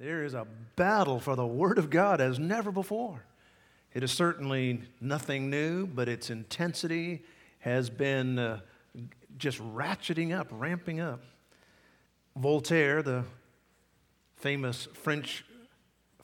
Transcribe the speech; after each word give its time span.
There 0.00 0.24
is 0.24 0.32
a 0.32 0.46
battle 0.76 1.20
for 1.20 1.36
the 1.36 1.46
Word 1.46 1.76
of 1.76 1.90
God 1.90 2.22
as 2.22 2.38
never 2.38 2.72
before. 2.72 3.22
It 3.92 4.02
is 4.02 4.10
certainly 4.10 4.80
nothing 4.98 5.50
new, 5.50 5.86
but 5.86 6.08
its 6.08 6.30
intensity 6.30 7.22
has 7.58 7.90
been 7.90 8.38
uh, 8.38 8.60
just 9.36 9.58
ratcheting 9.58 10.34
up, 10.34 10.46
ramping 10.52 11.00
up. 11.00 11.20
Voltaire, 12.34 13.02
the 13.02 13.24
famous 14.36 14.88
French 14.94 15.44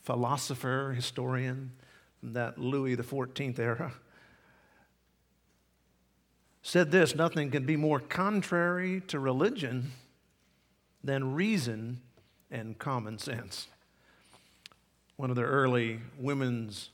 philosopher, 0.01 0.95
historian 0.97 1.71
from 2.21 2.33
that 2.33 2.57
Louis 2.57 2.97
XIV 2.97 3.59
era, 3.59 3.93
said 6.63 6.91
this 6.91 7.15
nothing 7.15 7.51
can 7.51 7.67
be 7.67 7.77
more 7.77 8.01
contrary 8.01 9.03
to 9.09 9.19
religion 9.19 9.91
than 11.05 11.35
reason 11.35 12.01
and 12.57 12.79
common 12.79 13.19
sense. 13.19 13.69
One 15.17 15.29
of 15.29 15.37
the 15.37 15.43
early 15.43 16.01
women's 16.19 16.89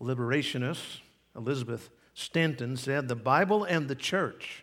liberationists, 0.00 1.00
Elizabeth 1.36 1.90
Stanton, 2.14 2.76
said 2.76 3.08
the 3.08 3.16
Bible 3.16 3.64
and 3.64 3.88
the 3.88 3.96
church 3.96 4.62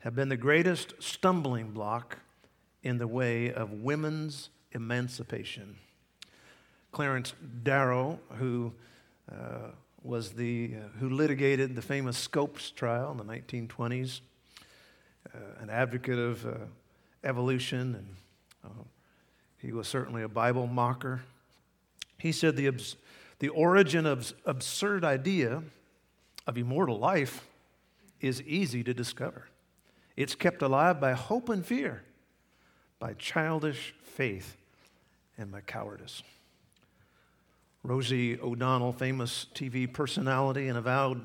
have 0.00 0.16
been 0.16 0.28
the 0.28 0.36
greatest 0.36 0.94
stumbling 0.98 1.70
block 1.70 2.18
in 2.82 2.98
the 2.98 3.06
way 3.06 3.52
of 3.52 3.70
women's 3.70 4.50
emancipation. 4.72 5.76
Clarence 6.90 7.32
Darrow, 7.62 8.18
who 8.38 8.72
uh, 9.30 9.70
was 10.02 10.32
the 10.32 10.74
uh, 10.76 10.98
who 10.98 11.10
litigated 11.10 11.76
the 11.76 11.82
famous 11.82 12.16
Scopes 12.18 12.70
trial 12.70 13.12
in 13.12 13.18
the 13.18 13.24
1920s, 13.24 14.20
uh, 15.32 15.38
an 15.60 15.70
advocate 15.70 16.18
of 16.18 16.44
uh, 16.44 16.54
evolution, 17.24 17.94
and 17.94 18.06
uh, 18.64 18.82
he 19.58 19.72
was 19.72 19.88
certainly 19.88 20.22
a 20.22 20.28
Bible 20.28 20.66
mocker. 20.66 21.22
He 22.18 22.32
said 22.32 22.56
the, 22.56 22.70
the 23.38 23.48
origin 23.48 24.06
of 24.06 24.32
absurd 24.44 25.04
idea 25.04 25.62
of 26.46 26.56
immortal 26.56 26.98
life 26.98 27.46
is 28.20 28.42
easy 28.42 28.82
to 28.84 28.94
discover. 28.94 29.48
It's 30.16 30.34
kept 30.34 30.62
alive 30.62 31.00
by 31.00 31.12
hope 31.12 31.48
and 31.48 31.64
fear, 31.64 32.02
by 32.98 33.14
childish 33.14 33.94
faith, 34.02 34.56
and 35.36 35.50
by 35.52 35.60
cowardice. 35.60 36.22
Rosie 37.82 38.40
O'Donnell, 38.40 38.92
famous 38.92 39.46
TV 39.54 39.92
personality 39.92 40.68
and 40.68 40.78
avowed 40.78 41.24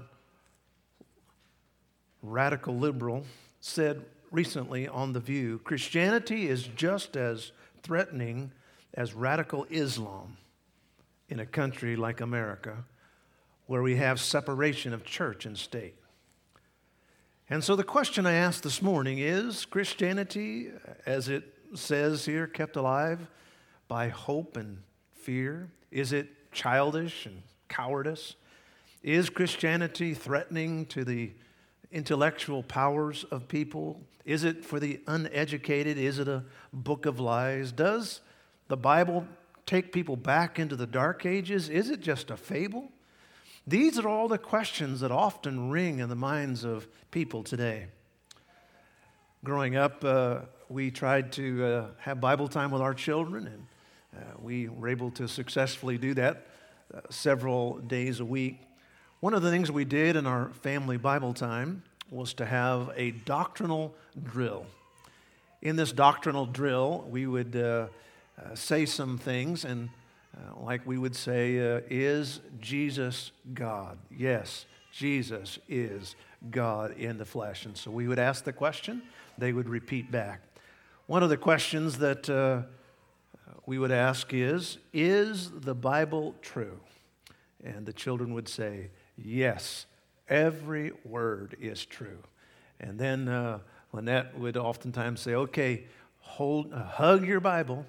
radical 2.21 2.77
liberal, 2.77 3.25
said 3.61 4.05
recently 4.29 4.87
on 4.87 5.13
The 5.13 5.19
View 5.19 5.59
Christianity 5.63 6.47
is 6.47 6.63
just 6.63 7.15
as 7.15 7.51
threatening 7.83 8.51
as 8.93 9.13
radical 9.13 9.65
Islam 9.69 10.37
in 11.29 11.39
a 11.39 11.45
country 11.45 11.95
like 11.95 12.21
America 12.21 12.83
where 13.67 13.81
we 13.81 13.95
have 13.95 14.19
separation 14.19 14.93
of 14.93 15.05
church 15.05 15.45
and 15.45 15.57
state. 15.57 15.95
And 17.49 17.63
so 17.63 17.75
the 17.75 17.83
question 17.83 18.25
I 18.25 18.33
asked 18.33 18.63
this 18.63 18.81
morning 18.81 19.19
is 19.19 19.65
Christianity, 19.65 20.69
as 21.05 21.29
it 21.29 21.43
says 21.75 22.25
here, 22.25 22.47
kept 22.47 22.75
alive 22.75 23.27
by 23.87 24.09
hope 24.09 24.57
and 24.57 24.81
fear? 25.13 25.69
Is 25.91 26.13
it 26.13 26.51
childish 26.51 27.25
and 27.25 27.41
cowardice? 27.69 28.35
Is 29.03 29.29
Christianity 29.29 30.13
threatening 30.13 30.85
to 30.87 31.03
the 31.03 31.31
intellectual 31.91 32.63
powers 32.63 33.23
of 33.31 33.47
people? 33.47 34.01
Is 34.25 34.43
it 34.43 34.63
for 34.63 34.79
the 34.79 35.01
uneducated? 35.07 35.97
Is 35.97 36.19
it 36.19 36.27
a 36.27 36.43
book 36.71 37.05
of 37.05 37.19
lies? 37.19 37.71
Does 37.71 38.21
the 38.67 38.77
Bible 38.77 39.25
take 39.65 39.91
people 39.91 40.15
back 40.15 40.59
into 40.59 40.75
the 40.75 40.87
dark 40.87 41.25
ages? 41.25 41.69
Is 41.69 41.89
it 41.89 42.01
just 42.01 42.29
a 42.29 42.37
fable? 42.37 42.91
These 43.67 43.99
are 43.99 44.07
all 44.07 44.27
the 44.27 44.37
questions 44.37 45.01
that 45.01 45.11
often 45.11 45.69
ring 45.69 45.99
in 45.99 46.09
the 46.09 46.15
minds 46.15 46.63
of 46.63 46.87
people 47.11 47.43
today. 47.43 47.87
Growing 49.43 49.75
up, 49.75 50.03
uh, 50.03 50.39
we 50.69 50.91
tried 50.91 51.31
to 51.33 51.63
uh, 51.63 51.87
have 51.99 52.21
Bible 52.21 52.47
time 52.47 52.71
with 52.71 52.81
our 52.81 52.93
children, 52.93 53.47
and 53.47 53.67
uh, 54.15 54.25
we 54.41 54.67
were 54.67 54.87
able 54.87 55.11
to 55.11 55.27
successfully 55.27 55.97
do 55.97 56.13
that 56.13 56.47
uh, 56.93 57.01
several 57.09 57.77
days 57.79 58.19
a 58.19 58.25
week. 58.25 58.59
One 59.21 59.35
of 59.35 59.43
the 59.43 59.51
things 59.51 59.71
we 59.71 59.85
did 59.85 60.15
in 60.15 60.25
our 60.25 60.49
family 60.63 60.97
Bible 60.97 61.35
time 61.35 61.83
was 62.09 62.33
to 62.33 62.45
have 62.47 62.89
a 62.95 63.11
doctrinal 63.11 63.93
drill. 64.23 64.65
In 65.61 65.75
this 65.75 65.91
doctrinal 65.91 66.47
drill, 66.47 67.05
we 67.07 67.27
would 67.27 67.55
uh, 67.55 67.85
uh, 68.41 68.55
say 68.55 68.87
some 68.87 69.19
things, 69.19 69.63
and 69.63 69.89
uh, 70.35 70.59
like 70.63 70.87
we 70.87 70.97
would 70.97 71.15
say, 71.15 71.59
uh, 71.59 71.81
Is 71.87 72.39
Jesus 72.59 73.31
God? 73.53 73.99
Yes, 74.09 74.65
Jesus 74.91 75.59
is 75.69 76.15
God 76.49 76.97
in 76.97 77.19
the 77.19 77.25
flesh. 77.25 77.67
And 77.67 77.77
so 77.77 77.91
we 77.91 78.07
would 78.07 78.17
ask 78.17 78.43
the 78.43 78.53
question, 78.53 79.03
they 79.37 79.53
would 79.53 79.69
repeat 79.69 80.09
back. 80.09 80.41
One 81.05 81.21
of 81.21 81.29
the 81.29 81.37
questions 81.37 81.99
that 81.99 82.27
uh, 82.27 82.63
we 83.67 83.77
would 83.77 83.91
ask 83.91 84.33
is 84.33 84.79
Is 84.93 85.51
the 85.51 85.75
Bible 85.75 86.33
true? 86.41 86.79
And 87.63 87.85
the 87.85 87.93
children 87.93 88.33
would 88.33 88.49
say, 88.49 88.89
Yes, 89.23 89.85
every 90.27 90.91
word 91.03 91.55
is 91.59 91.85
true. 91.85 92.19
And 92.79 92.99
then 92.99 93.27
uh, 93.27 93.59
Lynette 93.93 94.37
would 94.37 94.57
oftentimes 94.57 95.21
say, 95.21 95.35
Okay, 95.35 95.85
hold, 96.19 96.73
uh, 96.73 96.83
hug 96.83 97.25
your 97.25 97.39
Bible, 97.39 97.85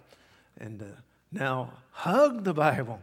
and 0.58 0.82
uh, 0.82 0.86
now 1.30 1.72
hug 1.90 2.44
the 2.44 2.54
Bible. 2.54 3.00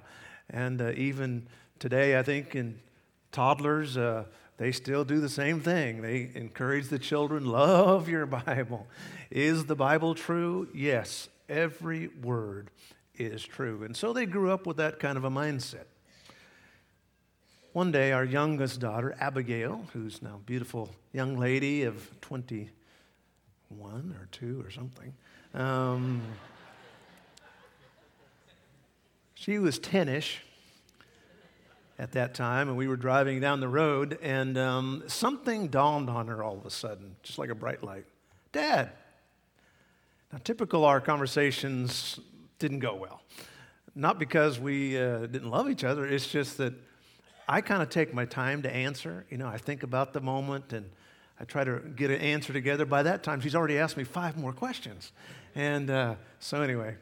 And 0.50 0.82
uh, 0.82 0.92
even 0.96 1.48
today, 1.80 2.18
I 2.18 2.24
think 2.24 2.56
in 2.56 2.80
toddlers, 3.32 3.98
uh, 3.98 4.26
they 4.58 4.72
still 4.72 5.06
do 5.06 5.20
the 5.22 5.30
same 5.30 5.62
thing. 5.62 6.02
They 6.02 6.32
encourage 6.36 6.90
the 6.90 7.00
children, 7.00 7.46
love 7.46 8.10
your 8.10 8.26
Bible. 8.26 8.88
Is 9.32 9.66
the 9.66 9.76
Bible 9.76 10.16
true? 10.16 10.68
Yes, 10.74 11.30
every 11.48 12.10
word 12.22 12.70
is 13.18 13.44
true. 13.44 13.84
And 13.84 13.96
so 13.96 14.12
they 14.12 14.26
grew 14.26 14.52
up 14.52 14.66
with 14.66 14.78
that 14.78 15.00
kind 15.00 15.18
of 15.18 15.24
a 15.24 15.30
mindset. 15.30 15.86
One 17.74 17.92
day, 17.92 18.12
our 18.14 18.26
youngest 18.26 18.80
daughter, 18.80 19.16
Abigail, 19.20 19.86
who's 19.94 20.24
now 20.24 20.38
a 20.38 20.40
beautiful 20.40 20.90
young 21.14 21.38
lady 21.38 21.84
of 21.84 22.20
21 22.22 24.16
or 24.20 24.28
2 24.32 24.60
or 24.66 24.72
something, 24.72 25.14
um, 25.54 26.20
she 29.36 29.60
was 29.60 29.78
10 29.78 30.10
ish 30.10 30.42
at 32.00 32.14
that 32.14 32.34
time, 32.34 32.70
and 32.70 32.76
we 32.76 32.88
were 32.88 32.98
driving 32.98 33.40
down 33.40 33.60
the 33.60 33.68
road, 33.68 34.18
and 34.24 34.58
um, 34.58 35.04
something 35.06 35.68
dawned 35.68 36.10
on 36.10 36.26
her 36.26 36.42
all 36.42 36.58
of 36.58 36.66
a 36.66 36.72
sudden, 36.72 37.18
just 37.22 37.38
like 37.38 37.52
a 37.52 37.56
bright 37.56 37.84
light. 37.84 38.06
Dad. 38.52 38.90
Now, 40.34 40.40
typical 40.44 40.86
our 40.86 41.00
conversations 41.00 42.20
didn't 42.58 42.80
go 42.80 42.96
well. 42.96 43.22
Not 43.94 44.18
because 44.18 44.60
we 44.60 44.98
uh, 44.98 45.28
didn't 45.28 45.52
love 45.52 45.70
each 45.70 45.84
other, 45.84 46.08
it's 46.08 46.28
just 46.28 46.58
that 46.58 46.74
I 47.52 47.62
kind 47.62 47.82
of 47.82 47.90
take 47.90 48.14
my 48.14 48.26
time 48.26 48.62
to 48.62 48.72
answer. 48.72 49.26
You 49.32 49.38
know, 49.38 49.48
I 49.48 49.58
think 49.58 49.82
about 49.82 50.14
the 50.14 50.22
moment 50.22 50.72
and 50.72 50.88
I 51.40 51.46
try 51.46 51.64
to 51.64 51.80
get 51.80 52.12
an 52.12 52.22
answer 52.22 52.54
together. 52.54 52.86
By 52.86 53.02
that 53.02 53.24
time, 53.24 53.42
she's 53.42 53.56
already 53.56 53.80
asked 53.80 53.98
me 53.98 54.04
five 54.04 54.38
more 54.38 54.54
questions. 54.54 55.12
And 55.56 55.90
uh, 55.90 56.16
so, 56.40 56.62
anyway, 56.62 56.98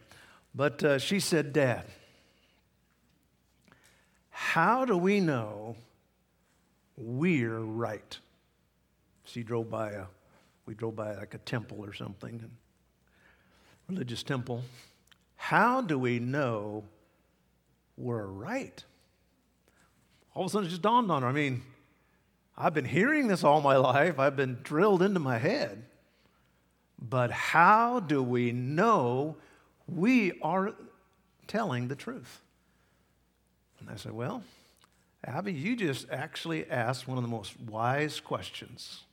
but 0.56 0.81
uh, 0.81 1.00
she 1.00 1.19
said, 1.19 1.52
Dad, 1.52 1.84
how 4.30 4.85
do 4.85 4.96
we 4.96 5.19
know 5.19 5.75
we're 6.96 7.59
right? 7.59 8.18
She 9.25 9.44
drove 9.44 9.69
by 9.69 9.91
a, 9.91 10.06
we 10.66 10.75
drove 10.75 10.96
by 10.96 11.14
like 11.16 11.34
a 11.34 11.40
temple 11.40 11.84
or 11.84 11.94
something, 11.94 12.50
religious 13.90 14.24
temple. 14.24 14.64
How 15.35 15.81
do 15.81 16.00
we 16.00 16.19
know 16.19 16.85
we're 17.97 18.28
right? 18.28 18.82
All 20.37 20.43
of 20.43 20.49
a 20.49 20.51
sudden 20.51 20.67
it 20.67 20.69
just 20.69 20.84
dawned 20.84 21.09
on 21.09 21.23
her. 21.23 21.28
I 21.28 21.31
mean, 21.31 21.63
I've 22.55 22.75
been 22.75 22.85
hearing 22.85 23.28
this 23.28 23.43
all 23.43 23.59
my 23.59 23.75
life, 23.75 24.19
I've 24.19 24.35
been 24.35 24.59
drilled 24.61 25.01
into 25.01 25.19
my 25.19 25.39
head. 25.39 25.84
But 27.01 27.31
how 27.31 27.99
do 27.99 28.22
we 28.22 28.51
know 28.51 29.37
we 29.87 30.39
are 30.43 30.75
telling 31.47 31.87
the 31.87 31.95
truth? 31.95 32.41
And 33.79 33.89
I 33.89 33.95
said, 33.95 34.11
Well, 34.11 34.43
Abby, 35.25 35.53
you 35.53 35.75
just 35.75 36.07
actually 36.11 36.69
asked 36.69 37.07
one 37.07 37.17
of 37.17 37.23
the 37.23 37.29
most 37.29 37.59
wise 37.61 38.19
questions. 38.19 39.05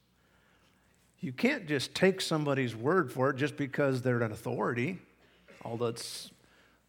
You 1.21 1.33
can't 1.33 1.67
just 1.67 1.95
take 1.95 2.21
somebody's 2.21 2.77
word 2.77 3.11
for 3.11 3.31
it 3.31 3.37
just 3.37 3.57
because 3.57 4.03
they're 4.03 4.21
an 4.21 4.31
authority, 4.31 4.99
although 5.65 5.95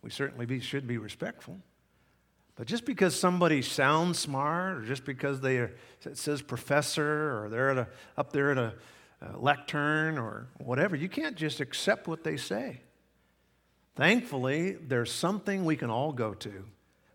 we 0.01 0.09
certainly 0.09 0.45
be, 0.45 0.59
should 0.59 0.87
be 0.87 0.97
respectful. 0.97 1.57
But 2.55 2.67
just 2.67 2.85
because 2.85 3.19
somebody 3.19 3.61
sounds 3.61 4.17
smart, 4.17 4.77
or 4.77 4.81
just 4.85 5.03
because 5.03 5.41
they 5.41 5.57
are, 5.57 5.71
says 6.13 6.41
professor, 6.41 7.43
or 7.43 7.49
they're 7.49 7.71
a, 7.71 7.87
up 8.17 8.31
there 8.31 8.51
at 8.51 8.57
a, 8.57 8.73
a 9.21 9.37
lectern, 9.37 10.17
or 10.17 10.47
whatever, 10.57 10.95
you 10.95 11.09
can't 11.09 11.35
just 11.35 11.59
accept 11.59 12.07
what 12.07 12.23
they 12.23 12.37
say. 12.37 12.79
Thankfully, 13.95 14.73
there's 14.73 15.11
something 15.11 15.65
we 15.65 15.75
can 15.75 15.89
all 15.89 16.13
go 16.13 16.33
to 16.33 16.65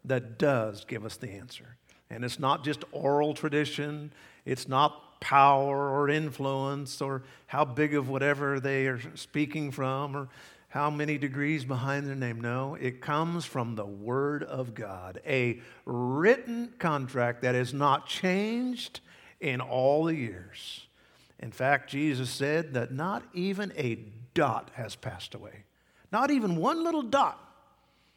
that 0.04 0.38
does 0.38 0.84
give 0.84 1.04
us 1.04 1.16
the 1.16 1.30
answer. 1.30 1.76
And 2.10 2.24
it's 2.24 2.38
not 2.38 2.64
just 2.64 2.84
oral 2.92 3.34
tradition, 3.34 4.12
it's 4.44 4.66
not 4.66 5.20
power 5.20 5.90
or 5.90 6.08
influence 6.08 7.00
or 7.00 7.22
how 7.46 7.64
big 7.64 7.94
of 7.94 8.08
whatever 8.08 8.58
they 8.58 8.86
are 8.86 9.00
speaking 9.14 9.70
from 9.70 10.16
or 10.16 10.28
how 10.70 10.88
many 10.88 11.18
degrees 11.18 11.64
behind 11.64 12.06
their 12.06 12.14
name. 12.14 12.40
No, 12.40 12.76
it 12.76 13.00
comes 13.00 13.44
from 13.44 13.74
the 13.74 13.84
Word 13.84 14.44
of 14.44 14.72
God, 14.72 15.20
a 15.26 15.60
written 15.84 16.72
contract 16.78 17.42
that 17.42 17.56
is 17.56 17.74
not 17.74 18.06
changed 18.06 19.00
in 19.40 19.60
all 19.60 20.04
the 20.04 20.14
years. 20.14 20.86
In 21.40 21.50
fact, 21.50 21.90
Jesus 21.90 22.30
said 22.30 22.74
that 22.74 22.92
not 22.92 23.24
even 23.34 23.72
a 23.76 23.98
dot 24.32 24.70
has 24.74 24.94
passed 24.94 25.34
away. 25.34 25.64
Not 26.12 26.30
even 26.30 26.56
one 26.56 26.84
little 26.84 27.02
dot 27.02 27.38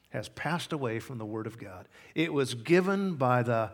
has 0.09 0.29
passed 0.29 0.73
away 0.73 0.99
from 0.99 1.17
the 1.17 1.25
Word 1.25 1.47
of 1.47 1.57
God. 1.57 1.88
It 2.13 2.31
was 2.31 2.53
given 2.53 3.15
by 3.15 3.41
the 3.41 3.71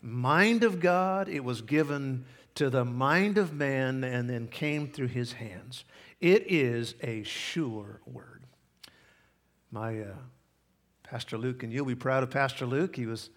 mind 0.00 0.62
of 0.62 0.78
God, 0.78 1.28
it 1.28 1.42
was 1.42 1.62
given 1.62 2.26
to 2.54 2.70
the 2.70 2.84
mind 2.84 3.38
of 3.38 3.52
man, 3.52 4.04
and 4.04 4.30
then 4.30 4.46
came 4.46 4.88
through 4.88 5.08
his 5.08 5.32
hands. 5.32 5.84
It 6.20 6.50
is 6.50 6.94
a 7.02 7.22
sure 7.22 8.00
word. 8.06 8.44
My 9.70 10.00
uh, 10.00 10.14
Pastor 11.02 11.38
Luke, 11.38 11.62
and 11.62 11.72
you'll 11.72 11.86
be 11.86 11.94
proud 11.94 12.22
of 12.22 12.30
Pastor 12.30 12.66
Luke. 12.66 12.94
He 12.94 13.06
was 13.06 13.30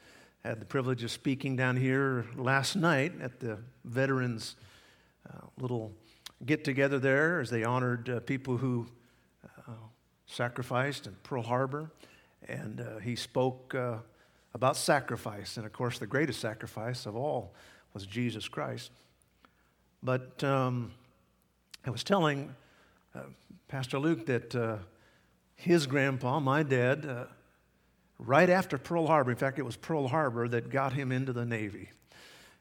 had 0.43 0.59
the 0.59 0.65
privilege 0.65 1.01
of 1.05 1.11
speaking 1.11 1.55
down 1.55 1.77
here 1.77 2.25
last 2.35 2.75
night 2.75 3.13
at 3.21 3.39
the 3.39 3.57
veterans' 3.85 4.57
uh, 5.29 5.37
little 5.57 5.93
get 6.45 6.65
together 6.65 6.99
there 6.99 7.39
as 7.39 7.49
they 7.49 7.63
honored 7.63 8.09
uh, 8.09 8.19
people 8.19 8.57
who 8.57 8.85
uh, 9.45 9.71
sacrificed 10.25 11.07
in 11.07 11.15
Pearl 11.23 11.43
Harbor. 11.43 11.89
And 12.49 12.81
uh, 12.81 12.97
he 12.99 13.15
spoke 13.15 13.73
uh, 13.73 13.99
about 14.53 14.75
sacrifice. 14.75 15.55
And 15.55 15.65
of 15.65 15.71
course, 15.71 15.99
the 15.99 16.07
greatest 16.07 16.41
sacrifice 16.41 17.05
of 17.05 17.15
all 17.15 17.53
was 17.93 18.05
Jesus 18.05 18.49
Christ. 18.49 18.91
But 20.01 20.43
um, 20.43 20.91
I 21.85 21.89
was 21.89 22.03
telling 22.03 22.53
Pastor 23.67 23.99
Luke 23.99 24.25
that 24.25 24.55
uh, 24.55 24.77
his 25.55 25.85
grandpa, 25.87 26.39
my 26.39 26.63
dad, 26.63 27.05
uh, 27.05 27.25
right 28.19 28.49
after 28.49 28.77
Pearl 28.77 29.07
Harbor, 29.07 29.31
in 29.31 29.37
fact, 29.37 29.59
it 29.59 29.63
was 29.63 29.75
Pearl 29.75 30.07
Harbor 30.07 30.47
that 30.47 30.69
got 30.69 30.93
him 30.93 31.11
into 31.11 31.33
the 31.33 31.45
Navy. 31.45 31.89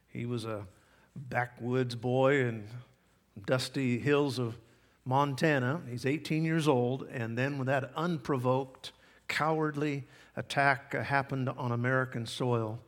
He 0.09 0.27
was 0.27 0.45
a 0.45 0.67
backwoods 1.17 1.95
boy 1.95 2.41
in 2.41 2.67
dusty 3.47 3.99
hills 3.99 4.39
of 4.39 4.57
Montana. 5.05 5.81
He's 5.89 6.07
18 6.07 6.45
years 6.45 6.69
old, 6.69 7.07
and 7.11 7.37
then 7.37 7.59
when 7.59 7.67
that 7.67 7.91
unprovoked, 7.97 8.93
cowardly 9.29 10.05
attack 10.37 10.93
happened 10.95 11.49
on 11.49 11.73
American 11.73 12.27
soil, 12.27 12.79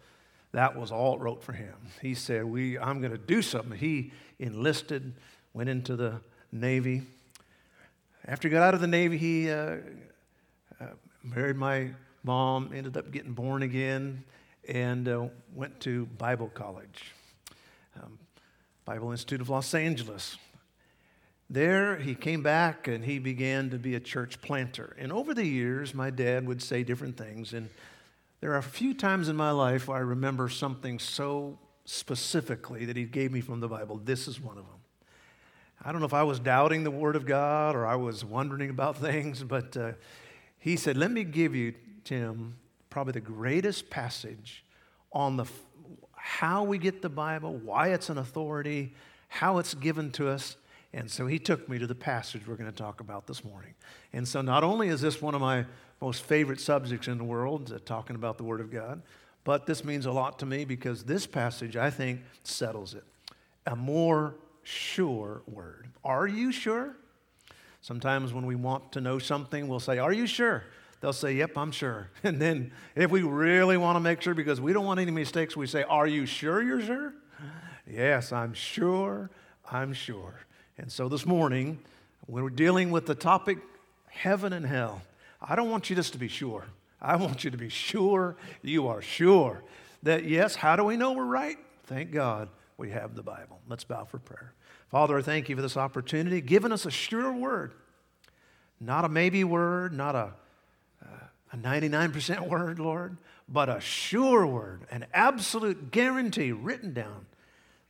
that 0.52 0.76
was 0.78 0.92
all 0.92 1.16
it 1.16 1.20
wrote 1.20 1.42
for 1.42 1.52
him. 1.52 1.74
He 2.00 2.14
said, 2.14 2.44
we, 2.44 2.78
I'm 2.78 3.00
going 3.00 3.12
to 3.12 3.18
do 3.18 3.42
something. 3.42 3.76
He 3.76 4.12
enlisted, 4.38 5.14
went 5.52 5.68
into 5.68 5.96
the 5.96 6.20
Navy. 6.52 7.02
After 8.26 8.48
he 8.48 8.52
got 8.52 8.62
out 8.62 8.72
of 8.74 8.80
the 8.80 8.86
Navy, 8.86 9.18
he 9.18 9.50
uh, 9.50 9.76
uh, 10.80 10.86
married 11.22 11.56
my 11.56 11.90
mom, 12.22 12.70
ended 12.74 12.96
up 12.96 13.10
getting 13.10 13.32
born 13.34 13.62
again, 13.62 14.24
and 14.66 15.06
uh, 15.06 15.26
went 15.54 15.78
to 15.80 16.06
Bible 16.06 16.50
college, 16.54 17.12
um, 18.02 18.18
Bible 18.86 19.10
Institute 19.10 19.42
of 19.42 19.50
Los 19.50 19.74
Angeles. 19.74 20.38
There, 21.50 21.96
he 21.96 22.14
came 22.14 22.42
back 22.42 22.88
and 22.88 23.04
he 23.04 23.18
began 23.18 23.68
to 23.70 23.78
be 23.78 23.94
a 23.94 24.00
church 24.00 24.40
planter. 24.40 24.96
And 24.98 25.12
over 25.12 25.34
the 25.34 25.44
years, 25.44 25.94
my 25.94 26.08
dad 26.08 26.46
would 26.46 26.62
say 26.62 26.82
different 26.82 27.18
things. 27.18 27.52
And 27.52 27.68
there 28.40 28.52
are 28.52 28.58
a 28.58 28.62
few 28.62 28.94
times 28.94 29.28
in 29.28 29.36
my 29.36 29.50
life 29.50 29.86
where 29.86 29.98
I 29.98 30.00
remember 30.00 30.48
something 30.48 30.98
so 30.98 31.58
specifically 31.84 32.86
that 32.86 32.96
he 32.96 33.04
gave 33.04 33.30
me 33.30 33.42
from 33.42 33.60
the 33.60 33.68
Bible. 33.68 34.00
This 34.02 34.26
is 34.26 34.40
one 34.40 34.56
of 34.56 34.64
them. 34.64 34.73
I 35.86 35.92
don't 35.92 36.00
know 36.00 36.06
if 36.06 36.14
I 36.14 36.22
was 36.22 36.38
doubting 36.38 36.82
the 36.82 36.90
Word 36.90 37.14
of 37.14 37.26
God 37.26 37.76
or 37.76 37.84
I 37.86 37.96
was 37.96 38.24
wondering 38.24 38.70
about 38.70 38.96
things, 39.00 39.42
but 39.42 39.76
uh, 39.76 39.92
he 40.58 40.76
said, 40.76 40.96
Let 40.96 41.10
me 41.10 41.24
give 41.24 41.54
you, 41.54 41.74
Tim, 42.04 42.56
probably 42.88 43.12
the 43.12 43.20
greatest 43.20 43.90
passage 43.90 44.64
on 45.12 45.36
the, 45.36 45.44
how 46.16 46.64
we 46.64 46.78
get 46.78 47.02
the 47.02 47.10
Bible, 47.10 47.56
why 47.56 47.88
it's 47.88 48.08
an 48.08 48.16
authority, 48.16 48.94
how 49.28 49.58
it's 49.58 49.74
given 49.74 50.10
to 50.12 50.28
us. 50.28 50.56
And 50.94 51.10
so 51.10 51.26
he 51.26 51.38
took 51.38 51.68
me 51.68 51.78
to 51.78 51.86
the 51.86 51.94
passage 51.94 52.46
we're 52.46 52.54
going 52.54 52.70
to 52.70 52.76
talk 52.76 53.00
about 53.00 53.26
this 53.26 53.44
morning. 53.44 53.74
And 54.12 54.26
so 54.26 54.40
not 54.40 54.64
only 54.64 54.88
is 54.88 55.02
this 55.02 55.20
one 55.20 55.34
of 55.34 55.40
my 55.40 55.66
most 56.00 56.22
favorite 56.22 56.60
subjects 56.60 57.08
in 57.08 57.18
the 57.18 57.24
world, 57.24 57.72
uh, 57.72 57.78
talking 57.84 58.16
about 58.16 58.38
the 58.38 58.44
Word 58.44 58.60
of 58.60 58.70
God, 58.70 59.02
but 59.42 59.66
this 59.66 59.84
means 59.84 60.06
a 60.06 60.12
lot 60.12 60.38
to 60.38 60.46
me 60.46 60.64
because 60.64 61.04
this 61.04 61.26
passage, 61.26 61.76
I 61.76 61.90
think, 61.90 62.20
settles 62.42 62.94
it. 62.94 63.04
A 63.66 63.76
more 63.76 64.34
sure 64.64 65.42
word. 65.46 65.88
Are 66.04 66.26
you 66.26 66.52
sure? 66.52 66.96
Sometimes 67.80 68.32
when 68.32 68.46
we 68.46 68.54
want 68.54 68.92
to 68.92 69.00
know 69.00 69.18
something, 69.18 69.68
we'll 69.68 69.80
say, 69.80 69.98
Are 69.98 70.12
you 70.12 70.26
sure? 70.26 70.64
They'll 71.00 71.12
say, 71.12 71.34
Yep, 71.34 71.56
I'm 71.58 71.70
sure. 71.70 72.08
And 72.22 72.40
then 72.40 72.72
if 72.94 73.10
we 73.10 73.22
really 73.22 73.76
want 73.76 73.96
to 73.96 74.00
make 74.00 74.22
sure 74.22 74.34
because 74.34 74.60
we 74.60 74.72
don't 74.72 74.86
want 74.86 75.00
any 75.00 75.10
mistakes, 75.10 75.56
we 75.56 75.66
say, 75.66 75.82
Are 75.82 76.06
you 76.06 76.26
sure 76.26 76.62
you're 76.62 76.80
sure? 76.80 77.14
Yes, 77.86 78.32
I'm 78.32 78.54
sure, 78.54 79.30
I'm 79.70 79.92
sure. 79.92 80.40
And 80.78 80.90
so 80.90 81.08
this 81.08 81.26
morning, 81.26 81.78
when 82.26 82.42
we're 82.42 82.50
dealing 82.50 82.90
with 82.90 83.04
the 83.06 83.14
topic 83.14 83.58
heaven 84.08 84.54
and 84.54 84.64
hell, 84.64 85.02
I 85.42 85.54
don't 85.54 85.70
want 85.70 85.90
you 85.90 85.96
just 85.96 86.12
to 86.14 86.18
be 86.18 86.28
sure. 86.28 86.64
I 87.02 87.16
want 87.16 87.44
you 87.44 87.50
to 87.50 87.58
be 87.58 87.68
sure 87.68 88.36
you 88.62 88.88
are 88.88 89.02
sure 89.02 89.62
that, 90.02 90.24
yes, 90.24 90.54
how 90.54 90.76
do 90.76 90.84
we 90.84 90.96
know 90.96 91.12
we're 91.12 91.24
right? 91.26 91.58
Thank 91.86 92.12
God 92.12 92.48
we 92.76 92.90
have 92.90 93.14
the 93.14 93.22
Bible. 93.22 93.60
Let's 93.68 93.84
bow 93.84 94.04
for 94.04 94.18
prayer. 94.18 94.54
Father, 94.88 95.18
I 95.18 95.22
thank 95.22 95.48
you 95.48 95.56
for 95.56 95.62
this 95.62 95.76
opportunity, 95.76 96.40
giving 96.40 96.72
us 96.72 96.86
a 96.86 96.90
sure 96.90 97.32
word, 97.32 97.72
not 98.80 99.04
a 99.04 99.08
maybe 99.08 99.44
word, 99.44 99.92
not 99.92 100.14
a, 100.14 100.32
uh, 101.02 101.26
a 101.52 101.56
99% 101.56 102.48
word, 102.48 102.78
Lord, 102.78 103.18
but 103.48 103.68
a 103.68 103.80
sure 103.80 104.46
word, 104.46 104.86
an 104.90 105.06
absolute 105.12 105.90
guarantee 105.90 106.52
written 106.52 106.92
down 106.92 107.26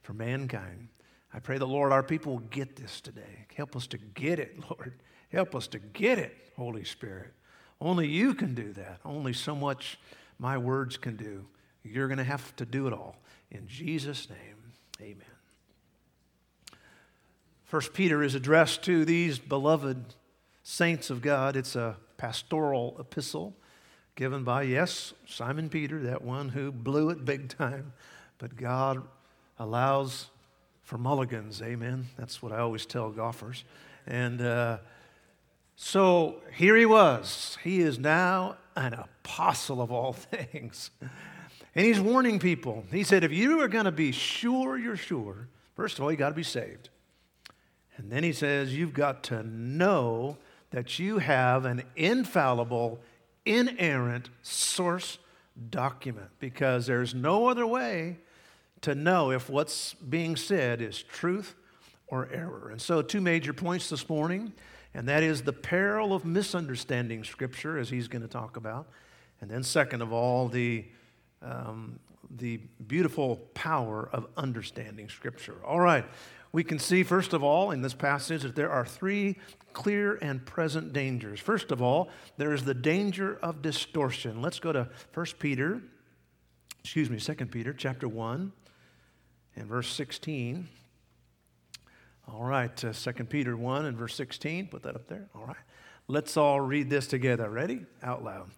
for 0.02 0.12
mankind. 0.12 0.88
I 1.32 1.40
pray 1.40 1.58
the 1.58 1.66
Lord, 1.66 1.90
our 1.92 2.02
people 2.02 2.32
will 2.32 2.48
get 2.50 2.76
this 2.76 3.00
today. 3.00 3.46
Help 3.56 3.74
us 3.74 3.86
to 3.88 3.98
get 3.98 4.38
it, 4.38 4.58
Lord. 4.70 4.94
Help 5.30 5.54
us 5.54 5.66
to 5.68 5.78
get 5.78 6.18
it, 6.18 6.52
Holy 6.56 6.84
Spirit. 6.84 7.32
Only 7.80 8.06
you 8.06 8.34
can 8.34 8.54
do 8.54 8.72
that. 8.74 9.00
Only 9.04 9.32
so 9.32 9.54
much 9.54 9.98
my 10.38 10.58
words 10.58 10.96
can 10.96 11.16
do. 11.16 11.46
You're 11.82 12.08
going 12.08 12.18
to 12.18 12.24
have 12.24 12.54
to 12.56 12.64
do 12.64 12.86
it 12.86 12.92
all. 12.92 13.16
In 13.50 13.66
Jesus' 13.66 14.28
name, 14.30 14.63
amen. 15.00 15.22
First 17.64 17.92
Peter 17.92 18.22
is 18.22 18.34
addressed 18.34 18.82
to 18.84 19.04
these 19.04 19.38
beloved 19.38 20.14
saints 20.62 21.10
of 21.10 21.22
God. 21.22 21.56
It's 21.56 21.74
a 21.74 21.96
pastoral 22.16 22.96
epistle 22.98 23.54
given 24.14 24.44
by, 24.44 24.62
yes, 24.62 25.12
Simon 25.26 25.68
Peter, 25.68 26.00
that 26.02 26.22
one 26.22 26.50
who 26.50 26.70
blew 26.70 27.10
it 27.10 27.24
big 27.24 27.48
time. 27.48 27.92
But 28.38 28.56
God 28.56 29.02
allows 29.58 30.30
for 30.82 30.98
mulligans. 30.98 31.60
Amen. 31.62 32.06
That's 32.16 32.42
what 32.42 32.52
I 32.52 32.58
always 32.58 32.86
tell 32.86 33.10
golfers. 33.10 33.64
And 34.06 34.40
uh, 34.40 34.78
so 35.76 36.36
here 36.54 36.76
he 36.76 36.86
was. 36.86 37.58
He 37.64 37.80
is 37.80 37.98
now 37.98 38.56
an 38.76 38.94
apostle 38.94 39.80
of 39.80 39.90
all 39.90 40.12
things. 40.12 40.90
And 41.74 41.84
he's 41.84 42.00
warning 42.00 42.38
people. 42.38 42.84
He 42.90 43.02
said, 43.02 43.24
if 43.24 43.32
you 43.32 43.60
are 43.60 43.68
going 43.68 43.86
to 43.86 43.92
be 43.92 44.12
sure 44.12 44.78
you're 44.78 44.96
sure, 44.96 45.48
first 45.74 45.98
of 45.98 46.04
all, 46.04 46.10
you 46.10 46.16
got 46.16 46.28
to 46.28 46.34
be 46.34 46.42
saved. 46.42 46.88
And 47.96 48.10
then 48.10 48.22
he 48.22 48.32
says, 48.32 48.76
you've 48.76 48.94
got 48.94 49.24
to 49.24 49.42
know 49.42 50.38
that 50.70 50.98
you 50.98 51.18
have 51.18 51.64
an 51.64 51.84
infallible, 51.96 53.00
inerrant 53.44 54.30
source 54.42 55.18
document 55.70 56.30
because 56.40 56.86
there's 56.86 57.14
no 57.14 57.48
other 57.48 57.66
way 57.66 58.18
to 58.80 58.94
know 58.94 59.30
if 59.30 59.48
what's 59.48 59.94
being 59.94 60.36
said 60.36 60.82
is 60.82 61.02
truth 61.02 61.54
or 62.08 62.28
error. 62.32 62.70
And 62.70 62.80
so, 62.80 63.02
two 63.02 63.20
major 63.20 63.52
points 63.52 63.88
this 63.88 64.08
morning, 64.08 64.52
and 64.92 65.08
that 65.08 65.22
is 65.22 65.42
the 65.42 65.52
peril 65.52 66.12
of 66.12 66.24
misunderstanding 66.24 67.24
Scripture, 67.24 67.78
as 67.78 67.88
he's 67.88 68.08
going 68.08 68.22
to 68.22 68.28
talk 68.28 68.56
about. 68.56 68.88
And 69.40 69.50
then, 69.50 69.62
second 69.62 70.02
of 70.02 70.12
all, 70.12 70.48
the, 70.48 70.84
um, 71.44 71.98
the 72.36 72.58
beautiful 72.86 73.36
power 73.54 74.08
of 74.12 74.26
understanding 74.36 75.08
Scripture. 75.08 75.56
All 75.64 75.80
right, 75.80 76.04
we 76.52 76.64
can 76.64 76.78
see, 76.78 77.02
first 77.02 77.32
of 77.32 77.42
all, 77.42 77.70
in 77.70 77.82
this 77.82 77.94
passage 77.94 78.42
that 78.42 78.54
there 78.54 78.70
are 78.70 78.86
three 78.86 79.36
clear 79.72 80.18
and 80.22 80.44
present 80.46 80.92
dangers. 80.92 81.40
First 81.40 81.72
of 81.72 81.82
all, 81.82 82.08
there 82.36 82.52
is 82.52 82.64
the 82.64 82.74
danger 82.74 83.38
of 83.42 83.60
distortion. 83.60 84.40
Let's 84.40 84.60
go 84.60 84.72
to 84.72 84.88
1 85.12 85.26
Peter, 85.38 85.82
excuse 86.82 87.10
me, 87.10 87.18
2 87.18 87.46
Peter 87.46 87.72
chapter 87.72 88.08
1 88.08 88.52
and 89.56 89.66
verse 89.66 89.88
16. 89.92 90.68
All 92.32 92.44
right, 92.44 92.84
uh, 92.84 92.92
2 92.92 93.12
Peter 93.24 93.56
1 93.56 93.84
and 93.84 93.96
verse 93.96 94.14
16, 94.14 94.68
put 94.68 94.82
that 94.84 94.94
up 94.94 95.08
there. 95.08 95.28
All 95.34 95.44
right. 95.46 95.56
Let's 96.06 96.36
all 96.36 96.60
read 96.60 96.90
this 96.90 97.06
together. 97.06 97.48
Ready? 97.48 97.80
Out 98.02 98.22
loud. 98.22 98.50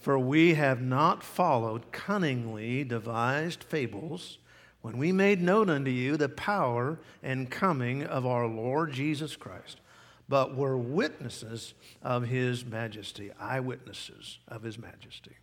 For 0.00 0.18
we 0.18 0.54
have 0.54 0.80
not 0.80 1.22
followed 1.22 1.92
cunningly 1.92 2.84
devised 2.84 3.62
fables 3.62 4.38
when 4.80 4.96
we 4.96 5.12
made 5.12 5.42
known 5.42 5.68
unto 5.68 5.90
you 5.90 6.16
the 6.16 6.30
power 6.30 6.98
and 7.22 7.50
coming 7.50 8.02
of 8.02 8.24
our 8.24 8.46
Lord 8.46 8.92
Jesus 8.92 9.36
Christ, 9.36 9.78
but 10.26 10.56
were 10.56 10.78
witnesses 10.78 11.74
of 12.02 12.28
his 12.28 12.64
majesty, 12.64 13.30
eyewitnesses 13.38 14.38
of 14.48 14.62
his 14.62 14.78
majesty. 14.78 15.36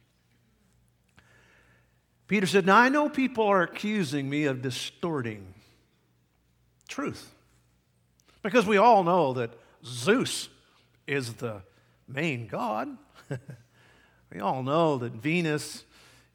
Peter 2.27 2.47
said, 2.47 2.65
Now 2.65 2.77
I 2.77 2.89
know 2.89 3.09
people 3.09 3.45
are 3.45 3.61
accusing 3.61 4.27
me 4.27 4.45
of 4.45 4.63
distorting 4.63 5.53
truth. 6.89 7.31
Because 8.41 8.65
we 8.65 8.77
all 8.77 9.03
know 9.03 9.33
that 9.33 9.51
Zeus 9.85 10.49
is 11.05 11.33
the 11.33 11.61
main 12.07 12.47
god. 12.47 12.97
we 14.33 14.39
all 14.39 14.63
know 14.63 14.97
that 14.97 15.13
Venus, 15.13 15.83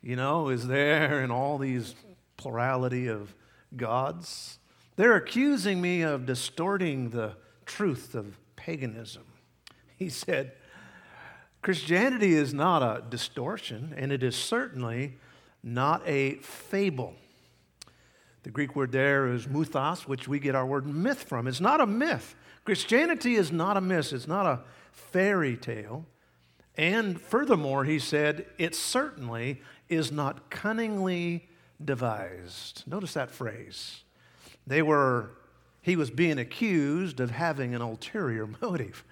you 0.02 0.16
know, 0.16 0.49
is 0.49 0.66
there 0.66 1.20
and 1.20 1.30
all 1.30 1.58
these 1.58 1.94
plurality 2.37 3.08
of 3.08 3.34
gods. 3.76 4.58
They're 4.96 5.16
accusing 5.16 5.80
me 5.80 6.02
of 6.02 6.26
distorting 6.26 7.11
the 7.11 7.37
truth 7.66 8.14
of 8.14 8.38
paganism. 8.56 9.25
He 9.96 10.08
said, 10.08 10.52
Christianity 11.62 12.34
is 12.34 12.52
not 12.52 12.82
a 12.82 13.04
distortion, 13.08 13.94
and 13.96 14.11
it 14.11 14.25
is 14.25 14.34
certainly 14.34 15.16
not 15.62 16.02
a 16.04 16.34
fable. 16.37 17.14
The 18.42 18.50
Greek 18.50 18.75
word 18.75 18.90
there 18.90 19.28
is 19.28 19.46
mythos, 19.46 20.08
which 20.08 20.26
we 20.26 20.40
get 20.40 20.56
our 20.56 20.66
word 20.66 20.87
myth 20.87 21.22
from. 21.22 21.46
It's 21.46 21.61
not 21.61 21.80
a 21.80 21.87
myth. 21.87 22.34
Christianity 22.64 23.37
is 23.37 23.52
not 23.52 23.76
a 23.76 23.80
myth, 23.80 24.12
it's 24.12 24.26
not 24.26 24.46
a 24.46 24.61
fairy 24.90 25.56
tale. 25.56 26.04
And 26.76 27.21
furthermore, 27.21 27.85
he 27.85 27.99
said, 27.99 28.47
it 28.59 28.75
certainly 28.75 29.61
is 29.88 30.11
not 30.11 30.50
cunningly 30.50 31.49
devised. 31.85 32.85
Notice 32.87 33.14
that 33.14 33.31
phrase. 33.31 34.02
They 34.67 34.81
were, 34.81 35.31
he 35.83 35.97
was 35.97 36.11
being 36.11 36.38
accused 36.38 37.21
of 37.21 37.31
having 37.31 37.75
an 37.75 37.83
ulterior 37.83 38.47
motive. 38.62 39.05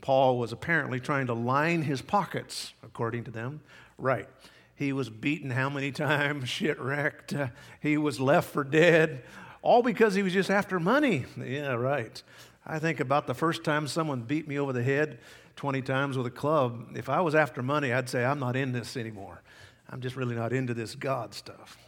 Paul 0.00 0.38
was 0.38 0.52
apparently 0.52 1.00
trying 1.00 1.26
to 1.26 1.34
line 1.34 1.82
his 1.82 2.02
pockets, 2.02 2.72
according 2.82 3.24
to 3.24 3.30
them. 3.30 3.60
Right. 3.98 4.28
He 4.74 4.92
was 4.92 5.08
beaten 5.08 5.50
how 5.50 5.70
many 5.70 5.92
times, 5.92 6.48
shipwrecked. 6.48 7.34
Uh, 7.34 7.48
he 7.80 7.96
was 7.96 8.20
left 8.20 8.50
for 8.50 8.64
dead, 8.64 9.22
all 9.62 9.82
because 9.82 10.14
he 10.14 10.22
was 10.22 10.32
just 10.32 10.50
after 10.50 10.80
money. 10.80 11.26
Yeah, 11.42 11.72
right. 11.72 12.22
I 12.66 12.78
think 12.78 13.00
about 13.00 13.26
the 13.26 13.34
first 13.34 13.64
time 13.64 13.86
someone 13.86 14.22
beat 14.22 14.48
me 14.48 14.58
over 14.58 14.72
the 14.72 14.82
head 14.82 15.18
20 15.56 15.82
times 15.82 16.16
with 16.16 16.26
a 16.26 16.30
club. 16.30 16.96
If 16.96 17.08
I 17.08 17.20
was 17.20 17.34
after 17.34 17.62
money, 17.62 17.92
I'd 17.92 18.08
say, 18.08 18.24
I'm 18.24 18.38
not 18.38 18.56
in 18.56 18.72
this 18.72 18.96
anymore. 18.96 19.42
I'm 19.88 20.00
just 20.00 20.16
really 20.16 20.34
not 20.34 20.52
into 20.52 20.74
this 20.74 20.94
God 20.94 21.34
stuff. 21.34 21.78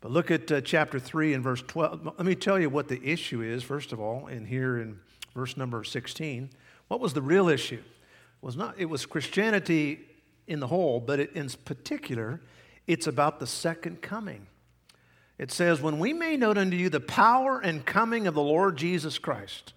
But 0.00 0.12
look 0.12 0.30
at 0.30 0.50
uh, 0.50 0.60
chapter 0.60 0.98
3 0.98 1.34
and 1.34 1.42
verse 1.42 1.62
12. 1.66 2.04
Let 2.04 2.24
me 2.24 2.34
tell 2.34 2.58
you 2.58 2.70
what 2.70 2.88
the 2.88 3.02
issue 3.02 3.42
is, 3.42 3.62
first 3.62 3.92
of 3.92 4.00
all, 4.00 4.26
and 4.26 4.46
here 4.46 4.78
in 4.78 4.98
verse 5.34 5.56
number 5.56 5.82
16. 5.84 6.50
What 6.88 7.00
was 7.00 7.12
the 7.12 7.22
real 7.22 7.48
issue? 7.48 7.76
It 7.76 8.46
was 8.46 8.56
not, 8.56 8.74
it 8.78 8.86
was 8.86 9.06
Christianity 9.06 10.00
in 10.46 10.60
the 10.60 10.68
whole, 10.68 11.00
but 11.00 11.20
it, 11.20 11.32
in 11.34 11.48
particular, 11.64 12.40
it's 12.86 13.06
about 13.06 13.40
the 13.40 13.46
second 13.46 14.00
coming. 14.00 14.46
It 15.36 15.52
says, 15.52 15.80
When 15.80 15.98
we 15.98 16.12
may 16.12 16.36
note 16.36 16.58
unto 16.58 16.76
you 16.76 16.88
the 16.88 17.00
power 17.00 17.60
and 17.60 17.84
coming 17.84 18.26
of 18.26 18.34
the 18.34 18.42
Lord 18.42 18.76
Jesus 18.76 19.18
Christ. 19.18 19.74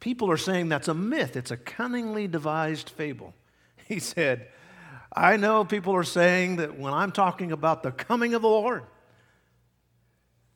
People 0.00 0.30
are 0.30 0.36
saying 0.36 0.68
that's 0.68 0.88
a 0.88 0.94
myth, 0.94 1.36
it's 1.36 1.50
a 1.50 1.56
cunningly 1.56 2.26
devised 2.28 2.90
fable. 2.90 3.34
He 3.88 4.00
said, 4.00 4.48
I 5.14 5.36
know 5.36 5.64
people 5.64 5.94
are 5.94 6.02
saying 6.02 6.56
that 6.56 6.76
when 6.76 6.92
I'm 6.92 7.12
talking 7.12 7.52
about 7.52 7.84
the 7.84 7.92
coming 7.92 8.34
of 8.34 8.42
the 8.42 8.48
Lord, 8.48 8.82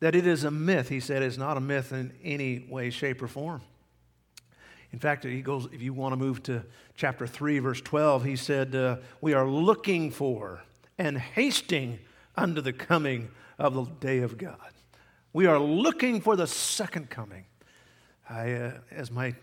that 0.01 0.15
it 0.15 0.27
is 0.27 0.45
a 0.45 0.51
myth. 0.51 0.89
He 0.89 0.99
said 0.99 1.23
it's 1.23 1.39
not 1.39 1.57
a 1.57 1.61
myth 1.61 1.93
in 1.93 2.13
any 2.25 2.67
way, 2.69 2.91
shape, 2.91 3.23
or 3.23 3.29
form. 3.29 3.63
In 4.93 4.99
fact, 4.99 5.25
he 5.25 5.43
goes, 5.43 5.69
if 5.73 5.81
you 5.81 5.93
want 5.93 6.13
to 6.13 6.17
move 6.17 6.43
to 6.45 6.65
chapter 6.97 7.27
3, 7.27 7.61
verse 7.61 7.81
12, 7.81 8.25
he 8.25 8.37
said, 8.37 8.75
uh, 8.75 8.97
We 9.21 9.35
are 9.35 9.49
looking 9.49 10.11
for 10.11 10.63
and 10.99 11.17
hasting 11.17 12.01
unto 12.37 12.61
the 12.61 12.73
coming 12.73 13.31
of 13.59 13.75
the 13.75 13.85
day 13.85 14.19
of 14.19 14.37
God. 14.37 14.57
We 15.33 15.47
are 15.47 15.61
looking 15.61 16.21
for 16.21 16.35
the 16.35 16.47
second 16.47 17.09
coming. 17.09 17.45
I, 18.31 18.53
uh, 18.53 18.73
as 18.93 19.11
my 19.11 19.35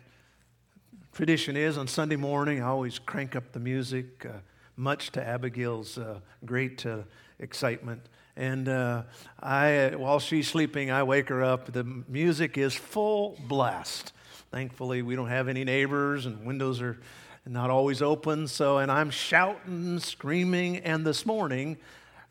tradition 1.11 1.57
is 1.57 1.77
on 1.77 1.89
Sunday 1.89 2.15
morning, 2.15 2.61
I 2.61 2.67
always 2.67 2.99
crank 2.99 3.35
up 3.35 3.51
the 3.51 3.59
music, 3.59 4.25
uh, 4.25 4.37
much 4.77 5.11
to 5.11 5.21
Abigail's 5.21 5.97
uh, 5.97 6.21
great 6.45 6.85
uh, 6.85 6.99
excitement. 7.39 8.01
And 8.37 8.69
uh, 8.69 9.03
I, 9.41 9.91
while 9.97 10.19
she's 10.19 10.47
sleeping, 10.47 10.89
I 10.89 11.03
wake 11.03 11.27
her 11.27 11.43
up. 11.43 11.73
The 11.73 11.83
music 11.83 12.57
is 12.57 12.75
full 12.75 13.37
blast. 13.49 14.13
Thankfully, 14.51 15.01
we 15.01 15.17
don't 15.17 15.27
have 15.27 15.49
any 15.49 15.65
neighbors 15.65 16.25
and 16.25 16.45
windows 16.45 16.81
are 16.81 16.97
not 17.45 17.69
always 17.69 18.01
open. 18.01 18.47
So, 18.47 18.77
and 18.77 18.89
I'm 18.89 19.09
shouting, 19.09 19.99
screaming. 19.99 20.77
And 20.77 21.05
this 21.05 21.25
morning, 21.25 21.75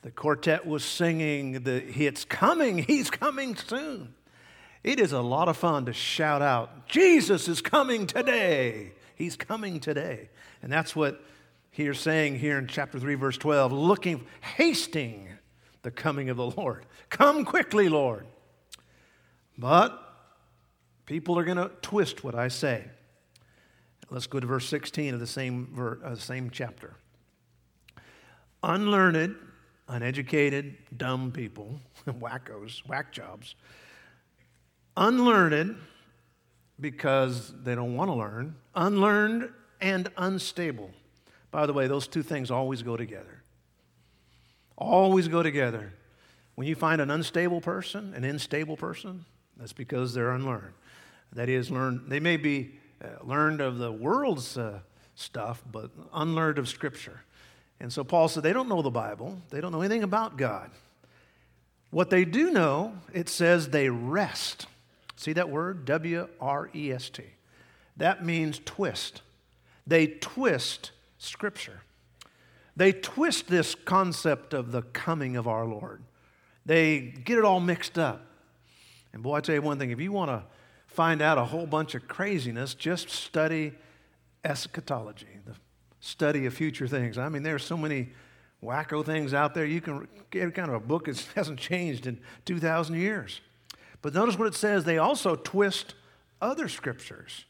the 0.00 0.10
quartet 0.10 0.66
was 0.66 0.86
singing 0.86 1.64
the 1.64 1.82
It's 1.84 2.24
coming, 2.24 2.78
He's 2.78 3.10
coming 3.10 3.56
soon. 3.56 4.14
It 4.86 4.98
is 4.98 5.12
a 5.12 5.20
lot 5.20 5.48
of 5.48 5.58
fun 5.58 5.84
to 5.84 5.92
shout 5.92 6.40
out, 6.40 6.88
Jesus 6.88 7.48
is 7.48 7.60
coming 7.60 8.06
today. 8.06 8.92
He's 9.14 9.36
coming 9.36 9.80
today. 9.80 10.30
And 10.62 10.72
that's 10.72 10.96
what 10.96 11.22
he's 11.70 11.98
saying 11.98 12.38
here 12.38 12.56
in 12.56 12.66
chapter 12.66 12.98
3, 12.98 13.14
verse 13.16 13.36
12, 13.36 13.72
looking, 13.72 14.24
hasting 14.56 15.28
the 15.82 15.90
coming 15.90 16.30
of 16.30 16.38
the 16.38 16.50
Lord. 16.50 16.86
Come 17.10 17.44
quickly, 17.44 17.90
Lord. 17.90 18.26
But 19.58 20.06
People 21.06 21.38
are 21.38 21.44
going 21.44 21.56
to 21.56 21.70
twist 21.82 22.24
what 22.24 22.34
I 22.34 22.48
say. 22.48 22.84
Let's 24.10 24.26
go 24.26 24.40
to 24.40 24.46
verse 24.46 24.68
16 24.68 25.14
of 25.14 25.20
the 25.20 25.26
same, 25.26 25.68
ver- 25.72 26.00
uh, 26.04 26.16
same 26.16 26.50
chapter. 26.50 26.94
Unlearned, 28.62 29.36
uneducated, 29.88 30.76
dumb 30.96 31.30
people, 31.30 31.80
wackos, 32.06 32.86
whack 32.86 33.12
jobs, 33.12 33.54
unlearned 34.96 35.76
because 36.80 37.52
they 37.62 37.74
don't 37.74 37.96
want 37.96 38.10
to 38.10 38.14
learn, 38.14 38.56
unlearned 38.74 39.50
and 39.80 40.10
unstable. 40.16 40.90
By 41.50 41.66
the 41.66 41.72
way, 41.72 41.86
those 41.86 42.06
two 42.06 42.22
things 42.22 42.50
always 42.50 42.82
go 42.82 42.96
together. 42.96 43.42
Always 44.76 45.28
go 45.28 45.42
together. 45.42 45.92
When 46.54 46.66
you 46.66 46.74
find 46.74 47.00
an 47.00 47.10
unstable 47.10 47.60
person, 47.60 48.14
an 48.14 48.24
unstable 48.24 48.76
person, 48.76 49.24
that's 49.56 49.72
because 49.72 50.14
they're 50.14 50.32
unlearned. 50.32 50.74
That 51.32 51.48
is, 51.48 51.70
learned, 51.70 52.08
they 52.08 52.20
may 52.20 52.36
be 52.36 52.72
uh, 53.02 53.24
learned 53.24 53.60
of 53.60 53.78
the 53.78 53.92
world's 53.92 54.56
uh, 54.56 54.80
stuff, 55.14 55.62
but 55.70 55.90
unlearned 56.12 56.58
of 56.58 56.68
Scripture. 56.68 57.20
And 57.80 57.92
so 57.92 58.04
Paul 58.04 58.28
said 58.28 58.42
they 58.42 58.52
don't 58.52 58.68
know 58.68 58.82
the 58.82 58.90
Bible, 58.90 59.38
they 59.50 59.60
don't 59.60 59.72
know 59.72 59.80
anything 59.80 60.02
about 60.02 60.36
God. 60.36 60.70
What 61.90 62.10
they 62.10 62.24
do 62.24 62.50
know, 62.50 62.94
it 63.12 63.28
says 63.28 63.68
they 63.68 63.88
rest. 63.88 64.66
See 65.16 65.32
that 65.32 65.50
word? 65.50 65.84
W 65.86 66.28
R 66.40 66.70
E 66.74 66.92
S 66.92 67.10
T. 67.10 67.24
That 67.96 68.24
means 68.24 68.60
twist. 68.64 69.22
They 69.86 70.06
twist 70.06 70.92
Scripture. 71.18 71.80
They 72.76 72.92
twist 72.92 73.48
this 73.48 73.74
concept 73.74 74.52
of 74.52 74.70
the 74.70 74.82
coming 74.82 75.36
of 75.36 75.48
our 75.48 75.64
Lord. 75.64 76.02
They 76.66 77.14
get 77.24 77.38
it 77.38 77.44
all 77.44 77.60
mixed 77.60 77.98
up. 77.98 78.26
And 79.14 79.22
boy, 79.22 79.36
I 79.36 79.40
tell 79.40 79.54
you 79.54 79.62
one 79.62 79.78
thing 79.78 79.90
if 79.90 80.00
you 80.00 80.12
want 80.12 80.30
to 80.30 80.44
find 80.86 81.22
out 81.22 81.38
a 81.38 81.44
whole 81.44 81.66
bunch 81.66 81.94
of 81.94 82.06
craziness, 82.06 82.74
just 82.74 83.08
study 83.08 83.72
eschatology, 84.44 85.40
the 85.46 85.54
study 86.00 86.44
of 86.44 86.52
future 86.52 86.86
things. 86.86 87.16
I 87.16 87.28
mean, 87.30 87.42
there 87.42 87.54
are 87.54 87.58
so 87.58 87.76
many 87.76 88.10
wacko 88.62 89.04
things 89.04 89.32
out 89.32 89.54
there. 89.54 89.64
You 89.64 89.80
can 89.80 90.06
get 90.30 90.54
kind 90.54 90.68
of 90.68 90.74
a 90.74 90.80
book 90.80 91.06
that 91.06 91.18
hasn't 91.34 91.58
changed 91.58 92.06
in 92.06 92.18
2,000 92.44 92.96
years. 92.96 93.40
But 94.02 94.14
notice 94.14 94.38
what 94.38 94.48
it 94.48 94.54
says 94.54 94.84
they 94.84 94.98
also 94.98 95.36
twist 95.36 95.94
other 96.40 96.68
scriptures. 96.68 97.44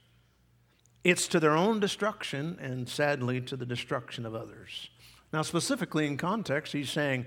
It's 1.04 1.28
to 1.28 1.40
their 1.40 1.56
own 1.56 1.78
destruction 1.78 2.58
and 2.60 2.88
sadly 2.88 3.40
to 3.42 3.56
the 3.56 3.66
destruction 3.66 4.26
of 4.26 4.34
others. 4.34 4.90
Now, 5.32 5.42
specifically 5.42 6.06
in 6.06 6.16
context, 6.16 6.72
he's 6.72 6.90
saying, 6.90 7.26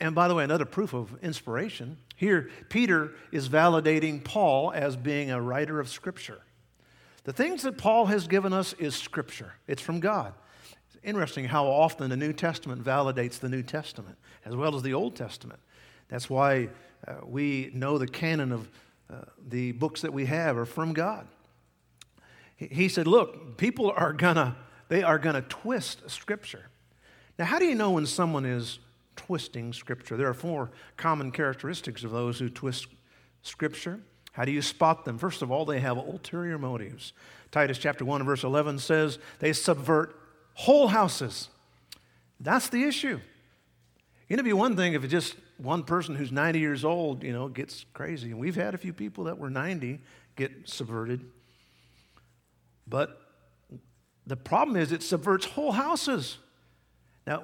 and 0.00 0.14
by 0.14 0.28
the 0.28 0.34
way, 0.34 0.44
another 0.44 0.64
proof 0.64 0.92
of 0.92 1.16
inspiration 1.22 1.98
here, 2.16 2.50
Peter 2.68 3.12
is 3.32 3.48
validating 3.48 4.22
Paul 4.22 4.72
as 4.74 4.96
being 4.96 5.30
a 5.30 5.40
writer 5.40 5.80
of 5.80 5.88
Scripture. 5.88 6.40
The 7.24 7.32
things 7.32 7.62
that 7.62 7.78
Paul 7.78 8.06
has 8.06 8.26
given 8.26 8.52
us 8.52 8.72
is 8.74 8.94
Scripture, 8.94 9.54
it's 9.66 9.82
from 9.82 10.00
God. 10.00 10.34
It's 10.88 10.98
interesting 11.02 11.46
how 11.46 11.66
often 11.66 12.10
the 12.10 12.16
New 12.16 12.32
Testament 12.32 12.82
validates 12.82 13.38
the 13.38 13.48
New 13.48 13.62
Testament 13.62 14.18
as 14.44 14.56
well 14.56 14.74
as 14.74 14.82
the 14.82 14.94
Old 14.94 15.16
Testament. 15.16 15.60
That's 16.08 16.28
why 16.28 16.68
uh, 17.06 17.14
we 17.24 17.70
know 17.74 17.98
the 17.98 18.06
canon 18.06 18.52
of 18.52 18.68
uh, 19.10 19.22
the 19.48 19.72
books 19.72 20.02
that 20.02 20.12
we 20.12 20.26
have 20.26 20.56
are 20.56 20.66
from 20.66 20.92
God. 20.92 21.26
He 22.56 22.88
said, 22.88 23.06
Look, 23.06 23.56
people 23.56 23.92
are 23.96 24.12
gonna, 24.12 24.56
they 24.88 25.02
are 25.02 25.18
gonna 25.18 25.42
twist 25.42 26.08
Scripture. 26.10 26.66
Now, 27.38 27.46
how 27.46 27.58
do 27.58 27.64
you 27.64 27.74
know 27.74 27.92
when 27.92 28.06
someone 28.06 28.44
is 28.44 28.78
twisting 29.16 29.72
Scripture? 29.72 30.16
There 30.16 30.28
are 30.28 30.34
four 30.34 30.70
common 30.96 31.32
characteristics 31.32 32.04
of 32.04 32.10
those 32.10 32.38
who 32.38 32.50
twist 32.50 32.88
Scripture. 33.42 34.00
How 34.32 34.44
do 34.44 34.52
you 34.52 34.62
spot 34.62 35.04
them? 35.04 35.18
First 35.18 35.42
of 35.42 35.50
all, 35.50 35.64
they 35.64 35.80
have 35.80 35.96
ulterior 35.96 36.58
motives. 36.58 37.12
Titus 37.50 37.78
chapter 37.78 38.04
1 38.04 38.24
verse 38.24 38.44
11 38.44 38.78
says 38.78 39.18
they 39.38 39.52
subvert 39.52 40.14
whole 40.54 40.88
houses. 40.88 41.48
That's 42.38 42.68
the 42.68 42.84
issue. 42.84 43.20
It'd 44.28 44.44
be 44.44 44.52
one 44.52 44.76
thing 44.76 44.92
if 44.92 45.02
it 45.02 45.08
just 45.08 45.34
one 45.60 45.82
person 45.84 46.14
who's 46.14 46.32
90 46.32 46.58
years 46.58 46.84
old, 46.84 47.22
you 47.22 47.32
know, 47.32 47.48
gets 47.48 47.84
crazy. 47.92 48.30
And 48.30 48.38
we've 48.38 48.56
had 48.56 48.74
a 48.74 48.78
few 48.78 48.92
people 48.92 49.24
that 49.24 49.38
were 49.38 49.50
90 49.50 50.00
get 50.36 50.68
subverted. 50.68 51.24
But 52.86 53.20
the 54.26 54.36
problem 54.36 54.76
is 54.76 54.92
it 54.92 55.02
subverts 55.02 55.44
whole 55.44 55.72
houses. 55.72 56.38
Now, 57.26 57.42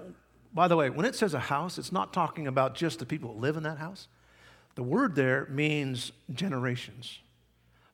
by 0.52 0.68
the 0.68 0.76
way, 0.76 0.88
when 0.88 1.04
it 1.04 1.14
says 1.14 1.34
a 1.34 1.40
house, 1.40 1.78
it's 1.78 1.92
not 1.92 2.12
talking 2.12 2.46
about 2.46 2.74
just 2.74 2.98
the 2.98 3.06
people 3.06 3.34
who 3.34 3.40
live 3.40 3.56
in 3.56 3.62
that 3.64 3.78
house. 3.78 4.08
The 4.74 4.82
word 4.82 5.14
there 5.14 5.46
means 5.50 6.12
generations. 6.32 7.18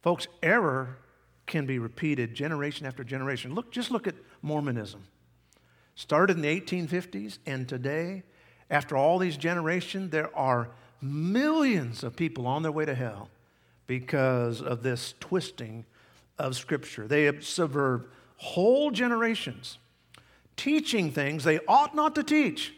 Folks, 0.02 0.28
error 0.42 0.98
can 1.46 1.66
be 1.66 1.78
repeated 1.78 2.34
generation 2.34 2.86
after 2.86 3.02
generation. 3.02 3.54
Look, 3.54 3.72
just 3.72 3.90
look 3.90 4.06
at 4.06 4.14
Mormonism. 4.42 5.04
Started 5.94 6.36
in 6.36 6.42
the 6.42 6.60
1850s, 6.60 7.38
and 7.46 7.68
today, 7.68 8.22
after 8.72 8.96
all 8.96 9.18
these 9.18 9.36
generations, 9.36 10.10
there 10.10 10.34
are 10.36 10.70
millions 11.02 12.02
of 12.02 12.16
people 12.16 12.46
on 12.46 12.62
their 12.62 12.72
way 12.72 12.86
to 12.86 12.94
hell 12.94 13.28
because 13.86 14.62
of 14.62 14.82
this 14.82 15.14
twisting 15.20 15.84
of 16.38 16.56
Scripture. 16.56 17.06
They 17.06 17.24
have 17.24 17.44
subverted 17.44 18.08
whole 18.38 18.90
generations, 18.90 19.78
teaching 20.56 21.12
things 21.12 21.44
they 21.44 21.60
ought 21.68 21.94
not 21.94 22.14
to 22.14 22.22
teach. 22.22 22.74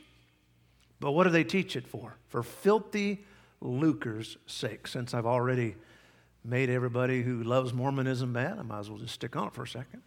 But 0.98 1.12
what 1.12 1.24
do 1.24 1.30
they 1.30 1.44
teach 1.44 1.76
it 1.76 1.86
for? 1.86 2.16
For 2.28 2.42
filthy 2.42 3.24
lucre's 3.60 4.36
sake. 4.46 4.88
Since 4.88 5.14
I've 5.14 5.26
already 5.26 5.76
made 6.44 6.70
everybody 6.70 7.22
who 7.22 7.42
loves 7.44 7.72
Mormonism 7.72 8.32
mad, 8.32 8.58
I 8.58 8.62
might 8.62 8.80
as 8.80 8.90
well 8.90 8.98
just 8.98 9.14
stick 9.14 9.36
on 9.36 9.46
it 9.46 9.54
for 9.54 9.62
a 9.62 9.68
second. 9.68 10.02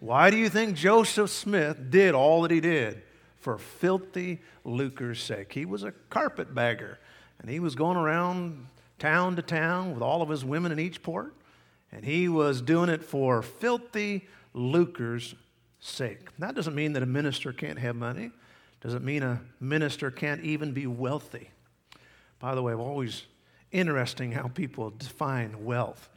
Why 0.00 0.30
do 0.30 0.38
you 0.38 0.48
think 0.48 0.76
Joseph 0.76 1.30
Smith 1.30 1.90
did 1.90 2.14
all 2.14 2.42
that 2.42 2.50
he 2.50 2.60
did? 2.60 3.02
For 3.40 3.58
filthy 3.58 4.40
lucre's 4.64 5.22
sake. 5.22 5.52
He 5.52 5.64
was 5.64 5.82
a 5.82 5.92
carpetbagger, 6.10 6.98
and 7.40 7.50
he 7.50 7.60
was 7.60 7.74
going 7.74 7.96
around 7.96 8.66
town 8.98 9.36
to 9.36 9.42
town 9.42 9.92
with 9.92 10.02
all 10.02 10.22
of 10.22 10.28
his 10.28 10.44
women 10.44 10.72
in 10.72 10.78
each 10.78 11.02
port, 11.02 11.34
and 11.92 12.04
he 12.04 12.28
was 12.28 12.60
doing 12.62 12.88
it 12.88 13.04
for 13.04 13.42
filthy 13.42 14.26
lucre's 14.52 15.34
sake. 15.78 16.28
That 16.38 16.54
doesn't 16.54 16.74
mean 16.74 16.94
that 16.94 17.02
a 17.02 17.06
minister 17.06 17.52
can't 17.52 17.78
have 17.78 17.94
money. 17.94 18.30
Doesn't 18.80 19.04
mean 19.04 19.22
a 19.22 19.40
minister 19.60 20.10
can't 20.10 20.42
even 20.42 20.72
be 20.72 20.86
wealthy. 20.86 21.50
By 22.38 22.54
the 22.54 22.62
way, 22.62 22.74
always 22.74 23.24
interesting 23.72 24.32
how 24.32 24.48
people 24.48 24.90
define 24.90 25.64
wealth. 25.64 26.08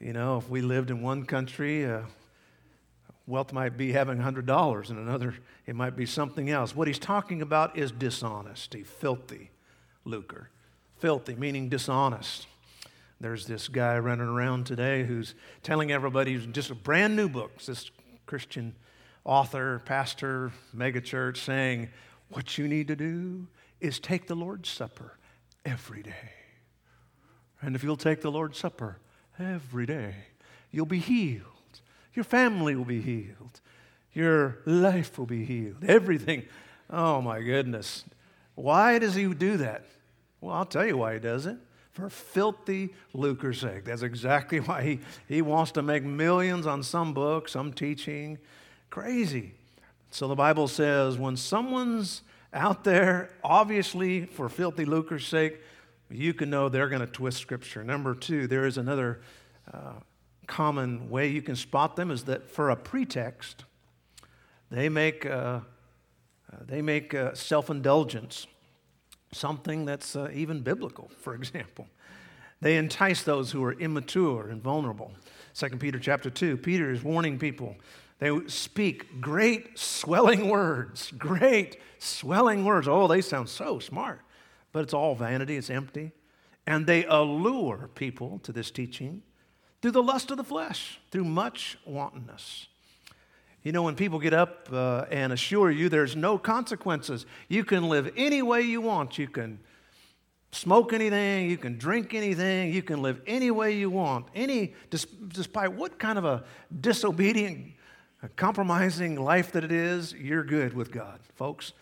You 0.00 0.12
know, 0.12 0.38
if 0.38 0.48
we 0.48 0.60
lived 0.60 0.90
in 0.90 1.02
one 1.02 1.24
country, 1.24 1.86
uh, 1.86 2.02
wealth 3.26 3.52
might 3.52 3.76
be 3.76 3.92
having 3.92 4.18
$100. 4.18 4.90
and 4.90 4.98
another, 4.98 5.34
it 5.66 5.74
might 5.74 5.96
be 5.96 6.06
something 6.06 6.50
else. 6.50 6.74
What 6.74 6.86
he's 6.86 6.98
talking 6.98 7.42
about 7.42 7.76
is 7.76 7.90
dishonesty, 7.90 8.82
filthy 8.82 9.50
lucre. 10.04 10.50
Filthy, 10.98 11.34
meaning 11.34 11.68
dishonest. 11.68 12.46
There's 13.20 13.46
this 13.46 13.68
guy 13.68 13.98
running 13.98 14.26
around 14.26 14.66
today 14.66 15.04
who's 15.04 15.34
telling 15.62 15.90
everybody 15.90 16.38
just 16.46 16.70
a 16.70 16.74
brand 16.74 17.16
new 17.16 17.28
book, 17.28 17.58
this 17.62 17.90
Christian 18.26 18.74
author, 19.24 19.82
pastor, 19.84 20.52
megachurch, 20.74 21.38
saying, 21.38 21.88
What 22.28 22.56
you 22.56 22.68
need 22.68 22.88
to 22.88 22.96
do 22.96 23.46
is 23.80 23.98
take 23.98 24.26
the 24.26 24.34
Lord's 24.36 24.68
Supper 24.68 25.18
every 25.64 26.02
day. 26.02 26.32
And 27.60 27.74
if 27.74 27.82
you'll 27.82 27.96
take 27.96 28.20
the 28.20 28.30
Lord's 28.30 28.58
Supper 28.58 28.98
every 29.38 29.86
day, 29.86 30.14
you'll 30.70 30.86
be 30.86 30.98
healed. 30.98 31.55
Your 32.16 32.24
family 32.24 32.74
will 32.74 32.86
be 32.86 33.02
healed. 33.02 33.60
Your 34.14 34.58
life 34.64 35.18
will 35.18 35.26
be 35.26 35.44
healed. 35.44 35.84
Everything. 35.86 36.44
Oh 36.88 37.20
my 37.20 37.42
goodness. 37.42 38.04
Why 38.54 38.98
does 38.98 39.14
he 39.14 39.32
do 39.34 39.58
that? 39.58 39.84
Well, 40.40 40.54
I'll 40.54 40.64
tell 40.64 40.86
you 40.86 40.96
why 40.96 41.14
he 41.14 41.20
does 41.20 41.44
it. 41.44 41.58
For 41.92 42.08
filthy 42.08 42.94
lucre's 43.12 43.60
sake. 43.60 43.84
That's 43.84 44.02
exactly 44.02 44.60
why 44.60 44.82
he, 44.82 45.00
he 45.28 45.42
wants 45.42 45.72
to 45.72 45.82
make 45.82 46.02
millions 46.02 46.66
on 46.66 46.82
some 46.82 47.12
book, 47.12 47.48
some 47.48 47.72
teaching. 47.72 48.38
Crazy. 48.88 49.52
So 50.10 50.26
the 50.26 50.34
Bible 50.34 50.68
says 50.68 51.18
when 51.18 51.36
someone's 51.36 52.22
out 52.54 52.84
there, 52.84 53.28
obviously 53.44 54.24
for 54.24 54.48
filthy 54.48 54.86
lucre's 54.86 55.26
sake, 55.26 55.60
you 56.10 56.32
can 56.32 56.48
know 56.48 56.70
they're 56.70 56.88
going 56.88 57.00
to 57.00 57.06
twist 57.06 57.38
Scripture. 57.38 57.84
Number 57.84 58.14
two, 58.14 58.46
there 58.46 58.64
is 58.64 58.78
another 58.78 59.20
uh, 59.70 59.94
common 60.46 61.10
way 61.10 61.28
you 61.28 61.42
can 61.42 61.56
spot 61.56 61.96
them 61.96 62.10
is 62.10 62.24
that 62.24 62.50
for 62.50 62.70
a 62.70 62.76
pretext, 62.76 63.64
they 64.70 64.88
make, 64.88 65.26
uh, 65.26 65.30
uh, 65.30 65.60
they 66.60 66.82
make 66.82 67.14
uh, 67.14 67.34
self 67.34 67.70
indulgence 67.70 68.46
something 69.32 69.84
that's 69.84 70.16
uh, 70.16 70.30
even 70.32 70.60
biblical, 70.60 71.10
for 71.20 71.34
example. 71.34 71.86
They 72.60 72.76
entice 72.76 73.22
those 73.22 73.50
who 73.50 73.62
are 73.64 73.72
immature 73.74 74.48
and 74.48 74.62
vulnerable. 74.62 75.12
2 75.54 75.68
Peter 75.76 75.98
chapter 75.98 76.30
2, 76.30 76.56
Peter 76.56 76.90
is 76.90 77.02
warning 77.02 77.38
people. 77.38 77.76
They 78.18 78.30
speak 78.46 79.20
great 79.20 79.78
swelling 79.78 80.48
words, 80.48 81.12
great 81.18 81.78
swelling 81.98 82.64
words. 82.64 82.88
Oh, 82.88 83.06
they 83.06 83.20
sound 83.20 83.50
so 83.50 83.78
smart 83.78 84.22
but 84.76 84.82
it's 84.82 84.92
all 84.92 85.14
vanity, 85.14 85.56
it's 85.56 85.70
empty. 85.70 86.12
And 86.66 86.86
they 86.86 87.06
allure 87.06 87.88
people 87.94 88.40
to 88.40 88.52
this 88.52 88.70
teaching 88.70 89.22
through 89.86 89.92
the 89.92 90.02
lust 90.02 90.32
of 90.32 90.36
the 90.36 90.42
flesh, 90.42 90.98
through 91.12 91.22
much 91.22 91.78
wantonness. 91.84 92.66
You 93.62 93.70
know, 93.70 93.84
when 93.84 93.94
people 93.94 94.18
get 94.18 94.34
up 94.34 94.68
uh, 94.72 95.04
and 95.12 95.32
assure 95.32 95.70
you 95.70 95.88
there's 95.88 96.16
no 96.16 96.38
consequences, 96.38 97.24
you 97.46 97.62
can 97.62 97.88
live 97.88 98.12
any 98.16 98.42
way 98.42 98.62
you 98.62 98.80
want. 98.80 99.16
You 99.16 99.28
can 99.28 99.60
smoke 100.50 100.92
anything, 100.92 101.48
you 101.48 101.56
can 101.56 101.78
drink 101.78 102.14
anything, 102.14 102.72
you 102.72 102.82
can 102.82 103.00
live 103.00 103.20
any 103.28 103.52
way 103.52 103.76
you 103.76 103.88
want, 103.88 104.26
any, 104.34 104.74
despite 104.90 105.72
what 105.72 106.00
kind 106.00 106.18
of 106.18 106.24
a 106.24 106.42
disobedient, 106.80 107.72
compromising 108.34 109.14
life 109.14 109.52
that 109.52 109.62
it 109.62 109.70
is, 109.70 110.12
you're 110.14 110.42
good 110.42 110.74
with 110.74 110.90
God, 110.90 111.20
folks 111.36 111.74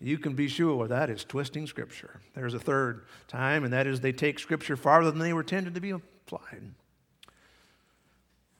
you 0.00 0.18
can 0.18 0.34
be 0.34 0.48
sure 0.48 0.88
that 0.88 1.10
is 1.10 1.22
twisting 1.22 1.64
Scripture. 1.64 2.18
There's 2.34 2.54
a 2.54 2.58
third 2.58 3.04
time, 3.28 3.62
and 3.62 3.72
that 3.72 3.86
is 3.86 4.00
they 4.00 4.10
take 4.10 4.40
Scripture 4.40 4.76
farther 4.76 5.12
than 5.12 5.20
they 5.20 5.32
were 5.32 5.42
intended 5.42 5.74
to 5.74 5.80
be 5.80 5.90
applied. 5.90 6.72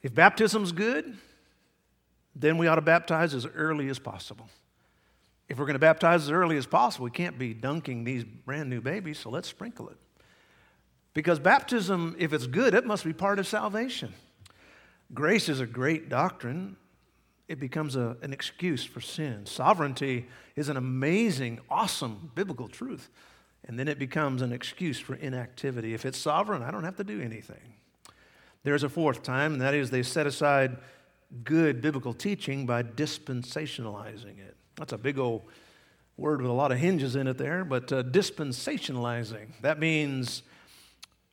If 0.03 0.13
baptism's 0.13 0.73
good, 0.73 1.17
then 2.35 2.57
we 2.57 2.67
ought 2.67 2.75
to 2.75 2.81
baptize 2.81 3.33
as 3.33 3.45
early 3.45 3.89
as 3.89 3.99
possible. 3.99 4.49
If 5.49 5.57
we're 5.57 5.65
going 5.65 5.75
to 5.75 5.79
baptize 5.79 6.23
as 6.23 6.31
early 6.31 6.57
as 6.57 6.65
possible, 6.65 7.05
we 7.05 7.11
can't 7.11 7.37
be 7.39 7.53
dunking 7.53 8.03
these 8.03 8.23
brand 8.23 8.69
new 8.69 8.81
babies, 8.81 9.19
so 9.19 9.29
let's 9.29 9.47
sprinkle 9.47 9.89
it. 9.89 9.97
Because 11.13 11.39
baptism, 11.39 12.15
if 12.19 12.33
it's 12.33 12.47
good, 12.47 12.73
it 12.73 12.85
must 12.85 13.05
be 13.05 13.13
part 13.13 13.39
of 13.39 13.47
salvation. 13.47 14.13
Grace 15.13 15.47
is 15.47 15.59
a 15.59 15.65
great 15.65 16.09
doctrine, 16.09 16.75
it 17.47 17.59
becomes 17.59 17.95
a, 17.95 18.17
an 18.21 18.33
excuse 18.33 18.83
for 18.83 19.01
sin. 19.01 19.45
Sovereignty 19.45 20.27
is 20.55 20.69
an 20.69 20.77
amazing, 20.77 21.59
awesome 21.69 22.31
biblical 22.35 22.67
truth. 22.67 23.09
And 23.65 23.77
then 23.77 23.87
it 23.87 23.99
becomes 23.99 24.41
an 24.41 24.51
excuse 24.51 24.99
for 24.99 25.15
inactivity. 25.15 25.93
If 25.93 26.05
it's 26.05 26.17
sovereign, 26.17 26.63
I 26.63 26.71
don't 26.71 26.83
have 26.83 26.95
to 26.97 27.03
do 27.03 27.21
anything. 27.21 27.75
There's 28.63 28.83
a 28.83 28.89
fourth 28.89 29.23
time, 29.23 29.53
and 29.53 29.61
that 29.61 29.73
is 29.73 29.89
they 29.89 30.03
set 30.03 30.25
aside 30.25 30.77
good 31.43 31.81
biblical 31.81 32.13
teaching 32.13 32.65
by 32.65 32.83
dispensationalizing 32.83 34.39
it. 34.39 34.55
That's 34.75 34.93
a 34.93 34.97
big 34.97 35.19
old 35.19 35.43
word 36.17 36.41
with 36.41 36.49
a 36.49 36.53
lot 36.53 36.71
of 36.71 36.77
hinges 36.77 37.15
in 37.15 37.27
it 37.27 37.37
there, 37.37 37.65
but 37.65 37.91
uh, 37.91 38.03
dispensationalizing. 38.03 39.47
That 39.61 39.79
means 39.79 40.43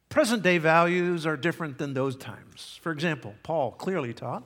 present 0.08 0.42
day 0.42 0.58
values 0.58 1.26
are 1.26 1.36
different 1.36 1.78
than 1.78 1.94
those 1.94 2.16
times. 2.16 2.78
For 2.82 2.90
example, 2.90 3.34
Paul 3.42 3.72
clearly 3.72 4.12
taught 4.12 4.44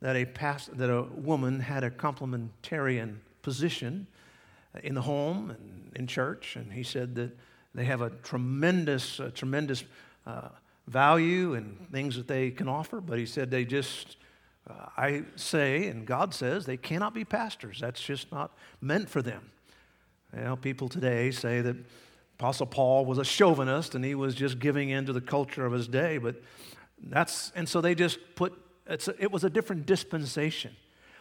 that 0.00 0.16
a, 0.16 0.24
past, 0.24 0.76
that 0.78 0.90
a 0.90 1.02
woman 1.02 1.60
had 1.60 1.84
a 1.84 1.90
complementarian 1.90 3.16
position 3.42 4.06
in 4.82 4.94
the 4.94 5.02
home 5.02 5.50
and 5.50 5.92
in 5.96 6.06
church, 6.06 6.56
and 6.56 6.72
he 6.72 6.82
said 6.82 7.14
that 7.16 7.36
they 7.74 7.84
have 7.84 8.00
a 8.00 8.10
tremendous, 8.10 9.20
uh, 9.20 9.30
tremendous 9.34 9.84
uh, 10.26 10.48
value 10.86 11.54
and 11.54 11.90
things 11.90 12.16
that 12.16 12.28
they 12.28 12.50
can 12.50 12.68
offer, 12.68 13.00
but 13.00 13.18
he 13.18 13.26
said 13.26 13.50
they 13.50 13.64
just, 13.64 14.16
uh, 14.68 14.86
I 14.96 15.22
say, 15.36 15.86
and 15.86 16.06
God 16.06 16.34
says, 16.34 16.66
they 16.66 16.76
cannot 16.76 17.14
be 17.14 17.24
pastors. 17.24 17.80
That's 17.80 18.02
just 18.02 18.30
not 18.30 18.52
meant 18.80 19.08
for 19.08 19.22
them. 19.22 19.50
You 20.36 20.42
know, 20.42 20.56
people 20.56 20.88
today 20.88 21.30
say 21.30 21.60
that 21.60 21.76
Apostle 22.38 22.66
Paul 22.66 23.04
was 23.06 23.18
a 23.18 23.24
chauvinist 23.24 23.94
and 23.94 24.04
he 24.04 24.14
was 24.14 24.34
just 24.34 24.58
giving 24.58 24.90
in 24.90 25.06
to 25.06 25.12
the 25.12 25.20
culture 25.20 25.64
of 25.64 25.72
his 25.72 25.88
day, 25.88 26.18
but 26.18 26.36
that's, 27.02 27.52
and 27.54 27.68
so 27.68 27.80
they 27.80 27.94
just 27.94 28.18
put 28.34 28.52
a, 28.86 28.98
it 29.18 29.30
was 29.30 29.44
a 29.44 29.50
different 29.50 29.86
dispensation 29.86 30.72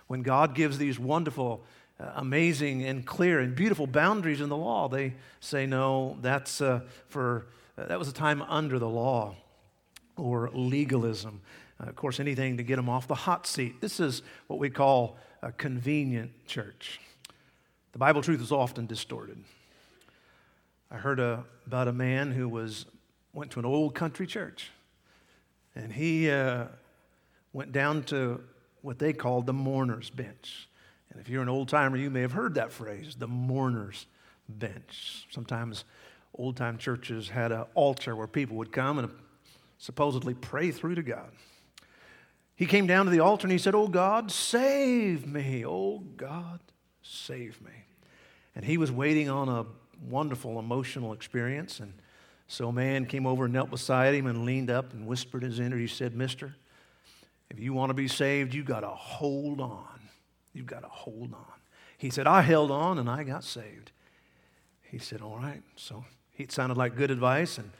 when 0.08 0.22
God 0.22 0.56
gives 0.56 0.78
these 0.78 1.00
wonderful, 1.00 1.64
uh, 2.00 2.12
amazing, 2.16 2.84
and 2.84 3.06
clear 3.06 3.40
and 3.40 3.56
beautiful 3.56 3.88
boundaries 3.88 4.42
in 4.42 4.50
the 4.50 4.58
law. 4.58 4.90
They 4.90 5.14
say, 5.40 5.66
no, 5.66 6.18
that's 6.22 6.60
uh, 6.60 6.82
for, 7.08 7.48
uh, 7.78 7.86
that 7.86 7.98
was 7.98 8.10
a 8.10 8.14
time 8.14 8.42
under 8.42 8.80
the 8.80 8.90
law 8.90 9.36
or 10.18 10.50
legalism. 10.54 11.42
Uh, 11.80 11.86
of 11.90 11.96
course, 11.96 12.20
anything 12.20 12.58
to 12.58 12.64
get 12.64 12.76
them 12.76 12.90
off 12.90 13.08
the 13.08 13.16
hot 13.16 13.48
seat. 13.48 13.82
This 13.82 14.00
is 14.00 14.22
what 14.48 14.60
we 14.60 14.70
call 14.70 15.18
a 15.42 15.52
convenient 15.52 16.32
church. 16.48 17.00
The 17.92 18.00
Bible 18.00 18.22
truth 18.22 18.42
is 18.42 18.52
often 18.52 18.86
distorted. 18.86 19.44
I 20.90 20.98
heard 20.98 21.20
a, 21.20 21.44
about 21.66 21.88
a 21.88 21.94
man 21.94 22.32
who 22.32 22.48
was 22.48 22.86
went 23.34 23.52
to 23.52 23.60
an 23.60 23.66
old 23.66 23.96
country 23.96 24.28
church, 24.28 24.70
and 25.76 25.92
he 25.92 26.30
uh, 26.30 26.66
went 27.52 27.72
down 27.72 28.04
to 28.04 28.44
what 28.82 29.00
they 29.00 29.14
called 29.14 29.46
the 29.48 29.54
mourner's 29.54 30.10
bench. 30.10 30.68
And 31.10 31.20
if 31.20 31.30
you're 31.30 31.42
an 31.42 31.50
old 31.50 31.70
timer, 31.70 31.98
you 31.98 32.10
may 32.10 32.22
have 32.22 32.34
heard 32.34 32.56
that 32.56 32.72
phrase, 32.72 33.16
the 33.18 33.28
mourner's 33.28 34.06
bench. 34.50 35.26
Sometimes 35.32 35.86
old 36.36 36.58
time 36.58 36.78
churches 36.78 37.30
had 37.30 37.52
an 37.52 37.66
altar 37.76 38.16
where 38.16 38.28
people 38.28 38.58
would 38.58 38.72
come 38.72 39.00
and 39.00 39.10
supposedly 39.78 40.34
pray 40.34 40.72
through 40.72 40.96
to 40.96 41.04
God. 41.04 41.32
He 42.56 42.66
came 42.66 42.88
down 42.88 43.06
to 43.06 43.12
the 43.12 43.20
altar 43.20 43.46
and 43.46 43.52
he 43.52 43.58
said, 43.58 43.76
Oh 43.76 43.88
God, 43.88 44.32
save 44.32 45.26
me. 45.26 45.66
Oh 45.66 46.00
God, 46.00 46.60
save 47.02 47.62
me. 47.62 47.72
And 48.56 48.64
he 48.64 48.78
was 48.78 48.92
waiting 48.92 49.30
on 49.30 49.50
a 49.50 49.66
wonderful 50.08 50.60
emotional 50.60 51.14
experience. 51.14 51.80
And 51.80 51.94
so 52.48 52.70
a 52.70 52.74
man 52.74 53.06
came 53.06 53.26
over 53.26 53.46
and 53.46 53.54
knelt 53.54 53.72
beside 53.72 54.14
him 54.14 54.28
and 54.28 54.46
leaned 54.46 54.70
up 54.70 54.94
and 54.94 55.08
whispered 55.08 55.44
his 55.44 55.60
ear. 55.60 55.78
He 55.78 55.88
said, 55.88 56.16
Mister, 56.16 56.56
if 57.50 57.60
you 57.60 57.74
want 57.74 57.90
to 57.90 57.96
be 57.96 58.08
saved, 58.08 58.54
you 58.54 58.64
got 58.64 58.82
to 58.82 58.90
hold 58.90 59.60
on. 59.60 60.00
You've 60.54 60.68
got 60.68 60.84
to 60.84 60.90
hold 60.90 61.34
on. 61.34 61.46
He 61.98 62.10
said, 62.10 62.28
I 62.28 62.42
held 62.42 62.70
on 62.70 63.00
and 63.00 63.10
I 63.10 63.24
got 63.24 63.44
saved. 63.44 63.92
He 64.84 65.00
said, 65.00 65.22
All 65.22 65.38
right. 65.38 65.64
So 65.76 66.06
it 66.38 66.52
sounded 66.52 66.78
like 66.78 66.96
good 66.96 67.12
advice. 67.12 67.58
And 67.58 67.72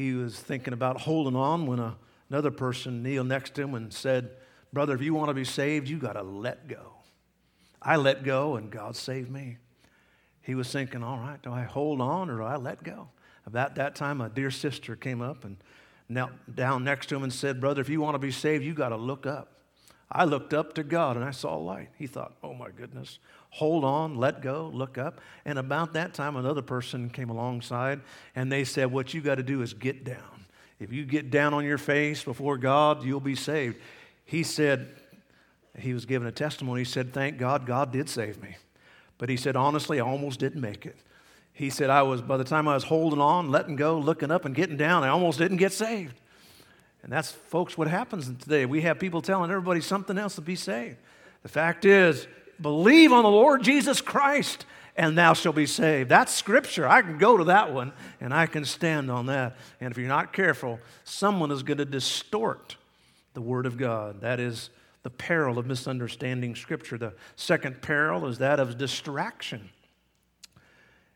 he 0.00 0.14
was 0.14 0.38
thinking 0.38 0.72
about 0.72 1.02
holding 1.02 1.36
on 1.36 1.66
when 1.66 1.78
a, 1.78 1.96
another 2.30 2.50
person 2.50 3.02
kneeled 3.02 3.26
next 3.26 3.54
to 3.54 3.62
him 3.62 3.74
and 3.74 3.92
said, 3.92 4.30
Brother, 4.72 4.94
if 4.94 5.02
you 5.02 5.12
want 5.12 5.28
to 5.28 5.34
be 5.34 5.44
saved, 5.44 5.88
you 5.88 5.98
got 5.98 6.14
to 6.14 6.22
let 6.22 6.68
go. 6.68 6.94
I 7.82 7.96
let 7.96 8.24
go 8.24 8.56
and 8.56 8.70
God 8.70 8.96
saved 8.96 9.30
me. 9.30 9.58
He 10.42 10.54
was 10.54 10.72
thinking, 10.72 11.02
All 11.02 11.18
right, 11.18 11.42
do 11.42 11.52
I 11.52 11.62
hold 11.62 12.00
on 12.00 12.30
or 12.30 12.38
do 12.38 12.44
I 12.44 12.56
let 12.56 12.82
go? 12.82 13.08
About 13.44 13.74
that 13.74 13.94
time, 13.94 14.20
a 14.20 14.28
dear 14.28 14.50
sister 14.50 14.96
came 14.96 15.20
up 15.20 15.44
and 15.44 15.56
knelt 16.08 16.32
down 16.54 16.82
next 16.82 17.08
to 17.08 17.16
him 17.16 17.22
and 17.22 17.32
said, 17.32 17.60
Brother, 17.60 17.80
if 17.80 17.88
you 17.88 18.00
want 18.00 18.14
to 18.14 18.18
be 18.18 18.30
saved, 18.30 18.64
you 18.64 18.74
got 18.74 18.90
to 18.90 18.96
look 18.96 19.26
up. 19.26 19.59
I 20.12 20.24
looked 20.24 20.52
up 20.52 20.74
to 20.74 20.82
God 20.82 21.16
and 21.16 21.24
I 21.24 21.30
saw 21.30 21.56
light. 21.56 21.88
He 21.96 22.06
thought, 22.06 22.34
oh 22.42 22.52
my 22.52 22.70
goodness, 22.70 23.18
hold 23.50 23.84
on, 23.84 24.16
let 24.16 24.42
go, 24.42 24.70
look 24.72 24.98
up. 24.98 25.20
And 25.44 25.58
about 25.58 25.92
that 25.92 26.14
time, 26.14 26.36
another 26.36 26.62
person 26.62 27.10
came 27.10 27.30
alongside 27.30 28.00
and 28.34 28.50
they 28.50 28.64
said, 28.64 28.90
What 28.90 29.14
you 29.14 29.20
got 29.20 29.36
to 29.36 29.42
do 29.42 29.62
is 29.62 29.72
get 29.72 30.04
down. 30.04 30.46
If 30.80 30.92
you 30.92 31.04
get 31.04 31.30
down 31.30 31.54
on 31.54 31.64
your 31.64 31.78
face 31.78 32.24
before 32.24 32.56
God, 32.58 33.04
you'll 33.04 33.20
be 33.20 33.36
saved. 33.36 33.76
He 34.24 34.42
said, 34.42 34.88
he 35.78 35.94
was 35.94 36.04
given 36.04 36.26
a 36.26 36.32
testimony. 36.32 36.80
He 36.80 36.84
said, 36.84 37.12
Thank 37.12 37.38
God, 37.38 37.66
God 37.66 37.92
did 37.92 38.08
save 38.08 38.42
me. 38.42 38.56
But 39.18 39.28
he 39.28 39.36
said, 39.36 39.56
Honestly, 39.56 40.00
I 40.00 40.04
almost 40.04 40.40
didn't 40.40 40.60
make 40.60 40.86
it. 40.86 40.96
He 41.52 41.70
said, 41.70 41.90
I 41.90 42.02
was, 42.02 42.22
by 42.22 42.36
the 42.36 42.44
time 42.44 42.68
I 42.68 42.74
was 42.74 42.84
holding 42.84 43.20
on, 43.20 43.50
letting 43.50 43.76
go, 43.76 43.98
looking 43.98 44.30
up, 44.30 44.44
and 44.44 44.54
getting 44.54 44.76
down, 44.76 45.04
I 45.04 45.08
almost 45.08 45.38
didn't 45.38 45.58
get 45.58 45.72
saved. 45.72 46.14
And 47.02 47.12
that's, 47.12 47.30
folks, 47.30 47.78
what 47.78 47.88
happens 47.88 48.26
today. 48.26 48.66
We 48.66 48.82
have 48.82 48.98
people 48.98 49.22
telling 49.22 49.50
everybody 49.50 49.80
something 49.80 50.18
else 50.18 50.34
to 50.34 50.40
be 50.40 50.56
saved. 50.56 50.96
The 51.42 51.48
fact 51.48 51.84
is, 51.84 52.26
believe 52.60 53.12
on 53.12 53.22
the 53.22 53.30
Lord 53.30 53.62
Jesus 53.62 54.00
Christ 54.00 54.66
and 54.96 55.16
thou 55.16 55.32
shalt 55.32 55.56
be 55.56 55.66
saved. 55.66 56.10
That's 56.10 56.32
scripture. 56.32 56.86
I 56.86 57.00
can 57.00 57.16
go 57.16 57.38
to 57.38 57.44
that 57.44 57.72
one 57.72 57.92
and 58.20 58.34
I 58.34 58.46
can 58.46 58.64
stand 58.64 59.10
on 59.10 59.26
that. 59.26 59.56
And 59.80 59.90
if 59.90 59.96
you're 59.96 60.08
not 60.08 60.32
careful, 60.32 60.78
someone 61.04 61.50
is 61.50 61.62
going 61.62 61.78
to 61.78 61.84
distort 61.84 62.76
the 63.32 63.40
word 63.40 63.64
of 63.64 63.78
God. 63.78 64.20
That 64.20 64.40
is 64.40 64.68
the 65.02 65.10
peril 65.10 65.58
of 65.58 65.66
misunderstanding 65.66 66.54
scripture. 66.54 66.98
The 66.98 67.14
second 67.36 67.80
peril 67.80 68.26
is 68.26 68.38
that 68.38 68.60
of 68.60 68.76
distraction 68.76 69.70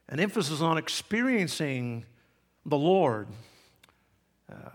an 0.08 0.20
emphasis 0.20 0.60
on 0.60 0.78
experiencing 0.78 2.04
the 2.66 2.76
Lord, 2.76 3.28
uh, 4.52 4.70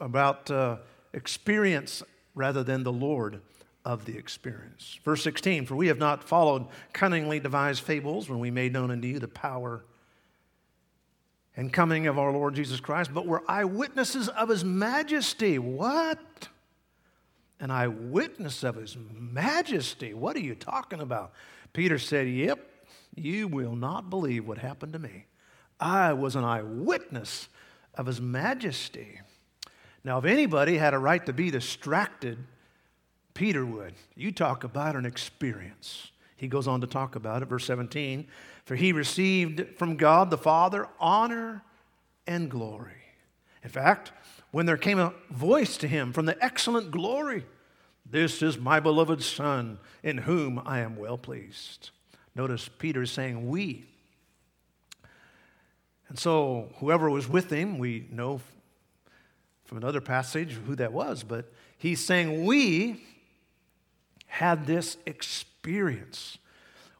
about 0.00 0.50
uh, 0.50 0.76
experience 1.12 2.02
rather 2.34 2.62
than 2.62 2.82
the 2.82 2.92
Lord 2.92 3.40
of 3.84 4.04
the 4.04 4.16
experience. 4.16 4.98
Verse 5.04 5.22
16 5.22 5.66
For 5.66 5.76
we 5.76 5.88
have 5.88 5.98
not 5.98 6.24
followed 6.24 6.66
cunningly 6.92 7.40
devised 7.40 7.82
fables 7.82 8.28
when 8.28 8.38
we 8.38 8.50
made 8.50 8.72
known 8.72 8.90
unto 8.90 9.06
you 9.06 9.18
the 9.18 9.28
power 9.28 9.84
and 11.56 11.72
coming 11.72 12.06
of 12.06 12.18
our 12.18 12.32
Lord 12.32 12.54
Jesus 12.54 12.80
Christ, 12.80 13.14
but 13.14 13.26
were 13.26 13.42
eyewitnesses 13.46 14.28
of 14.28 14.48
his 14.48 14.64
majesty. 14.64 15.58
What? 15.58 16.48
An 17.60 17.70
eyewitness 17.70 18.64
of 18.64 18.74
his 18.74 18.96
majesty? 19.12 20.14
What 20.14 20.36
are 20.36 20.40
you 20.40 20.54
talking 20.54 21.00
about? 21.00 21.32
Peter 21.72 21.98
said, 21.98 22.28
Yep, 22.28 22.58
you 23.14 23.46
will 23.46 23.76
not 23.76 24.10
believe 24.10 24.46
what 24.46 24.58
happened 24.58 24.92
to 24.94 24.98
me. 24.98 25.26
I 25.78 26.12
was 26.12 26.36
an 26.36 26.44
eyewitness 26.44 27.48
of 27.94 28.06
His 28.06 28.20
majesty. 28.20 29.20
Now, 30.04 30.18
if 30.18 30.26
anybody 30.26 30.76
had 30.76 30.92
a 30.92 30.98
right 30.98 31.24
to 31.24 31.32
be 31.32 31.50
distracted, 31.50 32.38
Peter 33.32 33.64
would. 33.64 33.94
You 34.14 34.30
talk 34.30 34.62
about 34.62 34.96
an 34.96 35.06
experience. 35.06 36.12
He 36.36 36.46
goes 36.46 36.68
on 36.68 36.82
to 36.82 36.86
talk 36.86 37.16
about 37.16 37.42
it, 37.42 37.46
verse 37.46 37.64
17. 37.64 38.26
For 38.64 38.76
he 38.76 38.92
received 38.92 39.76
from 39.78 39.96
God 39.96 40.30
the 40.30 40.38
Father 40.38 40.88
honor 41.00 41.62
and 42.26 42.50
glory. 42.50 42.92
In 43.62 43.70
fact, 43.70 44.12
when 44.50 44.66
there 44.66 44.76
came 44.76 44.98
a 44.98 45.14
voice 45.30 45.76
to 45.78 45.88
him 45.88 46.12
from 46.12 46.26
the 46.26 46.42
excellent 46.44 46.90
glory, 46.90 47.46
This 48.08 48.42
is 48.42 48.58
my 48.58 48.80
beloved 48.80 49.22
Son, 49.22 49.78
in 50.02 50.18
whom 50.18 50.60
I 50.64 50.80
am 50.80 50.96
well 50.96 51.16
pleased. 51.16 51.90
Notice 52.34 52.68
Peter 52.68 53.02
is 53.02 53.10
saying, 53.10 53.48
We. 53.48 53.86
And 56.08 56.18
so, 56.18 56.70
whoever 56.76 57.08
was 57.08 57.28
with 57.28 57.50
him, 57.50 57.78
we 57.78 58.06
know 58.10 58.40
from 59.64 59.78
another 59.78 60.00
passage 60.00 60.52
who 60.66 60.74
that 60.76 60.92
was, 60.92 61.22
but 61.22 61.52
he's 61.78 62.04
saying, 62.04 62.44
We 62.44 63.02
had 64.26 64.66
this 64.66 64.96
experience. 65.06 66.38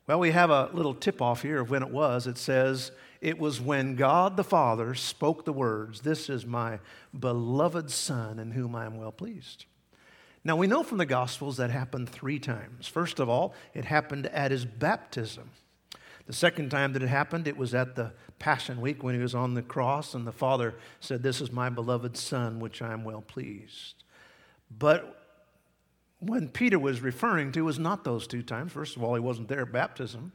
Well, 0.06 0.20
we 0.20 0.32
have 0.32 0.50
a 0.50 0.70
little 0.72 0.94
tip 0.94 1.22
off 1.22 1.42
here 1.42 1.60
of 1.60 1.70
when 1.70 1.82
it 1.82 1.90
was. 1.90 2.26
It 2.26 2.38
says, 2.38 2.92
It 3.20 3.38
was 3.38 3.60
when 3.60 3.96
God 3.96 4.36
the 4.36 4.44
Father 4.44 4.94
spoke 4.94 5.44
the 5.44 5.52
words, 5.52 6.02
This 6.02 6.28
is 6.28 6.44
my 6.44 6.78
beloved 7.18 7.90
Son 7.90 8.38
in 8.38 8.50
whom 8.50 8.74
I 8.74 8.86
am 8.86 8.96
well 8.96 9.12
pleased. 9.12 9.66
Now, 10.46 10.56
we 10.56 10.66
know 10.66 10.82
from 10.82 10.98
the 10.98 11.06
Gospels 11.06 11.56
that 11.56 11.70
happened 11.70 12.10
three 12.10 12.38
times. 12.38 12.86
First 12.86 13.18
of 13.18 13.30
all, 13.30 13.54
it 13.72 13.86
happened 13.86 14.26
at 14.26 14.50
his 14.50 14.66
baptism. 14.66 15.50
The 16.26 16.32
second 16.32 16.70
time 16.70 16.92
that 16.94 17.02
it 17.02 17.08
happened, 17.08 17.46
it 17.46 17.56
was 17.56 17.74
at 17.74 17.96
the 17.96 18.12
Passion 18.38 18.80
Week 18.80 19.02
when 19.02 19.14
he 19.14 19.20
was 19.20 19.34
on 19.34 19.54
the 19.54 19.62
cross, 19.62 20.14
and 20.14 20.26
the 20.26 20.32
Father 20.32 20.74
said, 21.00 21.22
This 21.22 21.40
is 21.40 21.52
my 21.52 21.68
beloved 21.68 22.16
Son, 22.16 22.60
which 22.60 22.80
I 22.80 22.92
am 22.92 23.04
well 23.04 23.20
pleased. 23.20 24.04
But 24.76 25.24
when 26.26 26.48
Peter 26.48 26.78
was 26.78 27.00
referring 27.00 27.52
to 27.52 27.64
was 27.64 27.78
not 27.78 28.04
those 28.04 28.26
two 28.26 28.42
times. 28.42 28.72
First 28.72 28.96
of 28.96 29.02
all, 29.02 29.14
he 29.14 29.20
wasn't 29.20 29.48
there 29.48 29.62
at 29.62 29.72
baptism. 29.72 30.32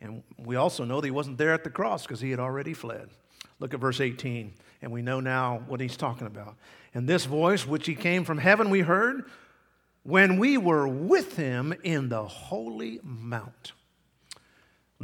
And 0.00 0.22
we 0.38 0.56
also 0.56 0.84
know 0.84 1.00
that 1.00 1.06
he 1.06 1.10
wasn't 1.10 1.38
there 1.38 1.52
at 1.52 1.64
the 1.64 1.70
cross 1.70 2.02
because 2.02 2.20
he 2.20 2.30
had 2.30 2.40
already 2.40 2.74
fled. 2.74 3.08
Look 3.58 3.72
at 3.72 3.80
verse 3.80 4.00
18, 4.00 4.52
and 4.82 4.92
we 4.92 5.02
know 5.02 5.20
now 5.20 5.62
what 5.66 5.80
he's 5.80 5.96
talking 5.96 6.26
about. 6.26 6.56
And 6.92 7.08
this 7.08 7.24
voice, 7.24 7.66
which 7.66 7.86
he 7.86 7.94
came 7.94 8.24
from 8.24 8.38
heaven, 8.38 8.68
we 8.68 8.80
heard, 8.80 9.24
when 10.02 10.38
we 10.38 10.58
were 10.58 10.86
with 10.86 11.36
him 11.36 11.72
in 11.82 12.08
the 12.08 12.24
holy 12.24 13.00
mount. 13.02 13.72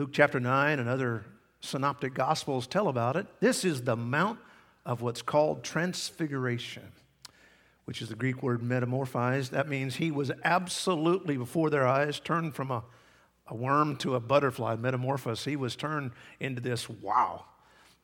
Luke 0.00 0.14
chapter 0.14 0.40
9 0.40 0.78
and 0.78 0.88
other 0.88 1.26
synoptic 1.60 2.14
gospels 2.14 2.66
tell 2.66 2.88
about 2.88 3.16
it. 3.16 3.26
This 3.40 3.66
is 3.66 3.82
the 3.82 3.96
mount 3.96 4.38
of 4.86 5.02
what's 5.02 5.20
called 5.20 5.62
transfiguration, 5.62 6.90
which 7.84 8.00
is 8.00 8.08
the 8.08 8.14
Greek 8.14 8.42
word 8.42 8.62
metamorphized. 8.62 9.50
That 9.50 9.68
means 9.68 9.96
he 9.96 10.10
was 10.10 10.32
absolutely 10.42 11.36
before 11.36 11.68
their 11.68 11.86
eyes 11.86 12.18
turned 12.18 12.54
from 12.54 12.70
a, 12.70 12.82
a 13.48 13.54
worm 13.54 13.94
to 13.96 14.14
a 14.14 14.20
butterfly, 14.20 14.76
metamorphosis. 14.76 15.44
He 15.44 15.56
was 15.56 15.76
turned 15.76 16.12
into 16.40 16.62
this 16.62 16.88
wow. 16.88 17.44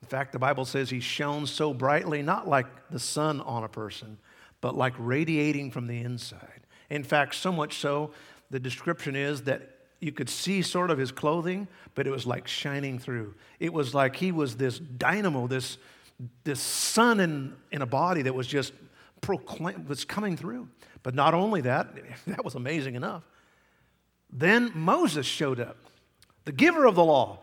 In 0.03 0.07
fact, 0.07 0.33
the 0.33 0.37
Bible 0.37 0.65
says 0.65 0.91
he 0.91 0.99
shone 0.99 1.47
so 1.47 1.73
brightly, 1.73 2.21
not 2.21 2.47
like 2.47 2.67
the 2.91 2.99
sun 2.99 3.41
on 3.41 3.63
a 3.63 3.69
person, 3.69 4.19
but 4.61 4.77
like 4.77 4.93
radiating 4.99 5.71
from 5.71 5.87
the 5.87 5.99
inside. 5.99 6.61
In 6.91 7.03
fact, 7.03 7.33
so 7.33 7.51
much 7.51 7.79
so, 7.79 8.11
the 8.51 8.59
description 8.59 9.15
is 9.15 9.41
that 9.45 9.76
you 9.99 10.11
could 10.11 10.29
see 10.29 10.61
sort 10.61 10.91
of 10.91 10.97
his 10.97 11.11
clothing, 11.11 11.67
but 11.95 12.07
it 12.07 12.11
was 12.11 12.25
like 12.25 12.47
shining 12.47 12.99
through. 12.99 13.33
It 13.59 13.73
was 13.73 13.93
like 13.93 14.15
he 14.15 14.31
was 14.31 14.57
this 14.57 14.77
dynamo, 14.79 15.47
this, 15.47 15.77
this 16.43 16.59
sun 16.59 17.19
in, 17.19 17.55
in 17.71 17.81
a 17.81 17.85
body 17.85 18.21
that 18.23 18.35
was 18.35 18.47
just 18.47 18.73
proclaim, 19.21 19.85
was 19.87 20.05
coming 20.05 20.37
through. 20.37 20.67
But 21.03 21.15
not 21.15 21.33
only 21.33 21.61
that, 21.61 21.89
that 22.27 22.43
was 22.45 22.55
amazing 22.55 22.95
enough. 22.95 23.23
Then 24.29 24.71
Moses 24.75 25.25
showed 25.25 25.59
up, 25.59 25.77
the 26.45 26.51
giver 26.51 26.85
of 26.85 26.95
the 26.95 27.03
law. 27.03 27.39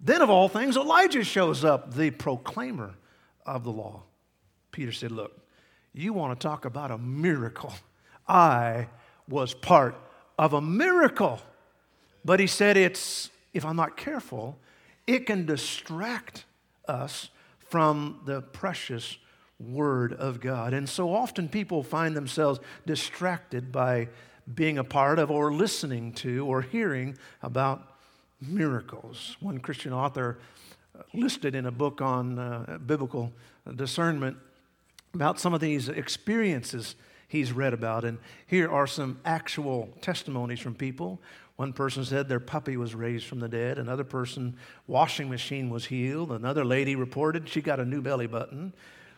Then, 0.00 0.22
of 0.22 0.30
all 0.30 0.48
things, 0.48 0.76
Elijah 0.76 1.24
shows 1.24 1.64
up, 1.64 1.94
the 1.94 2.10
proclaimer 2.10 2.94
of 3.44 3.64
the 3.64 3.72
law. 3.72 4.04
Peter 4.70 4.92
said, 4.92 5.10
Look, 5.10 5.40
you 5.92 6.12
want 6.12 6.38
to 6.38 6.46
talk 6.46 6.64
about 6.64 6.92
a 6.92 6.98
miracle. 6.98 7.72
I 8.28 8.88
was 9.28 9.54
part 9.54 9.96
of 10.38 10.52
a 10.52 10.60
miracle. 10.60 11.40
But 12.28 12.40
he 12.40 12.46
said, 12.46 12.76
It's, 12.76 13.30
if 13.54 13.64
I'm 13.64 13.76
not 13.76 13.96
careful, 13.96 14.58
it 15.06 15.24
can 15.24 15.46
distract 15.46 16.44
us 16.86 17.30
from 17.58 18.20
the 18.26 18.42
precious 18.42 19.16
Word 19.58 20.12
of 20.12 20.38
God. 20.38 20.74
And 20.74 20.86
so 20.86 21.14
often 21.14 21.48
people 21.48 21.82
find 21.82 22.14
themselves 22.14 22.60
distracted 22.84 23.72
by 23.72 24.08
being 24.54 24.76
a 24.76 24.84
part 24.84 25.18
of 25.18 25.30
or 25.30 25.54
listening 25.54 26.12
to 26.16 26.46
or 26.46 26.60
hearing 26.60 27.16
about 27.42 27.94
miracles. 28.42 29.38
One 29.40 29.58
Christian 29.58 29.94
author 29.94 30.38
listed 31.14 31.54
in 31.54 31.64
a 31.64 31.72
book 31.72 32.02
on 32.02 32.38
uh, 32.38 32.76
biblical 32.84 33.32
discernment 33.74 34.36
about 35.14 35.40
some 35.40 35.54
of 35.54 35.60
these 35.62 35.88
experiences 35.88 36.94
he's 37.26 37.52
read 37.52 37.72
about. 37.72 38.04
And 38.04 38.18
here 38.46 38.70
are 38.70 38.86
some 38.86 39.18
actual 39.24 39.88
testimonies 40.02 40.60
from 40.60 40.74
people. 40.74 41.20
One 41.58 41.72
person 41.72 42.04
said 42.04 42.28
their 42.28 42.38
puppy 42.38 42.76
was 42.76 42.94
raised 42.94 43.26
from 43.26 43.40
the 43.40 43.48
dead. 43.48 43.80
Another 43.80 44.04
person, 44.04 44.56
washing 44.86 45.28
machine 45.28 45.70
was 45.70 45.86
healed. 45.86 46.30
Another 46.30 46.64
lady 46.64 46.94
reported 46.94 47.48
she 47.48 47.60
got 47.60 47.80
a 47.80 47.84
new 47.84 48.00
belly 48.00 48.28
button. 48.28 48.72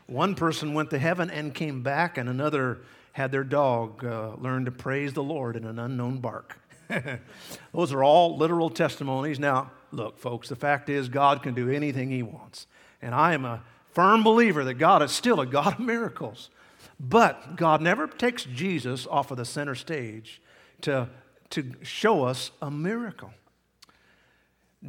One 0.07 0.35
person 0.35 0.73
went 0.73 0.89
to 0.89 0.99
heaven 0.99 1.29
and 1.29 1.55
came 1.55 1.83
back, 1.83 2.17
and 2.17 2.31
another 2.31 2.79
had 3.13 3.31
their 3.31 3.45
dog 3.45 4.03
uh, 4.03 4.37
learn 4.37 4.65
to 4.65 4.71
praise 4.71 5.13
the 5.13 5.23
Lord 5.23 5.55
in 5.55 5.67
an 5.67 5.79
unknown 5.79 6.21
bark. 6.21 6.59
Those 7.75 7.93
are 7.93 8.03
all 8.03 8.39
literal 8.39 8.71
testimonies. 8.71 9.39
Now, 9.39 9.71
look, 9.93 10.19
folks, 10.19 10.49
the 10.49 10.57
fact 10.57 10.89
is 10.89 11.11
God 11.11 11.43
can 11.43 11.53
do 11.53 11.69
anything 11.69 12.09
He 12.11 12.23
wants. 12.23 12.67
And 13.03 13.15
I 13.15 13.35
am 13.35 13.45
a 13.45 13.63
firm 13.93 14.23
believer 14.23 14.65
that 14.65 14.75
God 14.75 15.03
is 15.03 15.13
still 15.13 15.41
a 15.43 15.47
God 15.61 15.75
of 15.75 15.81
miracles. 15.81 16.49
But 16.99 17.57
God 17.57 17.83
never 17.83 18.07
takes 18.07 18.45
Jesus 18.45 19.07
off 19.07 19.31
of 19.31 19.37
the 19.37 19.45
center 19.45 19.75
stage 19.75 20.41
to, 20.81 21.11
to 21.51 21.73
show 21.83 22.25
us 22.25 22.51
a 22.63 22.71
miracle. 22.71 23.33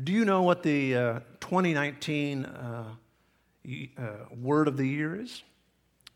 Do 0.03 0.11
you 0.11 0.25
know 0.25 0.43
what 0.43 0.63
the 0.63 0.95
uh, 0.95 1.19
2019 1.41 2.45
uh, 2.45 2.85
uh, 3.97 4.03
word 4.39 4.67
of 4.67 4.77
the 4.77 4.87
year 4.87 5.19
is? 5.19 5.43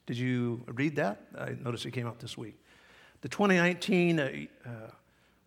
Did 0.06 0.18
you 0.18 0.64
read 0.68 0.96
that? 0.98 1.22
I 1.38 1.56
noticed 1.62 1.86
it 1.86 1.92
came 1.92 2.08
out 2.08 2.20
this 2.20 2.38
week. 2.38 2.58
The 3.22 3.30
2019 3.30 4.20
uh, 4.20 4.32
uh, 4.66 4.70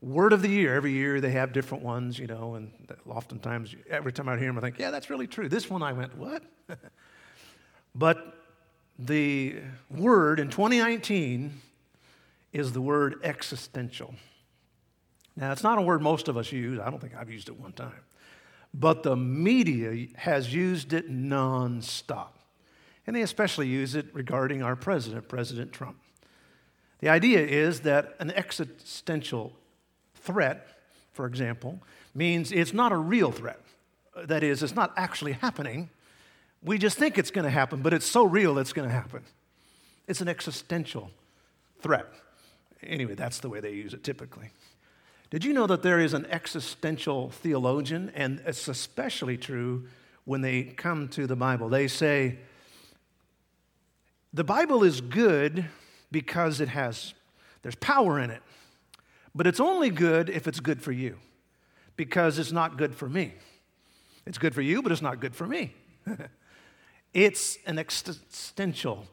word 0.00 0.32
of 0.32 0.42
the 0.42 0.48
year, 0.48 0.74
every 0.74 0.92
year 0.92 1.20
they 1.20 1.30
have 1.30 1.52
different 1.52 1.84
ones, 1.84 2.18
you 2.18 2.26
know, 2.26 2.54
and 2.54 2.72
oftentimes, 3.08 3.74
every 3.88 4.12
time 4.12 4.28
I 4.28 4.36
hear 4.36 4.48
them, 4.48 4.58
I 4.58 4.60
think, 4.60 4.78
yeah, 4.78 4.90
that's 4.90 5.10
really 5.10 5.26
true. 5.26 5.48
This 5.48 5.70
one 5.70 5.82
I 5.82 5.92
went, 5.92 6.16
what? 6.16 6.42
but 7.94 8.34
the 8.98 9.56
word 9.90 10.40
in 10.40 10.50
2019 10.50 11.60
is 12.52 12.72
the 12.72 12.80
word 12.80 13.20
existential. 13.22 14.14
Now, 15.38 15.52
it's 15.52 15.62
not 15.62 15.78
a 15.78 15.82
word 15.82 16.02
most 16.02 16.26
of 16.26 16.36
us 16.36 16.50
use. 16.50 16.80
I 16.80 16.90
don't 16.90 16.98
think 16.98 17.14
I've 17.16 17.30
used 17.30 17.48
it 17.48 17.58
one 17.58 17.72
time. 17.72 18.00
But 18.74 19.04
the 19.04 19.14
media 19.14 20.08
has 20.16 20.52
used 20.52 20.92
it 20.92 21.08
nonstop. 21.10 22.30
And 23.06 23.14
they 23.14 23.22
especially 23.22 23.68
use 23.68 23.94
it 23.94 24.06
regarding 24.12 24.64
our 24.64 24.74
president, 24.74 25.28
President 25.28 25.72
Trump. 25.72 25.96
The 26.98 27.08
idea 27.08 27.38
is 27.46 27.80
that 27.82 28.16
an 28.18 28.32
existential 28.32 29.52
threat, 30.16 30.66
for 31.12 31.24
example, 31.24 31.80
means 32.16 32.50
it's 32.50 32.72
not 32.72 32.90
a 32.90 32.96
real 32.96 33.30
threat. 33.30 33.60
That 34.16 34.42
is, 34.42 34.64
it's 34.64 34.74
not 34.74 34.92
actually 34.96 35.32
happening, 35.34 35.88
we 36.64 36.78
just 36.78 36.98
think 36.98 37.16
it's 37.16 37.30
going 37.30 37.44
to 37.44 37.50
happen, 37.50 37.82
but 37.82 37.94
it's 37.94 38.06
so 38.06 38.24
real 38.24 38.58
it's 38.58 38.72
going 38.72 38.88
to 38.88 38.94
happen. 38.94 39.22
It's 40.08 40.20
an 40.20 40.26
existential 40.26 41.12
threat. 41.80 42.06
Anyway, 42.82 43.14
that's 43.14 43.38
the 43.38 43.48
way 43.48 43.60
they 43.60 43.70
use 43.70 43.94
it 43.94 44.02
typically. 44.02 44.50
Did 45.30 45.44
you 45.44 45.52
know 45.52 45.66
that 45.66 45.82
there 45.82 46.00
is 46.00 46.14
an 46.14 46.26
existential 46.26 47.30
theologian, 47.30 48.10
and 48.14 48.40
it's 48.46 48.68
especially 48.68 49.36
true 49.36 49.86
when 50.24 50.40
they 50.40 50.62
come 50.62 51.08
to 51.08 51.26
the 51.26 51.36
Bible? 51.36 51.68
They 51.68 51.88
say, 51.88 52.38
the 54.32 54.44
Bible 54.44 54.84
is 54.84 55.00
good 55.00 55.66
because 56.10 56.60
it 56.60 56.68
has, 56.68 57.14
there's 57.62 57.74
power 57.74 58.18
in 58.18 58.30
it, 58.30 58.42
but 59.34 59.46
it's 59.46 59.60
only 59.60 59.90
good 59.90 60.30
if 60.30 60.46
it's 60.46 60.60
good 60.60 60.82
for 60.82 60.92
you 60.92 61.18
because 61.96 62.38
it's 62.38 62.52
not 62.52 62.78
good 62.78 62.94
for 62.94 63.08
me. 63.08 63.34
It's 64.24 64.38
good 64.38 64.54
for 64.54 64.62
you, 64.62 64.82
but 64.82 64.92
it's 64.92 65.02
not 65.02 65.20
good 65.20 65.34
for 65.34 65.46
me. 65.46 65.74
It's 67.14 67.58
an 67.66 67.78
existential 67.78 69.06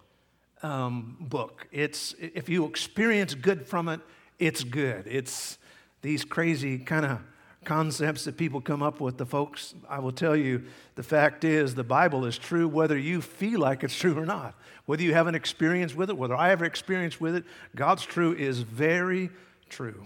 um, 0.61 1.17
book. 1.19 1.67
It's, 1.71 2.13
if 2.19 2.49
you 2.49 2.65
experience 2.65 3.33
good 3.33 3.65
from 3.65 3.87
it, 3.87 4.01
it's 4.37 4.63
good. 4.63 5.07
It's 5.07 5.57
these 6.05 6.23
crazy 6.23 6.77
kind 6.77 7.03
of 7.03 7.19
concepts 7.63 8.25
that 8.25 8.37
people 8.37 8.61
come 8.61 8.83
up 8.83 9.01
with. 9.01 9.17
The 9.17 9.25
folks, 9.25 9.73
I 9.89 9.97
will 9.97 10.11
tell 10.11 10.35
you, 10.35 10.63
the 10.93 11.01
fact 11.01 11.43
is 11.43 11.73
the 11.73 11.83
Bible 11.83 12.25
is 12.25 12.37
true 12.37 12.67
whether 12.67 12.95
you 12.95 13.21
feel 13.21 13.59
like 13.59 13.83
it's 13.83 13.97
true 13.97 14.17
or 14.17 14.25
not. 14.25 14.53
Whether 14.85 15.01
you 15.01 15.15
have 15.15 15.25
an 15.25 15.33
experience 15.33 15.95
with 15.95 16.11
it, 16.11 16.17
whether 16.17 16.35
I 16.35 16.51
ever 16.51 16.63
experienced 16.63 17.19
with 17.19 17.35
it, 17.35 17.43
God's 17.75 18.03
true 18.03 18.33
is 18.35 18.59
very 18.61 19.31
true. 19.67 20.05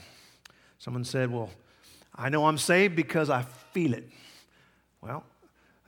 Someone 0.78 1.04
said, 1.04 1.30
Well, 1.30 1.50
I 2.16 2.30
know 2.30 2.46
I'm 2.46 2.58
saved 2.58 2.96
because 2.96 3.30
I 3.30 3.42
feel 3.74 3.94
it. 3.94 4.10
Well, 5.02 5.26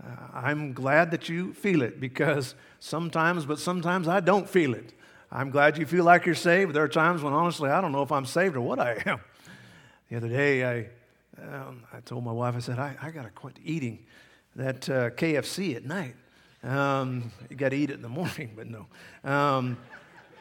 uh, 0.03 0.07
I'm 0.33 0.73
glad 0.73 1.11
that 1.11 1.29
you 1.29 1.53
feel 1.53 1.81
it 1.81 2.01
because 2.01 2.53
sometimes, 2.81 3.45
but 3.45 3.59
sometimes 3.59 4.09
I 4.09 4.19
don't 4.19 4.49
feel 4.49 4.73
it. 4.73 4.93
I'm 5.31 5.51
glad 5.51 5.77
you 5.77 5.85
feel 5.85 6.03
like 6.03 6.25
you're 6.25 6.35
saved. 6.35 6.73
There 6.73 6.83
are 6.83 6.89
times 6.89 7.23
when 7.23 7.31
honestly 7.31 7.69
I 7.69 7.79
don't 7.79 7.93
know 7.93 8.01
if 8.01 8.11
I'm 8.11 8.25
saved 8.25 8.57
or 8.57 8.61
what 8.61 8.79
I 8.79 9.01
am. 9.05 9.21
The 10.11 10.17
other 10.17 10.27
day 10.27 10.65
I, 10.65 10.87
um, 11.41 11.83
I 11.93 12.01
told 12.01 12.25
my 12.25 12.33
wife, 12.33 12.53
I 12.57 12.59
said, 12.59 12.79
I, 12.79 12.97
I 13.01 13.11
got 13.11 13.23
to 13.23 13.29
quit 13.29 13.55
eating 13.63 13.99
that 14.57 14.89
uh, 14.89 15.09
KFC 15.11 15.77
at 15.77 15.85
night. 15.85 16.15
Um, 16.65 17.31
you 17.49 17.55
got 17.55 17.69
to 17.69 17.77
eat 17.77 17.91
it 17.91 17.93
in 17.93 18.01
the 18.01 18.09
morning, 18.19 18.51
but 18.53 18.67
no. 18.67 18.87
Um, 19.23 19.77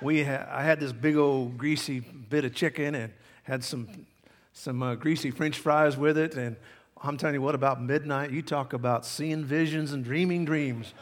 we 0.02 0.24
ha- 0.24 0.48
I 0.50 0.64
had 0.64 0.80
this 0.80 0.92
big 0.92 1.14
old 1.14 1.56
greasy 1.56 2.00
bit 2.00 2.44
of 2.44 2.52
chicken 2.52 2.96
and 2.96 3.12
had 3.44 3.62
some, 3.62 4.06
some 4.54 4.82
uh, 4.82 4.96
greasy 4.96 5.30
french 5.30 5.60
fries 5.60 5.96
with 5.96 6.18
it 6.18 6.34
and 6.34 6.56
I'm 7.00 7.16
telling 7.16 7.34
you 7.34 7.42
what, 7.42 7.54
about 7.54 7.80
midnight, 7.80 8.32
you 8.32 8.42
talk 8.42 8.72
about 8.72 9.06
seeing 9.06 9.44
visions 9.44 9.92
and 9.92 10.02
dreaming 10.02 10.44
dreams. 10.44 10.94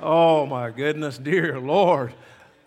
Oh 0.00 0.44
my 0.44 0.70
goodness, 0.72 1.18
dear 1.18 1.60
Lord. 1.60 2.14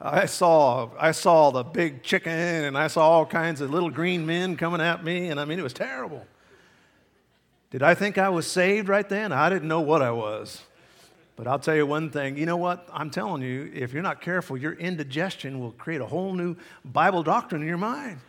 I 0.03 0.25
saw, 0.25 0.89
I 0.99 1.11
saw 1.11 1.51
the 1.51 1.63
big 1.63 2.01
chicken 2.01 2.31
and 2.33 2.75
I 2.75 2.87
saw 2.87 3.07
all 3.07 3.25
kinds 3.25 3.61
of 3.61 3.69
little 3.69 3.91
green 3.91 4.25
men 4.25 4.57
coming 4.57 4.81
at 4.81 5.03
me, 5.03 5.29
and 5.29 5.39
I 5.39 5.45
mean, 5.45 5.59
it 5.59 5.63
was 5.63 5.73
terrible. 5.73 6.25
Did 7.69 7.83
I 7.83 7.93
think 7.93 8.17
I 8.17 8.29
was 8.29 8.47
saved 8.47 8.89
right 8.89 9.07
then? 9.07 9.31
I 9.31 9.49
didn't 9.49 9.67
know 9.67 9.81
what 9.81 10.01
I 10.01 10.11
was. 10.11 10.61
But 11.35 11.47
I'll 11.47 11.59
tell 11.59 11.75
you 11.75 11.85
one 11.85 12.09
thing 12.09 12.35
you 12.35 12.45
know 12.45 12.57
what? 12.57 12.87
I'm 12.91 13.09
telling 13.09 13.41
you, 13.41 13.71
if 13.73 13.93
you're 13.93 14.03
not 14.03 14.21
careful, 14.21 14.57
your 14.57 14.73
indigestion 14.73 15.59
will 15.59 15.71
create 15.71 16.01
a 16.01 16.05
whole 16.05 16.33
new 16.33 16.55
Bible 16.83 17.23
doctrine 17.23 17.61
in 17.61 17.67
your 17.67 17.77
mind. 17.77 18.19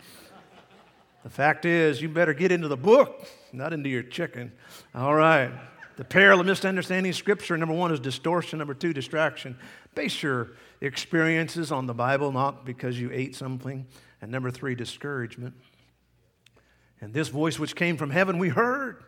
The 1.23 1.31
fact 1.31 1.65
is, 1.65 2.03
you 2.03 2.09
better 2.09 2.35
get 2.35 2.53
into 2.53 2.69
the 2.69 2.77
book, 2.77 3.27
not 3.53 3.73
into 3.73 3.89
your 3.89 4.03
chicken. 4.03 4.53
All 4.95 5.15
right. 5.15 5.51
The 5.97 6.05
peril 6.05 6.41
of 6.41 6.47
misunderstanding 6.47 7.13
Scripture 7.13 7.57
number 7.57 7.75
one 7.75 7.93
is 7.93 8.01
distortion, 8.01 8.59
number 8.59 8.75
two, 8.75 8.93
distraction. 8.93 9.57
Base 9.95 10.23
your 10.23 10.53
experiences 10.81 11.71
on 11.71 11.87
the 11.87 11.95
Bible, 11.95 12.33
not 12.33 12.65
because 12.65 12.99
you 12.99 13.11
ate 13.13 13.37
something. 13.37 13.87
And 14.21 14.31
number 14.31 14.51
three, 14.51 14.75
discouragement. 14.75 15.55
And 17.01 17.13
this 17.13 17.29
voice 17.29 17.59
which 17.59 17.75
came 17.75 17.97
from 17.97 18.11
heaven 18.11 18.39
we 18.39 18.49
heard 18.49 19.03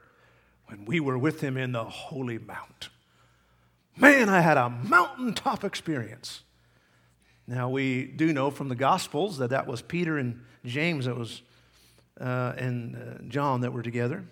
when 0.67 0.85
we 0.85 1.01
were 1.01 1.19
with 1.19 1.41
him 1.41 1.57
in 1.57 1.73
the 1.73 1.85
holy 1.85 2.39
mount. 2.39 2.89
Man, 3.97 4.29
I 4.29 4.41
had 4.41 4.57
a 4.57 4.69
mountaintop 4.69 5.63
experience. 5.65 6.43
Now, 7.47 7.69
we 7.69 8.07
do 8.07 8.33
know 8.33 8.51
from 8.51 8.69
the 8.69 8.75
Gospels 8.75 9.39
that 9.39 9.51
that 9.51 9.67
was 9.67 9.83
Peter 9.83 10.19
and 10.19 10.41
James 10.65 11.05
that 11.05 11.17
was 11.17 11.43
uh, 12.21 12.55
and 12.57 12.97
uh, 12.97 13.23
John 13.29 13.61
that 13.61 13.73
were 13.73 13.83
together, 13.83 14.25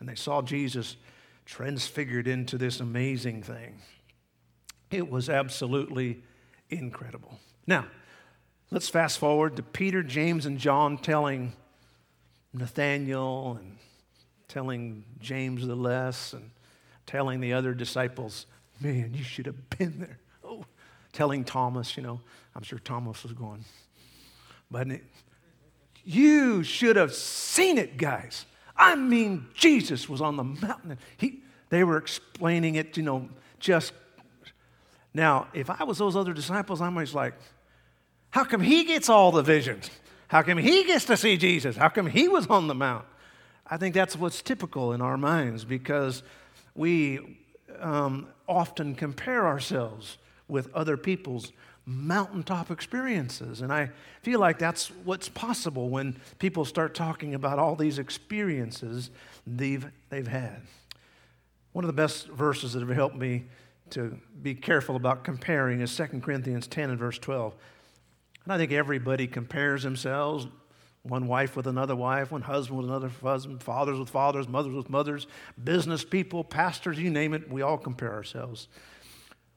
and 0.00 0.08
they 0.08 0.14
saw 0.14 0.42
Jesus 0.42 0.96
transfigured 1.44 2.26
into 2.26 2.58
this 2.58 2.80
amazing 2.80 3.42
thing. 3.42 3.80
It 4.90 5.10
was 5.10 5.28
absolutely 5.28 6.22
incredible. 6.70 7.38
Now, 7.66 7.86
let's 8.70 8.88
fast 8.88 9.18
forward 9.18 9.56
to 9.56 9.62
Peter, 9.62 10.02
James, 10.02 10.46
and 10.46 10.58
John 10.58 10.98
telling 10.98 11.52
Nathaniel 12.52 13.58
and 13.60 13.78
telling 14.48 15.04
James 15.20 15.66
the 15.66 15.74
less 15.74 16.32
and 16.32 16.50
telling 17.04 17.40
the 17.40 17.52
other 17.52 17.74
disciples, 17.74 18.46
man, 18.80 19.12
you 19.12 19.24
should 19.24 19.46
have 19.46 19.70
been 19.70 19.98
there. 19.98 20.18
Oh, 20.44 20.64
telling 21.12 21.44
Thomas, 21.44 21.96
you 21.96 22.02
know, 22.02 22.20
I'm 22.54 22.62
sure 22.62 22.78
Thomas 22.78 23.22
was 23.24 23.32
going, 23.32 23.64
but 24.70 24.86
you 26.04 26.62
should 26.62 26.96
have 26.96 27.12
seen 27.12 27.78
it, 27.78 27.96
guys. 27.96 28.46
I 28.76 28.94
mean, 28.94 29.46
Jesus 29.54 30.08
was 30.08 30.20
on 30.20 30.36
the 30.36 30.44
mountain. 30.44 30.98
He, 31.16 31.42
they 31.70 31.82
were 31.82 31.96
explaining 31.96 32.76
it, 32.76 32.96
you 32.96 33.02
know, 33.02 33.28
just. 33.58 33.92
Now, 35.16 35.46
if 35.54 35.70
I 35.70 35.82
was 35.84 35.96
those 35.96 36.14
other 36.14 36.34
disciples, 36.34 36.82
I'm 36.82 36.92
always 36.92 37.14
like, 37.14 37.32
how 38.28 38.44
come 38.44 38.60
he 38.60 38.84
gets 38.84 39.08
all 39.08 39.32
the 39.32 39.42
visions? 39.42 39.88
How 40.28 40.42
come 40.42 40.58
he 40.58 40.84
gets 40.84 41.06
to 41.06 41.16
see 41.16 41.38
Jesus? 41.38 41.74
How 41.74 41.88
come 41.88 42.06
he 42.06 42.28
was 42.28 42.46
on 42.48 42.66
the 42.66 42.74
mount? 42.74 43.06
I 43.66 43.78
think 43.78 43.94
that's 43.94 44.14
what's 44.14 44.42
typical 44.42 44.92
in 44.92 45.00
our 45.00 45.16
minds 45.16 45.64
because 45.64 46.22
we 46.74 47.38
um, 47.80 48.28
often 48.46 48.94
compare 48.94 49.46
ourselves 49.46 50.18
with 50.48 50.68
other 50.74 50.98
people's 50.98 51.50
mountaintop 51.86 52.70
experiences. 52.70 53.62
And 53.62 53.72
I 53.72 53.92
feel 54.20 54.38
like 54.38 54.58
that's 54.58 54.88
what's 55.04 55.30
possible 55.30 55.88
when 55.88 56.20
people 56.38 56.66
start 56.66 56.94
talking 56.94 57.34
about 57.34 57.58
all 57.58 57.74
these 57.74 57.98
experiences 57.98 59.08
they've, 59.46 59.86
they've 60.10 60.28
had. 60.28 60.60
One 61.72 61.84
of 61.84 61.88
the 61.88 61.94
best 61.94 62.28
verses 62.28 62.74
that 62.74 62.80
have 62.80 62.94
helped 62.94 63.16
me 63.16 63.46
to 63.90 64.18
be 64.42 64.54
careful 64.54 64.96
about 64.96 65.24
comparing 65.24 65.80
is 65.80 65.94
2 65.96 66.20
Corinthians 66.20 66.66
10 66.66 66.90
and 66.90 66.98
verse 66.98 67.18
12. 67.18 67.54
And 68.44 68.52
I 68.52 68.58
think 68.58 68.72
everybody 68.72 69.26
compares 69.26 69.82
themselves 69.82 70.46
one 71.08 71.26
wife 71.28 71.56
with 71.56 71.66
another 71.66 71.94
wife, 71.94 72.32
one 72.32 72.42
husband 72.42 72.78
with 72.78 72.88
another 72.88 73.10
husband, 73.22 73.62
fathers 73.62 73.98
with 73.98 74.10
fathers, 74.10 74.48
mothers 74.48 74.74
with 74.74 74.90
mothers, 74.90 75.26
business 75.62 76.04
people, 76.04 76.44
pastors, 76.44 76.98
you 76.98 77.10
name 77.10 77.34
it, 77.34 77.50
we 77.50 77.62
all 77.62 77.78
compare 77.78 78.12
ourselves. 78.12 78.68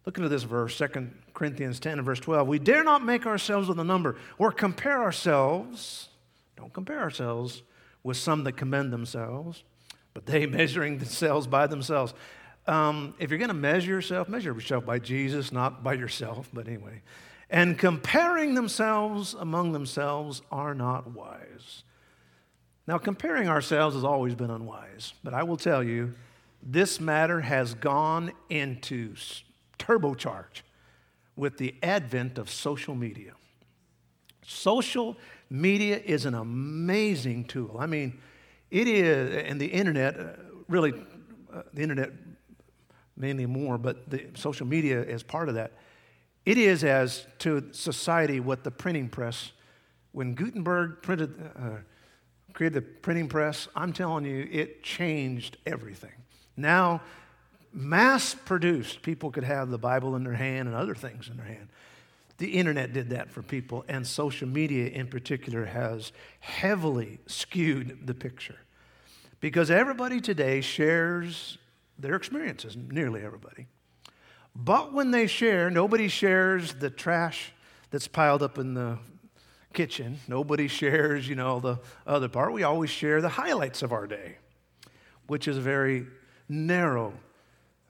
Look 0.05 0.17
into 0.17 0.29
this 0.29 0.43
verse, 0.43 0.77
2 0.77 1.09
Corinthians 1.33 1.79
10 1.79 1.99
and 1.99 2.05
verse 2.05 2.19
12. 2.19 2.47
We 2.47 2.59
dare 2.59 2.83
not 2.83 3.03
make 3.03 3.25
ourselves 3.25 3.67
with 3.67 3.79
a 3.79 3.83
number 3.83 4.15
or 4.37 4.51
compare 4.51 5.01
ourselves, 5.01 6.09
don't 6.55 6.73
compare 6.73 6.99
ourselves 6.99 7.63
with 8.03 8.17
some 8.17 8.43
that 8.45 8.53
commend 8.53 8.93
themselves, 8.93 9.63
but 10.13 10.25
they 10.25 10.45
measuring 10.47 10.97
themselves 10.97 11.47
by 11.47 11.67
themselves. 11.67 12.13
Um, 12.69 13.15
if 13.17 13.31
you're 13.31 13.39
going 13.39 13.47
to 13.47 13.55
measure 13.55 13.89
yourself, 13.89 14.29
measure 14.29 14.53
yourself 14.53 14.85
by 14.85 14.99
Jesus, 14.99 15.51
not 15.51 15.83
by 15.83 15.93
yourself, 15.93 16.49
but 16.53 16.67
anyway. 16.67 17.01
And 17.49 17.79
comparing 17.79 18.53
themselves 18.53 19.33
among 19.33 19.71
themselves 19.71 20.43
are 20.51 20.75
not 20.75 21.09
wise. 21.09 21.83
Now, 22.85 22.99
comparing 22.99 23.49
ourselves 23.49 23.95
has 23.95 24.03
always 24.03 24.35
been 24.35 24.51
unwise, 24.51 25.13
but 25.23 25.33
I 25.33 25.41
will 25.41 25.57
tell 25.57 25.83
you, 25.83 26.13
this 26.61 26.99
matter 26.99 27.41
has 27.41 27.73
gone 27.73 28.33
into 28.51 29.15
turbocharge 29.79 30.61
with 31.35 31.57
the 31.57 31.73
advent 31.81 32.37
of 32.37 32.51
social 32.51 32.93
media. 32.93 33.31
Social 34.45 35.17
media 35.49 35.99
is 36.05 36.25
an 36.25 36.35
amazing 36.35 37.45
tool. 37.45 37.77
I 37.79 37.87
mean, 37.87 38.19
it 38.69 38.87
is, 38.87 39.43
and 39.43 39.59
the 39.59 39.65
internet, 39.65 40.19
uh, 40.19 40.23
really, 40.67 40.93
uh, 41.51 41.63
the 41.73 41.81
internet 41.81 42.11
mainly 43.19 43.45
more, 43.45 43.77
but 43.77 44.09
the 44.09 44.27
social 44.35 44.65
media 44.65 45.01
is 45.01 45.21
part 45.23 45.49
of 45.49 45.55
that. 45.55 45.73
It 46.45 46.57
is 46.57 46.83
as 46.83 47.27
to 47.39 47.69
society 47.71 48.39
what 48.39 48.63
the 48.63 48.71
printing 48.71 49.09
press, 49.09 49.51
when 50.11 50.33
Gutenberg 50.33 51.01
printed, 51.01 51.33
uh, 51.55 51.69
created 52.53 52.73
the 52.73 52.81
printing 52.81 53.27
press, 53.27 53.67
I'm 53.75 53.93
telling 53.93 54.25
you, 54.25 54.47
it 54.51 54.81
changed 54.81 55.57
everything. 55.65 56.13
Now, 56.57 57.01
mass 57.71 58.33
produced, 58.33 59.01
people 59.01 59.31
could 59.31 59.43
have 59.43 59.69
the 59.69 59.77
Bible 59.77 60.15
in 60.15 60.23
their 60.23 60.33
hand 60.33 60.67
and 60.67 60.75
other 60.75 60.95
things 60.95 61.29
in 61.29 61.37
their 61.37 61.45
hand. 61.45 61.69
The 62.37 62.47
internet 62.47 62.93
did 62.93 63.09
that 63.09 63.29
for 63.31 63.41
people, 63.43 63.83
and 63.89 64.07
social 64.07 64.47
media 64.47 64.87
in 64.87 65.07
particular 65.07 65.65
has 65.65 66.13
heavily 66.39 67.19
skewed 67.27 68.07
the 68.07 68.13
picture. 68.13 68.55
Because 69.41 69.69
everybody 69.69 70.21
today 70.21 70.61
shares 70.61 71.57
their 71.99 72.15
experiences, 72.15 72.75
nearly 72.75 73.23
everybody. 73.23 73.67
But 74.55 74.93
when 74.93 75.11
they 75.11 75.27
share, 75.27 75.69
nobody 75.69 76.07
shares 76.07 76.73
the 76.73 76.89
trash 76.89 77.53
that's 77.91 78.07
piled 78.07 78.43
up 78.43 78.57
in 78.57 78.73
the 78.73 78.97
kitchen. 79.73 80.19
Nobody 80.27 80.67
shares, 80.67 81.27
you 81.27 81.35
know, 81.35 81.59
the 81.59 81.79
other 82.07 82.27
part. 82.27 82.53
We 82.53 82.63
always 82.63 82.89
share 82.89 83.21
the 83.21 83.29
highlights 83.29 83.83
of 83.83 83.91
our 83.91 84.07
day, 84.07 84.37
which 85.27 85.47
is 85.47 85.57
a 85.57 85.61
very 85.61 86.07
narrow 86.47 87.13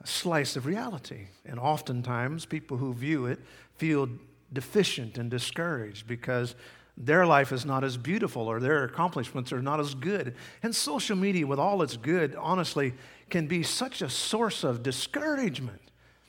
slice 0.04 0.56
of 0.56 0.66
reality. 0.66 1.28
And 1.46 1.60
oftentimes, 1.60 2.46
people 2.46 2.78
who 2.78 2.94
view 2.94 3.26
it 3.26 3.40
feel 3.78 4.10
deficient 4.52 5.18
and 5.18 5.30
discouraged 5.30 6.08
because 6.08 6.56
their 6.98 7.26
life 7.26 7.54
is 7.54 7.66
not 7.66 7.84
as 7.86 7.96
beautiful 7.96 8.48
or 8.48 8.60
their 8.60 8.84
accomplishments 8.84 9.54
are 9.54 9.62
not 9.62 9.80
as 9.80 9.96
good. 9.96 10.36
And 10.62 10.76
social 10.76 11.16
media, 11.16 11.48
with 11.48 11.60
all 11.60 11.82
its 11.82 11.96
good, 11.96 12.36
honestly, 12.36 12.94
can 13.30 13.48
be 13.48 13.64
such 13.64 14.02
a 14.02 14.10
source 14.10 14.64
of 14.64 14.84
discouragement. 14.84 15.82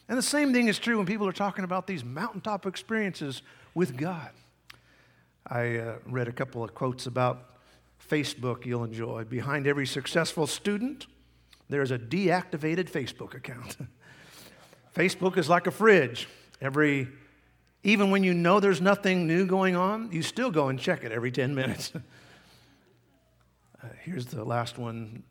And 0.08 0.18
the 0.18 0.22
same 0.22 0.52
thing 0.52 0.68
is 0.68 0.78
true 0.78 0.96
when 0.96 1.06
people 1.06 1.26
are 1.28 1.32
talking 1.32 1.64
about 1.64 1.86
these 1.86 2.04
mountaintop 2.04 2.66
experiences 2.66 3.42
with 3.74 3.96
God. 3.96 4.30
I 5.46 5.76
uh, 5.76 5.94
read 6.06 6.28
a 6.28 6.32
couple 6.32 6.64
of 6.64 6.74
quotes 6.74 7.06
about 7.06 7.50
Facebook 8.08 8.66
you'll 8.66 8.84
enjoy. 8.84 9.24
Behind 9.24 9.66
every 9.66 9.86
successful 9.86 10.46
student, 10.46 11.06
there's 11.68 11.90
a 11.90 11.98
deactivated 11.98 12.90
Facebook 12.90 13.34
account. 13.34 13.76
Facebook 14.94 15.36
is 15.38 15.48
like 15.48 15.66
a 15.66 15.70
fridge. 15.70 16.28
Every 16.60 17.08
even 17.82 18.10
when 18.10 18.22
you 18.22 18.34
know 18.34 18.60
there's 18.60 18.80
nothing 18.80 19.26
new 19.26 19.46
going 19.46 19.74
on, 19.74 20.12
you 20.12 20.22
still 20.22 20.50
go 20.50 20.68
and 20.68 20.78
check 20.78 21.02
it 21.02 21.12
every 21.12 21.30
10 21.32 21.54
minutes. 21.54 21.92
uh, 23.82 23.86
here's 24.02 24.26
the 24.26 24.44
last 24.44 24.76
one 24.76 25.22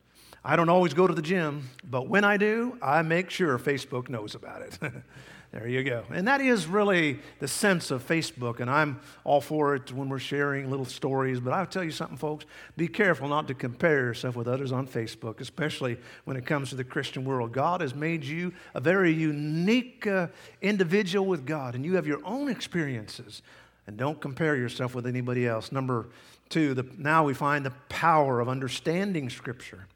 I 0.43 0.55
don't 0.55 0.69
always 0.69 0.93
go 0.93 1.05
to 1.05 1.13
the 1.13 1.21
gym, 1.21 1.69
but 1.83 2.07
when 2.07 2.23
I 2.23 2.37
do, 2.37 2.77
I 2.81 3.01
make 3.01 3.29
sure 3.29 3.57
Facebook 3.59 4.07
knows 4.07 4.35
about 4.35 4.61
it. 4.61 4.79
there 5.51 5.67
you 5.67 5.83
go. 5.83 6.05
And 6.11 6.27
that 6.29 6.39
is 6.39 6.65
really 6.65 7.19
the 7.39 7.47
sense 7.47 7.91
of 7.91 8.07
Facebook, 8.07 8.61
and 8.61 8.69
I'm 8.69 9.01
all 9.25 9.41
for 9.41 9.75
it 9.75 9.91
when 9.91 10.07
we're 10.07 10.19
sharing 10.19 10.69
little 10.69 10.85
stories. 10.85 11.41
But 11.41 11.53
I'll 11.53 11.65
tell 11.65 11.83
you 11.83 11.91
something, 11.91 12.15
folks 12.15 12.45
be 12.77 12.87
careful 12.87 13.27
not 13.27 13.49
to 13.49 13.53
compare 13.53 14.05
yourself 14.05 14.37
with 14.37 14.47
others 14.47 14.71
on 14.71 14.87
Facebook, 14.87 15.41
especially 15.41 15.97
when 16.23 16.37
it 16.37 16.45
comes 16.45 16.69
to 16.69 16.75
the 16.75 16.85
Christian 16.85 17.25
world. 17.25 17.51
God 17.51 17.81
has 17.81 17.93
made 17.93 18.23
you 18.23 18.53
a 18.73 18.79
very 18.79 19.11
unique 19.11 20.07
uh, 20.07 20.27
individual 20.61 21.25
with 21.25 21.45
God, 21.45 21.75
and 21.75 21.83
you 21.83 21.95
have 21.95 22.07
your 22.07 22.21
own 22.23 22.47
experiences. 22.47 23.41
And 23.87 23.97
don't 23.97 24.21
compare 24.21 24.55
yourself 24.55 24.93
with 24.93 25.07
anybody 25.07 25.47
else. 25.47 25.71
Number 25.71 26.09
two, 26.47 26.75
the, 26.75 26.85
now 26.97 27.23
we 27.23 27.33
find 27.33 27.65
the 27.65 27.73
power 27.89 28.39
of 28.39 28.47
understanding 28.47 29.31
Scripture. 29.31 29.87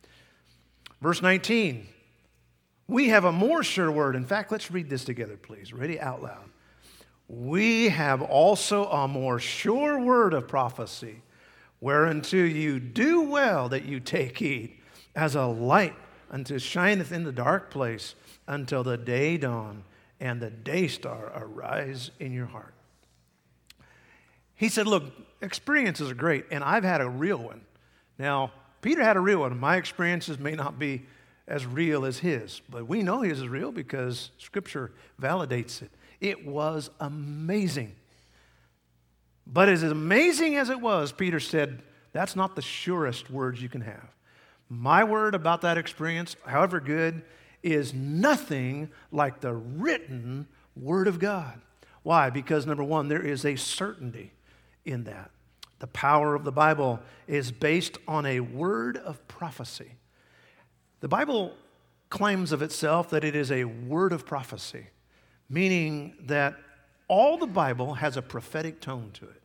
Verse 1.04 1.22
19, 1.22 1.86
we 2.88 3.10
have 3.10 3.26
a 3.26 3.32
more 3.34 3.62
sure 3.62 3.92
word. 3.92 4.16
In 4.16 4.24
fact, 4.24 4.54
let's 4.54 4.72
read 4.72 4.90
this 4.90 5.04
together, 5.04 5.36
please. 5.36 5.74
Ready 5.74 6.00
out 6.00 6.24
loud. 6.24 6.46
We 7.28 7.90
have 7.90 8.22
also 8.22 8.86
a 8.86 9.06
more 9.06 9.38
sure 9.38 10.00
word 10.00 10.34
of 10.34 10.48
prophecy, 10.48 11.22
whereunto 11.82 12.38
you 12.38 12.80
do 12.80 13.24
well 13.24 13.68
that 13.68 13.84
you 13.84 14.00
take 14.00 14.38
heed, 14.38 14.78
as 15.14 15.36
a 15.36 15.46
light 15.46 15.94
unto 16.32 16.58
shineth 16.58 17.12
in 17.12 17.26
the 17.26 17.34
dark 17.34 17.70
place 17.70 18.16
until 18.48 18.86
the 18.86 18.98
day 18.98 19.36
dawn 19.36 19.84
and 20.22 20.42
the 20.42 20.52
day 20.52 20.88
star 20.88 21.34
arise 21.36 22.12
in 22.22 22.32
your 22.32 22.46
heart. 22.46 22.74
He 24.56 24.70
said, 24.70 24.88
Look, 24.88 25.12
experiences 25.42 26.10
are 26.10 26.16
great, 26.16 26.46
and 26.50 26.64
I've 26.64 26.86
had 26.86 27.02
a 27.02 27.10
real 27.10 27.40
one. 27.40 27.60
Now, 28.18 28.54
Peter 28.84 29.04
had 29.04 29.18
a 29.18 29.20
real 29.20 29.40
one. 29.40 29.60
My 29.60 29.78
experiences 29.78 30.38
may 30.38 30.52
not 30.52 30.78
be 30.78 31.04
as 31.48 31.66
real 31.66 32.06
as 32.06 32.20
his, 32.20 32.62
but 32.70 32.88
we 32.88 33.02
know 33.02 33.22
his 33.22 33.40
is 33.40 33.48
real 33.48 33.72
because 33.72 34.30
Scripture 34.38 34.92
validates 35.20 35.82
it. 35.82 35.90
It 36.22 36.46
was 36.46 36.90
amazing. 37.00 37.96
But 39.48 39.70
as 39.70 39.84
amazing 39.84 40.56
as 40.58 40.70
it 40.70 40.80
was, 40.80 41.12
Peter 41.12 41.40
said, 41.40 41.82
that's 42.12 42.36
not 42.36 42.56
the 42.56 42.62
surest 42.62 43.30
words 43.30 43.62
you 43.62 43.70
can 43.70 43.82
have. 43.82 44.10
My 44.70 45.04
word 45.04 45.34
about 45.34 45.62
that 45.62 45.78
experience, 45.78 46.36
however 46.46 46.80
good, 46.80 47.24
is 47.62 47.94
nothing 47.94 48.90
like 49.12 49.40
the 49.40 49.54
written 49.54 50.48
Word 50.76 51.08
of 51.08 51.20
God. 51.20 51.60
Why? 52.04 52.30
Because 52.30 52.66
number 52.66 52.84
one, 52.84 53.08
there 53.08 53.26
is 53.26 53.46
a 53.46 53.56
certainty 53.56 54.32
in 54.86 55.06
that. 55.06 55.32
The 55.80 55.88
power 55.88 56.36
of 56.36 56.44
the 56.44 56.52
Bible 56.52 57.00
is 57.28 57.52
based 57.52 57.98
on 58.08 58.26
a 58.26 58.40
word 58.40 58.98
of 58.98 59.28
prophecy. 59.28 59.94
The 61.02 61.08
Bible 61.08 61.54
claims 62.10 62.52
of 62.52 62.62
itself 62.62 63.10
that 63.10 63.24
it 63.24 63.36
is 63.36 63.52
a 63.52 63.66
word 63.66 64.14
of 64.14 64.26
prophecy, 64.26 64.88
meaning 65.50 66.16
that 66.22 66.56
all 67.08 67.38
the 67.38 67.48
Bible 67.48 67.96
has 67.96 68.18
a 68.18 68.22
prophetic 68.22 68.80
tone 68.80 69.10
to 69.14 69.26
it. 69.26 69.42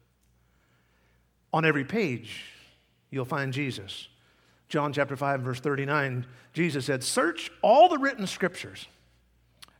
On 1.53 1.65
every 1.65 1.85
page, 1.85 2.45
you'll 3.11 3.25
find 3.25 3.53
Jesus. 3.53 4.09
John 4.69 4.93
chapter 4.93 5.17
5, 5.17 5.41
verse 5.41 5.61
39, 5.61 6.27
Jesus 6.53 6.85
said, 6.85 7.03
Search 7.03 7.51
all 7.63 7.89
the 7.89 7.99
written 7.99 8.27
scriptures. 8.27 8.87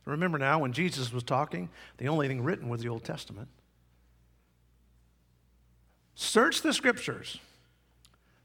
Remember 0.05 0.39
now, 0.39 0.59
when 0.59 0.73
Jesus 0.73 1.13
was 1.13 1.23
talking, 1.23 1.69
the 1.97 2.07
only 2.07 2.27
thing 2.27 2.43
written 2.43 2.69
was 2.69 2.81
the 2.81 2.89
Old 2.89 3.03
Testament. 3.03 3.47
Search 6.21 6.63
the 6.63 6.73
scriptures. 6.73 7.39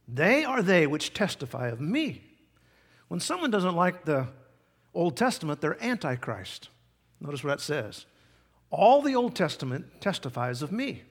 They 0.06 0.44
are 0.44 0.62
they 0.62 0.86
which 0.86 1.12
testify 1.12 1.70
of 1.70 1.80
me. 1.80 2.22
When 3.08 3.18
someone 3.18 3.50
doesn't 3.50 3.74
like 3.74 4.04
the 4.04 4.28
Old 4.94 5.16
Testament, 5.16 5.60
they're 5.60 5.82
antichrist. 5.82 6.68
Notice 7.20 7.42
what 7.42 7.50
that 7.50 7.60
says. 7.60 8.06
All 8.70 9.02
the 9.02 9.16
Old 9.16 9.34
Testament 9.34 10.00
testifies 10.00 10.62
of 10.62 10.70
me. 10.70 11.02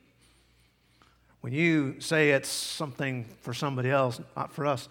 When 1.41 1.51
you 1.51 1.99
say 1.99 2.31
it's 2.31 2.47
something 2.47 3.25
for 3.41 3.53
somebody 3.53 3.89
else, 3.89 4.21
not 4.37 4.53
for 4.53 4.65
us, 4.65 4.87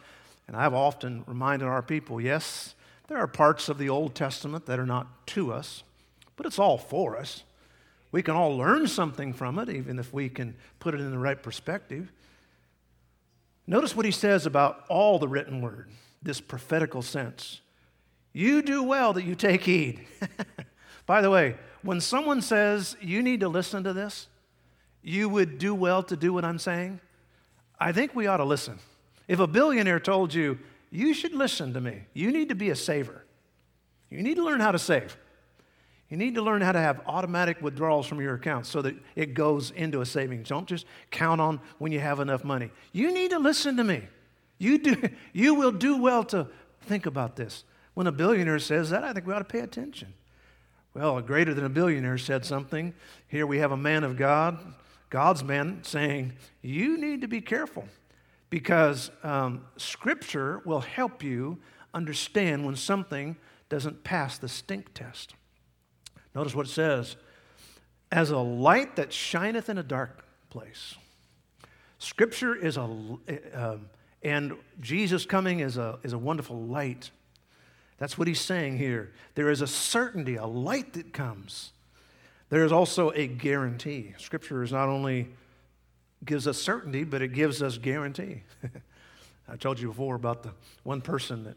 and 0.46 0.54
I've 0.54 0.74
often 0.74 1.24
reminded 1.26 1.68
our 1.68 1.80
people 1.80 2.20
yes, 2.20 2.74
there 3.08 3.16
are 3.16 3.26
parts 3.26 3.70
of 3.70 3.78
the 3.78 3.88
Old 3.88 4.14
Testament 4.14 4.66
that 4.66 4.78
are 4.78 4.84
not 4.84 5.26
to 5.28 5.50
us, 5.54 5.84
but 6.36 6.44
it's 6.44 6.58
all 6.58 6.76
for 6.76 7.16
us. 7.16 7.44
We 8.12 8.22
can 8.22 8.36
all 8.36 8.56
learn 8.56 8.86
something 8.86 9.32
from 9.32 9.58
it, 9.58 9.70
even 9.70 9.98
if 9.98 10.12
we 10.12 10.28
can 10.28 10.54
put 10.78 10.94
it 10.94 11.00
in 11.00 11.10
the 11.10 11.18
right 11.18 11.42
perspective. 11.42 12.12
Notice 13.66 13.96
what 13.96 14.04
he 14.04 14.12
says 14.12 14.44
about 14.44 14.84
all 14.88 15.18
the 15.18 15.28
written 15.28 15.62
word, 15.62 15.88
this 16.22 16.40
prophetical 16.40 17.00
sense. 17.00 17.62
You 18.34 18.62
do 18.62 18.82
well 18.82 19.14
that 19.14 19.24
you 19.24 19.34
take 19.34 19.62
heed. 19.62 20.06
By 21.06 21.22
the 21.22 21.30
way, 21.30 21.56
when 21.82 22.00
someone 22.00 22.42
says 22.42 22.96
you 23.00 23.22
need 23.22 23.40
to 23.40 23.48
listen 23.48 23.82
to 23.84 23.92
this, 23.92 24.28
you 25.02 25.28
would 25.28 25.58
do 25.58 25.74
well 25.74 26.02
to 26.04 26.16
do 26.16 26.32
what 26.32 26.44
I'm 26.44 26.58
saying, 26.58 27.00
I 27.80 27.92
think 27.92 28.14
we 28.14 28.26
ought 28.26 28.36
to 28.36 28.44
listen. 28.44 28.78
If 29.26 29.40
a 29.40 29.46
billionaire 29.46 29.98
told 29.98 30.32
you, 30.32 30.58
you 30.90 31.14
should 31.14 31.34
listen 31.34 31.72
to 31.72 31.80
me, 31.80 32.02
you 32.14 32.30
need 32.30 32.50
to 32.50 32.54
be 32.54 32.70
a 32.70 32.76
saver, 32.76 33.24
you 34.10 34.22
need 34.22 34.36
to 34.36 34.44
learn 34.44 34.60
how 34.60 34.72
to 34.72 34.78
save. 34.78 35.16
You 36.12 36.18
need 36.18 36.34
to 36.34 36.42
learn 36.42 36.60
how 36.60 36.72
to 36.72 36.78
have 36.78 37.00
automatic 37.06 37.62
withdrawals 37.62 38.06
from 38.06 38.20
your 38.20 38.34
account 38.34 38.66
so 38.66 38.82
that 38.82 38.94
it 39.16 39.32
goes 39.32 39.70
into 39.70 40.02
a 40.02 40.04
savings. 40.04 40.46
Don't 40.46 40.68
just 40.68 40.84
count 41.10 41.40
on 41.40 41.58
when 41.78 41.90
you 41.90 42.00
have 42.00 42.20
enough 42.20 42.44
money. 42.44 42.70
You 42.92 43.14
need 43.14 43.30
to 43.30 43.38
listen 43.38 43.78
to 43.78 43.84
me. 43.84 44.02
You, 44.58 44.76
do, 44.76 45.08
you 45.32 45.54
will 45.54 45.72
do 45.72 45.96
well 45.96 46.22
to 46.24 46.48
think 46.82 47.06
about 47.06 47.36
this. 47.36 47.64
When 47.94 48.06
a 48.06 48.12
billionaire 48.12 48.58
says 48.58 48.90
that, 48.90 49.04
I 49.04 49.14
think 49.14 49.26
we 49.26 49.32
ought 49.32 49.38
to 49.38 49.46
pay 49.46 49.60
attention. 49.60 50.12
Well, 50.92 51.16
a 51.16 51.22
greater 51.22 51.54
than 51.54 51.64
a 51.64 51.70
billionaire 51.70 52.18
said 52.18 52.44
something. 52.44 52.92
Here 53.26 53.46
we 53.46 53.56
have 53.60 53.72
a 53.72 53.76
man 53.78 54.04
of 54.04 54.18
God, 54.18 54.58
God's 55.08 55.42
man, 55.42 55.78
saying, 55.82 56.34
You 56.60 56.98
need 56.98 57.22
to 57.22 57.26
be 57.26 57.40
careful 57.40 57.88
because 58.50 59.10
um, 59.22 59.64
Scripture 59.78 60.60
will 60.66 60.80
help 60.80 61.22
you 61.22 61.56
understand 61.94 62.66
when 62.66 62.76
something 62.76 63.36
doesn't 63.70 64.04
pass 64.04 64.36
the 64.36 64.50
stink 64.50 64.92
test. 64.92 65.32
Notice 66.34 66.54
what 66.54 66.66
it 66.66 66.70
says 66.70 67.16
as 68.10 68.30
a 68.30 68.38
light 68.38 68.96
that 68.96 69.12
shineth 69.12 69.68
in 69.68 69.78
a 69.78 69.82
dark 69.82 70.24
place. 70.50 70.96
Scripture 71.98 72.54
is 72.54 72.76
a, 72.76 72.88
uh, 73.54 73.76
and 74.22 74.52
Jesus 74.80 75.24
coming 75.24 75.60
is 75.60 75.78
a, 75.78 75.98
is 76.02 76.12
a 76.12 76.18
wonderful 76.18 76.60
light. 76.60 77.10
That's 77.98 78.18
what 78.18 78.28
he's 78.28 78.40
saying 78.40 78.78
here. 78.78 79.12
There 79.34 79.50
is 79.50 79.62
a 79.62 79.66
certainty, 79.66 80.36
a 80.36 80.46
light 80.46 80.92
that 80.94 81.12
comes. 81.12 81.72
There 82.50 82.64
is 82.64 82.72
also 82.72 83.12
a 83.12 83.26
guarantee. 83.26 84.14
Scripture 84.18 84.62
is 84.62 84.72
not 84.72 84.88
only 84.88 85.28
gives 86.24 86.46
us 86.46 86.58
certainty, 86.58 87.04
but 87.04 87.22
it 87.22 87.28
gives 87.28 87.62
us 87.62 87.78
guarantee. 87.78 88.42
I 89.48 89.56
told 89.56 89.80
you 89.80 89.88
before 89.88 90.16
about 90.16 90.42
the 90.42 90.52
one 90.82 91.00
person 91.00 91.44
that 91.44 91.56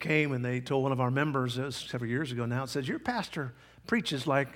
came 0.00 0.32
and 0.32 0.44
they 0.44 0.60
told 0.60 0.82
one 0.82 0.92
of 0.92 1.00
our 1.00 1.10
members, 1.10 1.54
several 1.74 2.10
years 2.10 2.32
ago 2.32 2.46
now, 2.46 2.64
it 2.64 2.70
says, 2.70 2.88
Your 2.88 2.98
pastor 2.98 3.52
preaches 3.86 4.26
like 4.26 4.48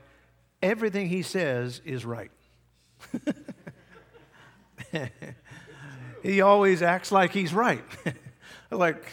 everything 0.63 1.09
he 1.09 1.23
says 1.23 1.81
is 1.85 2.05
right. 2.05 2.31
he 6.23 6.41
always 6.41 6.83
acts 6.83 7.13
like 7.13 7.33
he's 7.33 7.55
right. 7.55 7.85
like, 8.71 9.05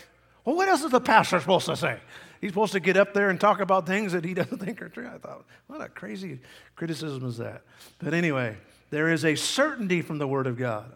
well, 0.45 0.55
what 0.55 0.68
else 0.68 0.84
is 0.84 0.91
the 0.91 1.01
pastor 1.01 1.39
supposed 1.39 1.65
to 1.68 1.76
say? 1.76 1.99
He's 2.41 2.51
supposed 2.51 2.74
to 2.74 2.80
get 2.80 2.97
up 2.97 3.13
there 3.13 3.30
and 3.30 3.39
talk 3.39 3.59
about 3.59 3.88
things 3.88 4.11
that 4.11 4.24
he 4.24 4.34
doesn't 4.36 4.59
think 4.59 4.82
are 4.82 4.89
true. 4.89 5.07
I 5.07 5.18
thought, 5.18 5.45
what 5.68 5.82
a 5.82 5.89
crazy 5.89 6.39
criticism 6.76 7.26
is 7.26 7.38
that? 7.38 7.63
But 7.99 8.13
anyway, 8.13 8.57
there 8.89 9.11
is 9.11 9.26
a 9.26 9.36
certainty 9.36 10.01
from 10.01 10.18
the 10.18 10.28
Word 10.28 10.47
of 10.47 10.57
God. 10.57 10.91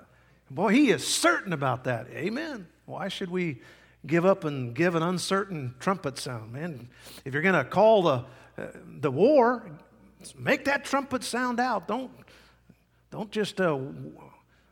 Boy, 0.50 0.74
he 0.74 0.92
is 0.92 1.06
certain 1.06 1.54
about 1.54 1.86
that. 1.86 2.08
Amen. 2.12 2.68
Why 2.86 3.08
should 3.08 3.32
we 3.32 3.62
give 4.06 4.26
up 4.26 4.44
and 4.44 4.76
give 4.76 4.96
an 4.96 5.04
uncertain 5.04 5.76
trumpet 5.80 6.18
sound, 6.18 6.52
man? 6.52 6.90
If 7.24 7.34
you're 7.34 7.44
going 7.44 7.56
to 7.56 7.64
call 7.64 8.04
the 8.04 8.26
the 9.00 9.12
war, 9.12 9.70
make 10.38 10.66
that 10.66 10.86
trumpet 10.86 11.24
sound 11.24 11.60
out. 11.60 11.88
Don't, 11.88 12.12
don't 13.10 13.32
just 13.32 13.60
uh, 13.60 13.78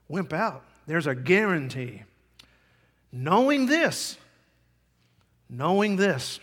wimp 0.07 0.33
out. 0.33 0.63
There's 0.87 1.07
a 1.07 1.15
guarantee. 1.15 2.03
Knowing 3.11 3.65
this, 3.65 4.17
knowing 5.49 5.95
this, 5.95 6.39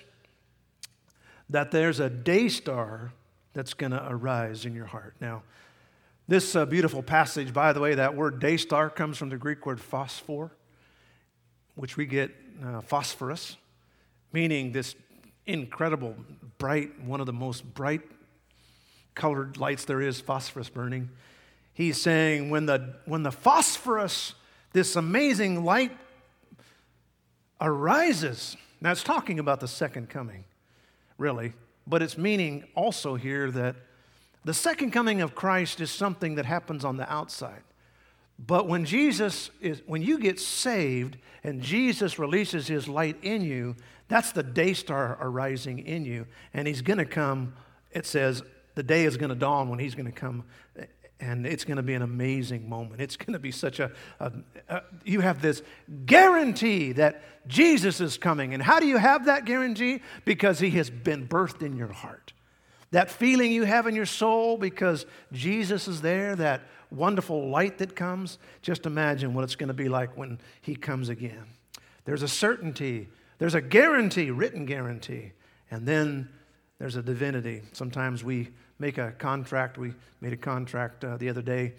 that 1.51 1.71
there's 1.71 2.01
a 2.01 2.11
day 2.11 2.49
star 2.49 3.13
that's 3.53 3.75
going 3.75 3.93
to 3.93 4.05
arise 4.09 4.67
in 4.67 4.75
your 4.75 4.87
heart. 4.87 5.15
Now, 5.21 5.43
this 6.29 6.57
uh, 6.57 6.67
beautiful 6.67 7.03
passage, 7.03 7.53
by 7.53 7.73
the 7.73 7.81
way, 7.81 7.95
that 7.95 8.17
word 8.17 8.41
day 8.41 8.57
star 8.57 8.91
comes 8.91 9.17
from 9.17 9.29
the 9.29 9.37
Greek 9.37 9.65
word 9.65 9.81
phosphor, 9.81 10.51
which 11.77 11.97
we 11.97 12.05
get 12.05 12.35
uh, 12.65 12.81
phosphorus, 12.81 13.57
meaning 14.33 14.73
this 14.73 14.97
incredible, 15.47 16.15
bright, 16.59 17.01
one 17.01 17.21
of 17.21 17.27
the 17.27 17.33
most 17.33 17.75
bright 17.75 18.03
colored 19.15 19.57
lights 19.57 19.85
there 19.85 20.01
is, 20.01 20.21
phosphorus 20.21 20.69
burning. 20.69 21.09
He's 21.73 22.01
saying 22.01 22.51
when 22.51 22.67
the, 22.67 22.97
when 23.05 23.23
the 23.23 23.33
phosphorus, 23.33 24.35
this 24.73 24.97
amazing 24.97 25.65
light, 25.65 25.93
arises, 27.61 28.57
now 28.81 28.93
it's 28.93 29.03
talking 29.03 29.39
about 29.39 29.61
the 29.61 29.69
second 29.69 30.09
coming, 30.09 30.45
really, 31.19 31.55
but 31.87 32.03
it's 32.03 32.19
meaning 32.19 32.65
also 32.75 33.15
here 33.15 33.51
that 33.51 33.77
the 34.45 34.55
second 34.55 34.91
coming 34.91 35.23
of 35.23 35.35
Christ 35.35 35.81
is 35.81 35.91
something 35.91 36.37
that 36.37 36.47
happens 36.47 36.85
on 36.85 36.97
the 36.97 37.11
outside. 37.13 37.63
But 38.39 38.69
when 38.69 38.85
Jesus 38.85 39.51
is, 39.61 39.83
when 39.87 40.03
you 40.03 40.19
get 40.19 40.39
saved 40.39 41.17
and 41.43 41.63
Jesus 41.63 42.19
releases 42.19 42.69
his 42.69 42.87
light 42.87 43.17
in 43.23 43.43
you, 43.43 43.77
that's 44.09 44.33
the 44.33 44.43
day 44.43 44.73
star 44.73 45.19
arising 45.21 45.81
in 45.81 46.05
you. 46.05 46.27
And 46.55 46.67
he's 46.69 46.83
going 46.83 46.99
to 46.99 47.05
come, 47.05 47.55
it 47.91 48.07
says, 48.07 48.43
the 48.75 48.83
day 48.83 49.05
is 49.05 49.17
going 49.17 49.31
to 49.31 49.35
dawn 49.35 49.69
when 49.69 49.79
he's 49.79 49.95
going 49.95 50.07
to 50.07 50.13
come. 50.13 50.45
And 51.19 51.47
it's 51.47 51.65
going 51.65 51.79
to 51.79 51.83
be 51.83 51.95
an 51.95 52.03
amazing 52.03 52.69
moment. 52.69 53.01
It's 53.01 53.17
going 53.17 53.33
to 53.33 53.39
be 53.39 53.51
such 53.51 53.81
a, 53.81 53.91
a, 54.21 54.33
a, 54.69 54.83
you 55.05 55.21
have 55.21 55.41
this 55.41 55.63
guarantee 56.05 56.93
that 56.93 57.23
Jesus 57.49 58.01
is 58.01 58.19
coming. 58.19 58.53
And 58.53 58.63
how 58.63 58.81
do 58.81 58.87
you 58.87 58.99
have 58.99 59.25
that 59.25 59.47
guarantee? 59.47 60.03
Because 60.25 60.59
he 60.59 60.71
has 60.73 60.91
been 60.91 61.27
birthed 61.27 61.63
in 61.63 61.77
your 61.77 61.93
heart. 61.93 62.35
That 62.91 63.11
feeling 63.11 63.51
you 63.51 63.65
have 63.65 63.87
in 63.87 63.95
your 63.95 64.07
soul 64.07 64.59
because 64.59 65.07
Jesus 65.33 65.89
is 65.89 66.03
there, 66.03 66.37
that 66.37 66.63
wonderful 66.91 67.49
light 67.49 67.79
that 67.79 67.97
comes, 67.97 68.39
just 68.63 68.87
imagine 68.87 69.35
what 69.35 69.43
it's 69.43 69.57
going 69.57 69.69
to 69.69 69.75
be 69.75 69.89
like 69.89 70.17
when 70.17 70.39
he 70.61 70.77
comes 70.77 71.09
again. 71.09 71.45
There's 72.05 72.23
a 72.23 72.29
certainty 72.29 73.09
there's 73.39 73.55
a 73.55 73.61
guarantee, 73.61 74.31
written 74.31 74.65
guarantee, 74.65 75.33
and 75.71 75.87
then 75.87 76.29
there's 76.79 76.97
a 76.97 77.03
divinity. 77.03 77.63
Sometimes 77.73 78.23
we 78.23 78.49
make 78.79 78.99
a 78.99 79.13
contract. 79.13 79.79
We 79.79 79.95
made 80.21 80.33
a 80.33 80.39
contract 80.39 81.05
uh, 81.05 81.17
the 81.17 81.29
other 81.29 81.43
day 81.43 81.75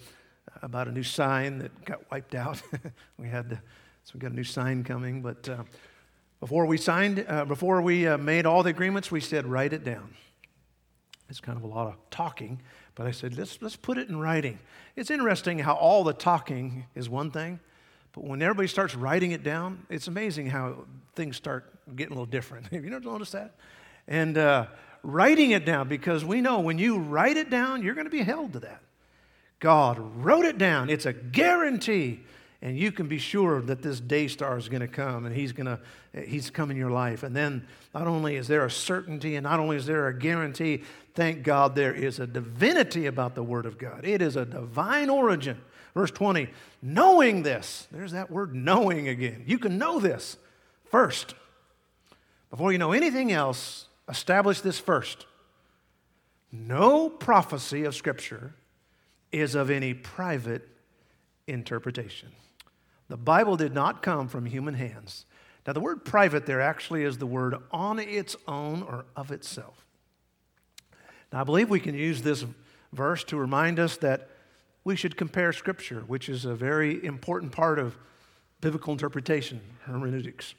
about 0.62 0.88
a 0.88 0.92
new 0.92 1.04
sign 1.04 1.60
that 1.60 1.86
got 1.86 2.10
wiped 2.12 2.36
out. 2.36 2.62
we 3.18 3.28
had 3.28 3.50
to, 3.50 3.56
so 4.04 4.12
we 4.14 4.20
got 4.20 4.32
a 4.32 4.36
new 4.36 4.44
sign 4.44 4.84
coming. 4.84 5.22
But 5.22 5.48
uh, 5.50 5.64
before 6.40 6.66
we 6.66 6.78
signed, 6.78 7.26
uh, 7.28 7.46
before 7.46 7.82
we 7.82 8.08
uh, 8.08 8.18
made 8.18 8.46
all 8.46 8.64
the 8.64 8.70
agreements, 8.70 9.12
we 9.12 9.22
said 9.22 9.46
write 9.46 9.74
it 9.74 9.84
down. 9.84 10.14
It's 11.30 11.42
kind 11.42 11.58
of 11.58 11.64
a 11.64 11.68
lot 11.68 11.88
of 11.88 11.96
talking, 12.10 12.62
but 12.96 13.06
I 13.06 13.12
said 13.12 13.38
let's 13.38 13.62
let's 13.62 13.76
put 13.76 13.98
it 13.98 14.08
in 14.08 14.18
writing. 14.18 14.60
It's 14.96 15.12
interesting 15.12 15.60
how 15.60 15.76
all 15.76 16.04
the 16.04 16.14
talking 16.14 16.86
is 16.96 17.10
one 17.10 17.32
thing, 17.32 17.60
but 18.18 18.26
when 18.26 18.42
everybody 18.42 18.68
starts 18.68 18.96
writing 18.96 19.30
it 19.30 19.44
down, 19.44 19.86
it's 19.92 20.08
amazing 20.08 20.48
how 20.48 20.86
things 21.14 21.36
start 21.36 21.72
getting 21.96 22.14
a 22.14 22.16
little 22.16 22.26
different. 22.26 22.66
Have 22.72 22.84
you 22.84 22.92
ever 22.92 23.06
noticed 23.06 23.34
that? 23.34 23.54
And 24.08 24.40
uh, 24.40 24.66
writing 25.04 25.52
it 25.52 25.66
down, 25.66 25.88
because 25.88 26.26
we 26.26 26.42
know 26.42 26.60
when 26.60 26.80
you 26.80 26.98
write 26.98 27.38
it 27.38 27.52
down, 27.52 27.84
you're 27.84 27.94
going 27.94 28.08
to 28.08 28.12
be 28.12 28.24
held 28.24 28.54
to 28.54 28.60
that. 28.62 28.82
God 29.60 30.00
wrote 30.00 30.46
it 30.46 30.58
down. 30.58 30.90
It's 30.90 31.06
a 31.06 31.14
guarantee. 31.14 32.22
And 32.64 32.76
you 32.76 32.92
can 32.92 33.08
be 33.08 33.20
sure 33.20 33.62
that 33.62 33.84
this 33.84 34.00
day 34.00 34.28
star 34.28 34.58
is 34.58 34.68
going 34.68 34.82
to 34.82 34.88
come 34.88 35.28
and 35.28 35.36
he's 35.36 35.52
going 35.52 35.68
to 35.68 35.80
he's 36.20 36.50
come 36.50 36.72
in 36.72 36.78
your 36.78 36.90
life. 36.90 37.22
And 37.22 37.36
then 37.36 37.68
not 37.94 38.08
only 38.08 38.36
is 38.36 38.48
there 38.48 38.66
a 38.66 38.72
certainty 38.72 39.36
and 39.36 39.44
not 39.44 39.60
only 39.60 39.78
is 39.78 39.86
there 39.86 40.08
a 40.08 40.18
guarantee, 40.18 40.82
thank 41.14 41.44
God 41.44 41.76
there 41.76 41.94
is 41.94 42.20
a 42.20 42.26
divinity 42.26 43.06
about 43.06 43.36
the 43.36 43.44
word 43.44 43.68
of 43.68 43.78
God. 43.78 44.06
It 44.06 44.24
is 44.24 44.36
a 44.36 44.44
divine 44.44 45.12
origin. 45.12 45.62
Verse 45.98 46.12
20, 46.12 46.48
knowing 46.80 47.42
this, 47.42 47.88
there's 47.92 48.12
that 48.12 48.30
word 48.30 48.54
knowing 48.54 49.08
again. 49.08 49.44
You 49.48 49.58
can 49.58 49.80
know 49.80 50.00
this 50.00 50.38
first. 50.92 51.34
Before 52.52 52.72
you 52.72 52.78
know 52.78 52.92
anything 52.92 53.32
else, 53.32 53.88
establish 54.08 54.62
this 54.62 54.78
first. 54.78 55.26
No 56.52 57.10
prophecy 57.10 57.84
of 57.84 57.96
Scripture 57.96 58.54
is 59.32 59.56
of 59.56 59.72
any 59.72 59.96
private 59.96 60.70
interpretation. 61.48 62.30
The 63.10 63.18
Bible 63.18 63.58
did 63.58 63.74
not 63.74 64.04
come 64.04 64.28
from 64.28 64.46
human 64.46 64.76
hands. 64.76 65.26
Now, 65.66 65.74
the 65.74 65.80
word 65.80 66.06
private 66.06 66.46
there 66.46 66.62
actually 66.62 67.06
is 67.06 67.18
the 67.18 67.26
word 67.26 67.56
on 67.72 67.98
its 67.98 68.36
own 68.48 68.84
or 68.84 69.06
of 69.16 69.32
itself. 69.32 69.84
Now, 71.34 71.42
I 71.42 71.44
believe 71.44 71.72
we 71.72 71.80
can 71.80 71.96
use 71.96 72.22
this 72.22 72.46
verse 72.94 73.24
to 73.24 73.38
remind 73.38 73.80
us 73.80 73.98
that 73.98 74.30
we 74.88 74.96
should 74.96 75.18
compare 75.18 75.52
Scripture, 75.52 76.00
which 76.08 76.30
is 76.30 76.46
a 76.46 76.56
very 76.56 77.04
important 77.04 77.52
part 77.52 77.78
of 77.78 77.98
biblical 78.62 78.94
interpretation, 78.94 79.60
hermeneutics. 79.82 80.54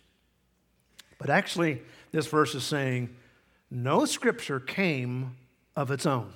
But 1.17 1.31
actually, 1.31 1.81
this 2.13 2.27
verse 2.27 2.55
is 2.55 2.63
saying 2.63 3.09
no 3.71 4.05
Scripture 4.05 4.61
came 4.61 5.35
of 5.75 5.91
its 5.91 6.05
own. 6.05 6.35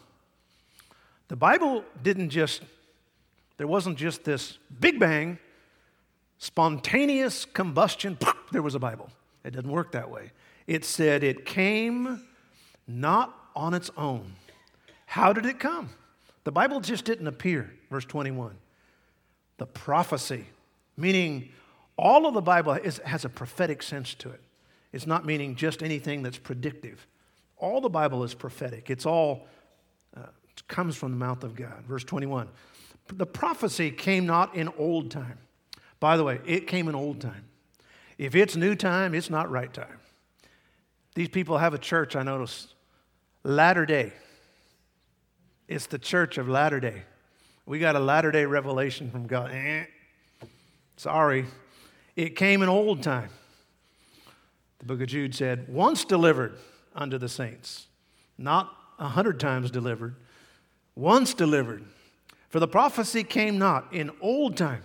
The 1.28 1.36
Bible 1.36 1.84
didn't 2.03 2.30
just, 2.30 2.62
there 3.59 3.66
wasn't 3.66 3.99
just 3.99 4.24
this 4.24 4.57
big 4.80 4.99
bang, 4.99 5.38
spontaneous 6.38 7.45
combustion, 7.45 8.16
there 8.53 8.62
was 8.62 8.74
a 8.74 8.80
Bible. 8.80 9.11
It 9.45 9.51
didn't 9.51 9.70
work 9.70 9.93
that 9.93 10.11
way. 10.11 10.30
It 10.66 10.86
said 10.86 11.22
it 11.22 11.45
came 11.45 12.22
not 12.88 13.36
on 13.55 13.74
its 13.74 13.90
own. 13.99 14.32
How 15.05 15.34
did 15.34 15.45
it 15.45 15.61
come? 15.61 15.90
The 16.45 16.53
Bible 16.53 16.80
just 16.80 17.05
didn't 17.05 17.26
appear, 17.28 17.70
verse 17.93 18.05
21. 18.05 18.57
The 19.59 19.66
prophecy, 19.66 20.47
meaning 20.97 21.51
all 21.97 22.26
of 22.26 22.34
the 22.34 22.43
Bible 22.43 22.72
is, 22.72 22.99
has 23.05 23.24
a 23.24 23.28
prophetic 23.28 23.82
sense 23.82 24.14
to 24.14 24.30
it. 24.30 24.40
It's 24.93 25.07
not 25.07 25.24
meaning 25.24 25.55
just 25.55 25.82
anything 25.82 26.22
that's 26.22 26.38
predictive. 26.38 27.07
All 27.57 27.80
the 27.80 27.88
Bible 27.88 28.24
is 28.24 28.34
prophetic. 28.34 28.90
It's 28.90 29.07
all 29.07 29.47
uh, 30.16 30.22
it 30.22 30.66
comes 30.68 30.97
from 30.97 31.12
the 31.12 31.16
mouth 31.16 31.45
of 31.45 31.55
God. 31.55 31.84
Verse 31.86 32.05
21. 32.05 32.49
The 33.09 33.26
prophecy 33.26 33.90
came 33.90 34.26
not 34.26 34.55
in 34.55 34.68
old 34.76 35.11
time. 35.11 35.38
By 36.01 36.16
the 36.16 36.24
way, 36.24 36.40
it 36.45 36.66
came 36.66 36.88
in 36.88 36.95
old 36.95 37.20
time. 37.20 37.45
If 38.18 38.34
it's 38.34 38.57
new 38.57 38.74
time, 38.74 39.14
it's 39.14 39.30
not 39.30 39.51
right 39.51 39.72
time. 39.72 40.01
These 41.14 41.28
people 41.28 41.59
have 41.59 41.74
a 41.74 41.78
church, 41.78 42.16
I 42.16 42.22
notice, 42.22 42.74
latter 43.45 43.86
day. 43.86 44.12
It's 45.68 45.86
the 45.86 45.99
church 45.99 46.38
of 46.38 46.49
latter 46.49 46.80
day. 46.80 47.03
We 47.66 47.78
got 47.78 47.96
a 47.96 48.00
latter 48.00 48.30
day 48.30 48.44
revelation 48.44 49.10
from 49.10 49.26
God. 49.26 49.50
Eh, 49.52 49.84
sorry. 50.96 51.46
It 52.16 52.36
came 52.36 52.62
in 52.62 52.68
old 52.68 53.02
time. 53.02 53.30
The 54.80 54.86
book 54.86 55.00
of 55.00 55.06
Jude 55.06 55.34
said, 55.34 55.68
once 55.68 56.04
delivered 56.04 56.58
unto 56.94 57.16
the 57.16 57.28
saints, 57.28 57.86
not 58.36 58.76
a 58.98 59.08
hundred 59.08 59.38
times 59.38 59.70
delivered, 59.70 60.16
once 60.96 61.34
delivered. 61.34 61.84
For 62.48 62.60
the 62.60 62.68
prophecy 62.68 63.22
came 63.24 63.58
not 63.58 63.92
in 63.92 64.10
old 64.20 64.56
time 64.56 64.82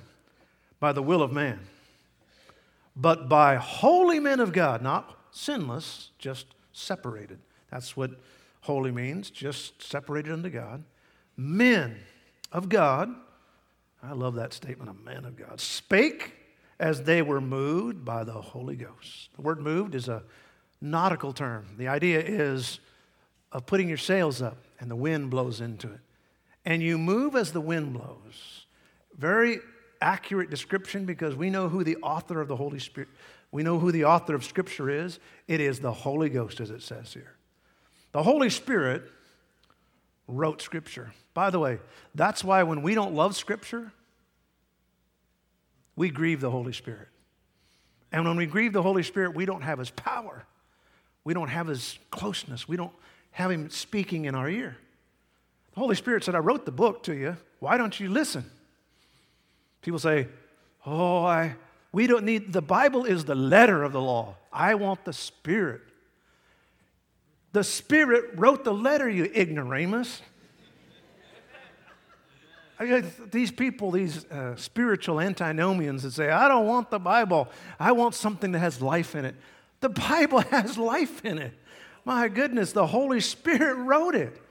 by 0.80 0.92
the 0.92 1.02
will 1.02 1.22
of 1.22 1.32
man, 1.32 1.60
but 2.96 3.28
by 3.28 3.56
holy 3.56 4.20
men 4.20 4.40
of 4.40 4.54
God, 4.54 4.82
not 4.82 5.18
sinless, 5.32 6.12
just 6.20 6.46
separated. 6.72 7.40
That's 7.72 7.98
what 7.98 8.12
holy 8.62 8.92
means, 8.92 9.30
just 9.32 9.82
separated 9.82 10.32
unto 10.32 10.50
God. 10.50 10.84
Men 11.36 11.98
of 12.52 12.70
God, 12.70 13.14
I 14.02 14.14
love 14.14 14.36
that 14.36 14.54
statement, 14.54 14.90
a 14.90 15.06
man 15.06 15.26
of 15.26 15.36
God, 15.36 15.60
spake 15.60 16.34
as 16.80 17.04
they 17.04 17.22
were 17.22 17.42
moved 17.42 18.06
by 18.06 18.24
the 18.24 18.34
Holy 18.34 18.76
Ghost. 18.76 19.30
The 19.36 19.42
word 19.42 19.60
moved 19.60 19.96
is 19.96 20.08
a 20.08 20.24
nautical 20.80 21.34
term. 21.34 21.66
The 21.78 21.88
idea 21.88 22.20
is 22.20 22.80
of 23.52 23.66
putting 23.66 23.88
your 23.88 23.98
sails 23.98 24.42
up 24.42 24.58
and 24.80 24.92
the 24.92 24.96
wind 24.96 25.30
blows 25.32 25.62
into 25.62 25.92
it. 25.92 26.00
And 26.66 26.84
you 26.84 26.98
move 26.98 27.36
as 27.36 27.52
the 27.52 27.62
wind 27.62 27.94
blows. 27.94 28.66
Very 29.18 29.60
accurate 30.02 30.50
description 30.50 31.06
because 31.06 31.36
we 31.36 31.50
know 31.50 31.70
who 31.70 31.84
the 31.84 31.98
author 31.98 32.40
of 32.42 32.48
the 32.48 32.56
Holy 32.56 32.80
Spirit, 32.80 33.10
we 33.52 33.64
know 33.64 33.80
who 33.80 33.92
the 33.92 34.06
author 34.06 34.36
of 34.36 34.44
Scripture 34.44 34.90
is. 34.90 35.20
It 35.48 35.62
is 35.62 35.80
the 35.80 35.92
Holy 35.92 36.30
Ghost, 36.30 36.60
as 36.60 36.70
it 36.70 36.82
says 36.82 37.14
here. 37.14 37.36
The 38.12 38.22
Holy 38.22 38.50
Spirit 38.50 39.10
wrote 40.28 40.62
Scripture. 40.62 41.12
By 41.34 41.50
the 41.50 41.60
way, 41.60 41.80
that's 42.16 42.44
why 42.44 42.64
when 42.64 42.82
we 42.82 42.96
don't 42.96 43.14
love 43.14 43.36
Scripture, 43.36 43.92
we 45.96 46.10
grieve 46.10 46.42
the 46.42 46.52
Holy 46.52 46.74
Spirit. 46.74 47.08
And 48.12 48.26
when 48.26 48.38
we 48.38 48.46
grieve 48.46 48.74
the 48.74 48.82
Holy 48.82 49.04
Spirit, 49.04 49.36
we 49.36 49.46
don't 49.46 49.62
have 49.62 49.80
His 49.80 49.90
power. 49.90 50.46
We 51.24 51.34
don't 51.34 51.50
have 51.50 51.68
His 51.68 51.98
closeness. 52.12 52.68
We 52.68 52.78
don't 52.78 52.94
have 53.32 53.52
Him 53.52 53.70
speaking 53.70 54.26
in 54.26 54.36
our 54.36 54.50
ear. 54.50 54.78
The 55.74 55.80
Holy 55.80 55.96
Spirit 55.96 56.24
said, 56.24 56.36
I 56.36 56.40
wrote 56.40 56.66
the 56.66 56.72
book 56.72 57.04
to 57.04 57.14
you. 57.14 57.38
Why 57.60 57.78
don't 57.78 58.00
you 58.00 58.10
listen? 58.10 58.46
People 59.82 60.00
say, 60.00 60.28
Oh, 60.86 61.26
I, 61.26 61.56
we 61.92 62.08
don't 62.08 62.24
need, 62.24 62.54
the 62.54 62.62
Bible 62.62 63.04
is 63.04 63.26
the 63.26 63.36
letter 63.36 63.84
of 63.84 63.92
the 63.92 64.02
law. 64.02 64.36
I 64.54 64.76
want 64.76 65.04
the 65.04 65.14
Spirit. 65.14 65.82
The 67.54 67.64
Spirit 67.64 68.32
wrote 68.36 68.64
the 68.64 68.74
letter, 68.74 69.10
you 69.10 69.26
ignoramus. 69.26 70.22
These 73.32 73.52
people, 73.52 73.90
these 73.90 74.26
uh, 74.26 74.56
spiritual 74.56 75.20
antinomians 75.20 76.04
that 76.04 76.12
say, 76.12 76.30
I 76.30 76.48
don't 76.48 76.68
want 76.68 76.92
the 76.92 77.00
Bible, 77.00 77.48
I 77.80 77.92
want 77.94 78.14
something 78.14 78.52
that 78.52 78.60
has 78.60 78.82
life 78.82 79.16
in 79.16 79.26
it. 79.26 79.36
The 79.80 79.90
Bible 79.90 80.40
has 80.52 80.78
life 80.78 81.26
in 81.26 81.40
it. 81.40 81.54
My 82.06 82.28
goodness, 82.28 82.72
the 82.72 82.88
Holy 82.88 83.20
Spirit 83.20 83.76
wrote 83.76 84.16
it. 84.16 84.42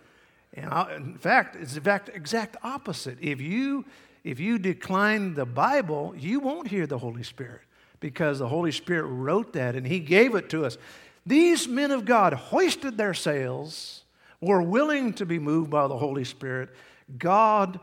And 0.54 0.72
I, 0.72 0.96
in 0.96 1.18
fact, 1.18 1.56
it's 1.56 1.72
the 1.72 1.78
exact, 1.78 2.08
exact 2.08 2.56
opposite. 2.62 3.18
If 3.20 3.40
you, 3.40 3.84
if 4.24 4.40
you 4.40 4.58
decline 4.58 5.34
the 5.34 5.46
Bible, 5.46 6.14
you 6.18 6.40
won't 6.40 6.68
hear 6.68 6.86
the 6.86 6.98
Holy 6.98 7.22
Spirit 7.22 7.60
because 8.00 8.40
the 8.40 8.48
Holy 8.48 8.72
Spirit 8.72 9.04
wrote 9.04 9.52
that 9.52 9.76
and 9.76 9.86
He 9.86 10.00
gave 10.00 10.34
it 10.34 10.48
to 10.50 10.64
us. 10.64 10.78
These 11.26 11.66
men 11.66 11.90
of 11.90 12.04
God 12.04 12.32
hoisted 12.32 12.96
their 12.96 13.14
sails, 13.14 14.04
were 14.40 14.62
willing 14.62 15.12
to 15.14 15.26
be 15.26 15.38
moved 15.38 15.70
by 15.70 15.88
the 15.88 15.98
Holy 15.98 16.24
Spirit. 16.24 16.70
God 17.18 17.80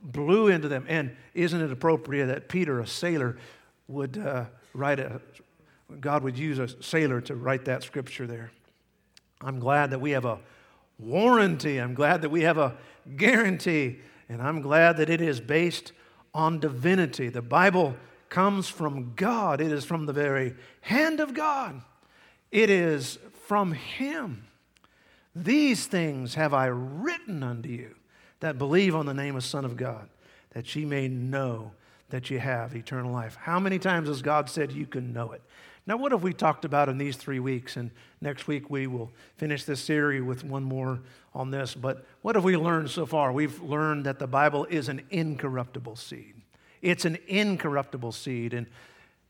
blew 0.00 0.48
into 0.48 0.68
them. 0.68 0.84
And 0.88 1.16
isn't 1.34 1.60
it 1.60 1.72
appropriate 1.72 2.26
that 2.26 2.48
Peter, 2.48 2.80
a 2.80 2.86
sailor, 2.86 3.36
would 3.88 4.18
uh, 4.18 4.44
write 4.74 5.00
a, 5.00 5.20
God 6.00 6.22
would 6.22 6.38
use 6.38 6.58
a 6.58 6.82
sailor 6.82 7.20
to 7.22 7.34
write 7.34 7.64
that 7.64 7.82
scripture 7.82 8.26
there? 8.26 8.52
I'm 9.40 9.58
glad 9.58 9.90
that 9.90 10.00
we 10.00 10.12
have 10.12 10.24
a 10.24 10.38
warranty. 10.98 11.78
I'm 11.78 11.94
glad 11.94 12.22
that 12.22 12.30
we 12.30 12.42
have 12.42 12.58
a 12.58 12.76
guarantee. 13.16 13.98
And 14.28 14.42
I'm 14.42 14.60
glad 14.60 14.98
that 14.98 15.10
it 15.10 15.20
is 15.20 15.40
based 15.40 15.92
on 16.34 16.60
divinity. 16.60 17.28
The 17.28 17.42
Bible 17.42 17.96
comes 18.28 18.68
from 18.68 19.14
God, 19.14 19.60
it 19.60 19.72
is 19.72 19.84
from 19.84 20.04
the 20.06 20.12
very 20.12 20.54
hand 20.82 21.18
of 21.18 21.32
God, 21.32 21.80
it 22.50 22.70
is 22.70 23.18
from 23.46 23.72
Him. 23.72 24.44
These 25.34 25.86
things 25.86 26.34
have 26.34 26.52
I 26.52 26.66
written 26.66 27.42
unto 27.42 27.68
you 27.68 27.94
that 28.40 28.58
believe 28.58 28.94
on 28.94 29.06
the 29.06 29.14
name 29.14 29.36
of 29.36 29.44
Son 29.44 29.64
of 29.64 29.76
God, 29.76 30.08
that 30.50 30.74
ye 30.74 30.84
may 30.84 31.08
know 31.08 31.72
that 32.10 32.30
you 32.30 32.38
have 32.38 32.74
eternal 32.74 33.12
life. 33.12 33.36
How 33.40 33.60
many 33.60 33.78
times 33.78 34.08
has 34.08 34.22
God 34.22 34.48
said 34.48 34.72
you 34.72 34.86
can 34.86 35.12
know 35.12 35.32
it? 35.32 35.42
Now, 35.86 35.96
what 35.96 36.12
have 36.12 36.22
we 36.22 36.34
talked 36.34 36.64
about 36.64 36.88
in 36.88 36.98
these 36.98 37.16
three 37.16 37.40
weeks? 37.40 37.76
And 37.76 37.90
next 38.20 38.46
week 38.46 38.68
we 38.68 38.86
will 38.86 39.10
finish 39.36 39.64
this 39.64 39.80
series 39.80 40.22
with 40.22 40.44
one 40.44 40.62
more 40.62 41.00
on 41.34 41.50
this. 41.50 41.74
But 41.74 42.04
what 42.20 42.34
have 42.34 42.44
we 42.44 42.56
learned 42.56 42.90
so 42.90 43.06
far? 43.06 43.32
We've 43.32 43.60
learned 43.62 44.04
that 44.04 44.18
the 44.18 44.26
Bible 44.26 44.66
is 44.66 44.88
an 44.88 45.02
incorruptible 45.10 45.96
seed. 45.96 46.34
It's 46.82 47.04
an 47.04 47.18
incorruptible 47.26 48.12
seed, 48.12 48.54
and 48.54 48.66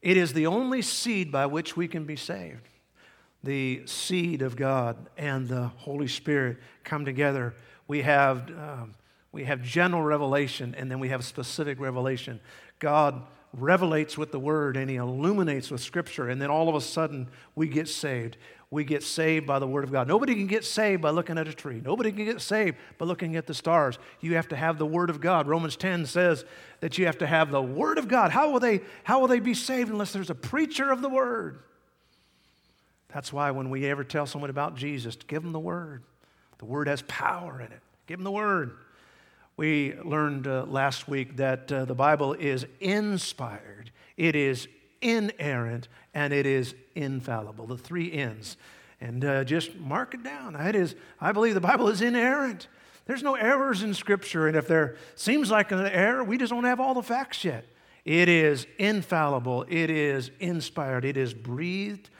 it 0.02 0.16
is 0.16 0.32
the 0.32 0.46
only 0.46 0.82
seed 0.82 1.30
by 1.30 1.46
which 1.46 1.76
we 1.76 1.88
can 1.88 2.04
be 2.04 2.16
saved. 2.16 2.68
The 3.45 3.82
seed 3.86 4.43
of 4.43 4.57
God 4.57 4.97
and 5.16 5.49
the 5.49 5.68
Holy 5.68 6.09
Spirit 6.09 6.59
come 6.84 7.05
together 7.05 7.55
we 7.89 8.03
have, 8.03 8.51
um, 8.51 8.95
we 9.32 9.45
have 9.45 9.62
general 9.62 10.03
revelation 10.03 10.74
and 10.78 10.91
then 10.91 11.01
we 11.01 11.09
have 11.09 11.24
specific 11.24 11.80
revelation. 11.80 12.39
God 12.78 13.22
revelates 13.57 14.18
with 14.18 14.30
the 14.30 14.39
word 14.39 14.76
and 14.76 14.91
he 14.91 14.97
illuminates 14.97 15.70
with 15.70 15.80
scripture, 15.80 16.28
and 16.28 16.41
then 16.41 16.51
all 16.51 16.68
of 16.68 16.74
a 16.74 16.82
sudden 16.82 17.28
we 17.55 17.66
get 17.66 17.89
saved. 17.89 18.36
We 18.70 18.84
get 18.84 19.03
saved 19.03 19.47
by 19.47 19.59
the 19.59 19.66
word 19.66 19.84
of 19.84 19.91
God. 19.91 20.07
Nobody 20.07 20.34
can 20.34 20.47
get 20.47 20.62
saved 20.62 21.01
by 21.01 21.09
looking 21.09 21.39
at 21.39 21.49
a 21.49 21.55
tree. 21.55 21.80
Nobody 21.82 22.12
can 22.12 22.26
get 22.26 22.43
saved 22.43 22.76
by 22.99 23.07
looking 23.07 23.34
at 23.36 23.47
the 23.47 23.55
stars. 23.55 23.99
You 24.20 24.34
have 24.34 24.49
to 24.49 24.57
have 24.57 24.76
the 24.76 24.84
word 24.84 25.09
of 25.09 25.22
God. 25.22 25.49
Romans 25.49 25.74
10 25.74 26.05
says 26.05 26.45
that 26.80 26.99
you 26.99 27.07
have 27.07 27.16
to 27.18 27.26
have 27.26 27.51
the 27.51 27.62
word 27.62 27.97
of 27.97 28.09
God. 28.09 28.30
How 28.30 28.51
will 28.51 28.61
they, 28.61 28.82
how 29.05 29.20
will 29.20 29.28
they 29.28 29.41
be 29.41 29.55
saved 29.55 29.89
unless 29.89 30.12
there's 30.12 30.28
a 30.28 30.34
preacher 30.34 30.91
of 30.91 31.01
the 31.01 31.09
word? 31.09 31.61
That's 33.12 33.32
why 33.32 33.50
when 33.50 33.70
we 33.70 33.86
ever 33.86 34.04
tell 34.04 34.26
someone 34.26 34.50
about 34.50 34.76
Jesus, 34.76 35.16
give 35.16 35.42
them 35.42 35.52
the 35.52 35.59
word. 35.59 36.02
The 36.59 36.64
Word 36.64 36.88
has 36.88 37.02
power 37.02 37.61
in 37.61 37.72
it. 37.72 37.80
Give 38.06 38.18
them 38.18 38.24
the 38.24 38.30
Word. 38.32 38.76
We 39.56 39.94
learned 40.04 40.46
uh, 40.46 40.64
last 40.64 41.09
week 41.09 41.36
that 41.36 41.70
uh, 41.70 41.84
the 41.84 41.94
Bible 41.94 42.34
is 42.34 42.66
inspired, 42.80 43.90
it 44.16 44.36
is 44.36 44.68
inerrant, 45.00 45.88
and 46.14 46.32
it 46.32 46.46
is 46.46 46.74
infallible. 46.94 47.66
The 47.66 47.78
three 47.78 48.12
N's. 48.12 48.56
and 49.00 49.24
uh, 49.24 49.44
just 49.44 49.76
mark 49.76 50.14
it 50.14 50.24
down. 50.24 50.54
That 50.54 50.74
is, 50.74 50.96
I 51.20 51.32
believe 51.32 51.54
the 51.54 51.61
Bible 51.61 51.88
is 51.88 52.02
inerrant. 52.02 52.66
There's 53.06 53.22
no 53.22 53.36
errors 53.36 53.82
in 53.82 53.94
Scripture, 53.94 54.48
and 54.48 54.56
if 54.56 54.68
there 54.68 54.96
seems 55.14 55.50
like 55.50 55.72
an 55.72 55.86
error, 55.86 56.22
we 56.22 56.36
just 56.36 56.50
don't 56.50 56.64
have 56.64 56.80
all 56.80 56.94
the 56.94 57.02
facts 57.02 57.44
yet. 57.44 57.64
It 58.04 58.28
is 58.28 58.66
infallible, 58.78 59.64
it 59.68 59.90
is 59.90 60.30
inspired, 60.40 61.04
it 61.04 61.16
is 61.16 61.34
breathed 61.34 62.11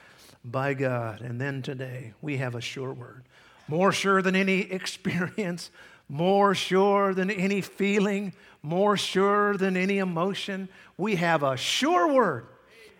by 0.43 0.73
God. 0.73 1.21
And 1.21 1.39
then 1.39 1.61
today, 1.61 2.13
we 2.21 2.37
have 2.37 2.55
a 2.55 2.61
sure 2.61 2.93
word. 2.93 3.23
More 3.67 3.91
sure 3.91 4.21
than 4.21 4.35
any 4.35 4.61
experience, 4.71 5.71
more 6.07 6.55
sure 6.55 7.13
than 7.13 7.29
any 7.29 7.61
feeling, 7.61 8.33
more 8.61 8.97
sure 8.97 9.55
than 9.57 9.77
any 9.77 9.99
emotion. 9.99 10.69
We 10.97 11.15
have 11.15 11.43
a 11.43 11.55
sure 11.55 12.11
word. 12.11 12.47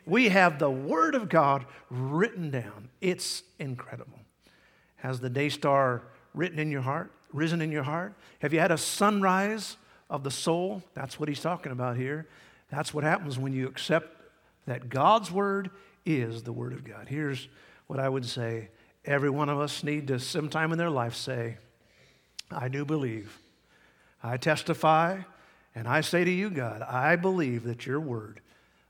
We 0.06 0.30
have 0.30 0.58
the 0.58 0.72
Word 0.72 1.14
of 1.14 1.30
God 1.30 1.66
written 1.90 2.50
down. 2.50 2.90
It's 3.00 3.44
incredible. 3.60 4.20
Has 4.98 5.20
the 5.20 5.30
day 5.30 5.50
star 5.50 6.02
written 6.34 6.58
in 6.58 6.72
your 6.72 6.82
heart, 6.82 7.12
risen 7.32 7.62
in 7.62 7.72
your 7.72 7.84
heart? 7.84 8.14
Have 8.40 8.52
you 8.52 8.60
had 8.60 8.72
a 8.72 8.78
sunrise 8.78 9.78
of 10.10 10.24
the 10.24 10.32
soul? 10.32 10.82
That's 10.96 11.20
what 11.20 11.30
he's 11.30 11.42
talking 11.42 11.72
about 11.72 11.96
here. 11.96 12.28
That's 12.72 12.92
what 12.94 13.04
happens 13.04 13.38
when 13.38 13.54
you 13.54 13.68
accept 13.68 14.16
that 14.66 14.90
God's 14.90 15.32
Word 15.32 15.70
is 16.06 16.44
the 16.44 16.54
Word 16.54 16.74
of 16.74 16.84
God. 16.84 17.08
Here's 17.08 17.48
what 17.88 18.00
I 18.00 18.10
would 18.10 18.26
say 18.26 18.70
every 19.06 19.30
one 19.30 19.50
of 19.50 19.60
us 19.60 19.84
need 19.84 20.08
to 20.08 20.20
sometime 20.20 20.72
in 20.72 20.78
their 20.78 20.90
life 20.90 21.16
say, 21.16 21.58
I 22.52 22.68
do 22.68 22.86
believe. 22.86 23.38
I 24.22 24.38
testify, 24.38 25.22
and 25.74 25.88
I 25.88 26.02
say 26.02 26.24
to 26.24 26.32
you, 26.32 26.50
God, 26.50 26.82
I 26.82 27.16
believe 27.16 27.64
that 27.64 27.86
your 27.86 28.00
Word, 28.00 28.42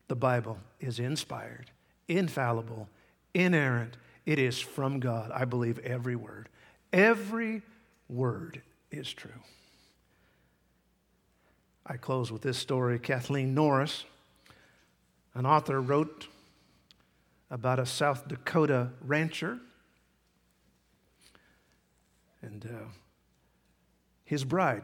the 0.07 0.15
Bible, 0.15 0.57
is 0.79 0.99
inspired, 0.99 1.69
infallible, 2.07 2.89
inerrant. 3.33 3.97
It 4.25 4.39
is 4.39 4.59
from 4.59 4.99
God. 4.99 5.31
I 5.31 5.45
believe 5.45 5.79
every 5.79 6.15
word. 6.15 6.49
Every 6.91 7.61
word 8.07 8.61
is 8.91 9.11
true. 9.11 9.31
I 11.85 11.97
close 11.97 12.31
with 12.31 12.41
this 12.41 12.57
story. 12.57 12.99
Kathleen 12.99 13.53
Norris, 13.53 14.05
an 15.33 15.45
author, 15.45 15.81
wrote 15.81 16.27
about 17.51 17.79
a 17.79 17.85
South 17.85 18.27
Dakota 18.27 18.89
rancher 19.01 19.59
and 22.41 22.65
uh, 22.65 22.87
his 24.23 24.43
bride. 24.43 24.83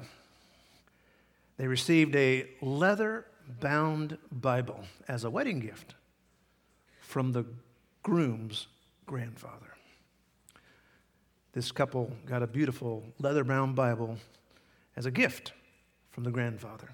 They 1.57 1.67
received 1.67 2.15
a 2.15 2.47
leather 2.61 3.25
bound 3.61 4.17
Bible 4.31 4.83
as 5.07 5.23
a 5.23 5.29
wedding 5.29 5.59
gift 5.59 5.95
from 7.01 7.31
the 7.31 7.45
groom's 8.03 8.67
grandfather. 9.05 9.75
This 11.53 11.71
couple 11.71 12.11
got 12.25 12.43
a 12.43 12.47
beautiful 12.47 13.03
leather 13.19 13.43
bound 13.43 13.75
Bible 13.75 14.17
as 14.97 15.05
a 15.05 15.11
gift 15.11 15.53
from 16.11 16.23
the 16.23 16.31
grandfather. 16.31 16.89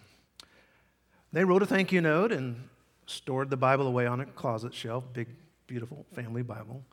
They 1.34 1.44
wrote 1.44 1.64
a 1.64 1.66
thank 1.66 1.92
you 1.92 2.02
note 2.02 2.32
and 2.32 2.68
stored 3.06 3.50
the 3.50 3.58
Bible 3.58 3.88
away 3.88 4.06
on 4.06 4.20
a 4.20 4.26
closet 4.26 4.74
shelf, 4.74 5.06
big, 5.14 5.28
beautiful 5.72 6.06
family 6.14 6.42
Bible, 6.42 6.84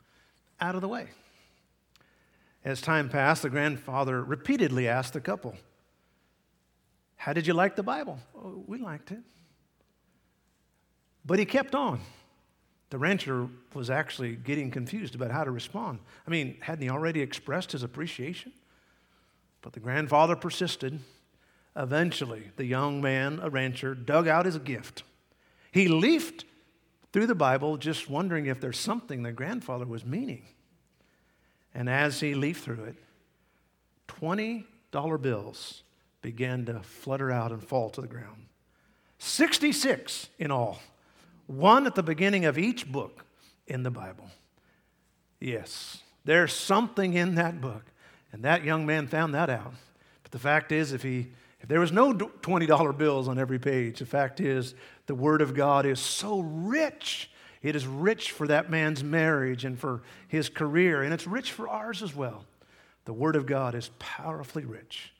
out 0.61 0.77
of 0.77 0.83
the 0.83 0.87
way. 0.87 1.09
As 2.65 2.81
time 2.81 3.09
passed, 3.09 3.43
the 3.43 3.51
grandfather 3.51 4.23
repeatedly 4.23 4.87
asked 4.87 5.15
the 5.15 5.21
couple, 5.21 5.57
How 7.17 7.33
did 7.33 7.49
you 7.49 7.55
like 7.55 7.75
the 7.75 7.83
Bible? 7.83 8.21
Oh, 8.37 8.63
we 8.69 8.79
liked 8.79 9.11
it. 9.11 9.19
But 11.27 11.41
he 11.41 11.45
kept 11.45 11.75
on. 11.75 12.01
The 12.91 12.99
rancher 12.99 13.49
was 13.75 13.91
actually 13.91 14.37
getting 14.37 14.71
confused 14.71 15.17
about 15.17 15.33
how 15.33 15.43
to 15.43 15.51
respond. 15.51 15.99
I 16.25 16.31
mean, 16.31 16.57
hadn't 16.61 16.85
he 16.85 16.89
already 16.89 17.21
expressed 17.21 17.73
his 17.73 17.83
appreciation? 17.83 18.53
But 19.61 19.73
the 19.73 19.81
grandfather 19.81 20.37
persisted. 20.37 21.01
Eventually, 21.75 22.53
the 22.55 22.65
young 22.65 23.01
man, 23.01 23.41
a 23.43 23.51
rancher, 23.51 23.97
dug 23.97 24.29
out 24.29 24.47
his 24.47 24.57
gift. 24.59 25.03
He 25.73 25.89
leafed 25.89 26.45
through 27.13 27.27
the 27.27 27.35
Bible, 27.35 27.77
just 27.77 28.11
wondering 28.11 28.47
if 28.47 28.61
there's 28.61 28.79
something 28.79 29.23
the 29.23 29.33
grandfather 29.33 29.87
was 29.87 30.05
meaning. 30.05 30.43
And 31.75 31.89
as 31.89 32.21
he 32.21 32.35
leafed 32.35 32.65
through 32.65 32.85
it, 32.85 32.97
$20 34.09 35.23
bills 35.23 35.83
began 36.23 36.65
to 36.67 36.81
flutter 36.81 37.31
out 37.31 37.53
and 37.53 37.63
fall 37.63 37.91
to 37.91 38.01
the 38.01 38.07
ground. 38.07 38.47
66 39.19 40.29
in 40.39 40.51
all 40.51 40.81
one 41.49 41.87
at 41.87 41.95
the 41.95 42.03
beginning 42.03 42.45
of 42.45 42.59
each 42.59 42.91
book 42.91 43.25
in 43.67 43.83
the 43.83 43.91
Bible. 43.91 44.31
Yes, 45.41 46.03
there's 46.25 46.53
something 46.53 47.15
in 47.15 47.35
that 47.37 47.61
book. 47.61 47.85
And 48.33 48.45
that 48.45 48.65
young 48.65 48.85
man 48.85 49.07
found 49.07 49.35
that 49.35 49.49
out. 49.49 49.73
But 50.23 50.33
the 50.33 50.39
fact 50.39 50.71
is, 50.71 50.93
if, 50.93 51.03
he, 51.03 51.29
if 51.61 51.69
there 51.69 51.81
was 51.81 51.91
no 51.91 52.13
$20 52.13 52.99
bills 52.99 53.29
on 53.29 53.39
every 53.39 53.59
page, 53.59 54.01
the 54.01 54.07
fact 54.07 54.41
is, 54.41 54.75
the 55.09 55.15
Word 55.15 55.41
of 55.41 55.55
God 55.55 55.87
is 55.87 55.99
so 55.99 56.41
rich. 56.41 57.31
It 57.63 57.75
is 57.75 57.87
rich 57.87 58.31
for 58.31 58.47
that 58.47 58.71
man's 58.71 59.03
marriage 59.03 59.65
and 59.65 59.77
for 59.77 60.03
his 60.29 60.49
career, 60.51 61.03
and 61.03 61.13
it's 61.13 61.27
rich 61.27 61.51
for 61.51 61.67
ours 61.67 62.03
as 62.03 62.15
well. 62.15 62.45
The 63.07 63.15
Word 63.15 63.35
of 63.35 63.47
God 63.47 63.75
is 63.75 63.91
powerfully 63.99 64.67
rich. 64.67 65.15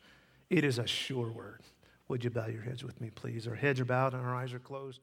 It 0.51 0.63
is 0.63 0.79
a 0.79 0.87
sure 0.87 1.33
word. 1.33 1.63
Would 2.09 2.23
you 2.23 2.31
bow 2.31 2.47
your 2.47 2.63
heads 2.63 2.85
with 2.85 3.01
me, 3.01 3.11
please? 3.11 3.49
Our 3.49 3.55
heads 3.55 3.81
are 3.81 3.87
bowed 3.87 4.13
and 4.13 4.23
our 4.23 4.37
eyes 4.37 4.53
are 4.53 4.59
closed. 4.59 5.01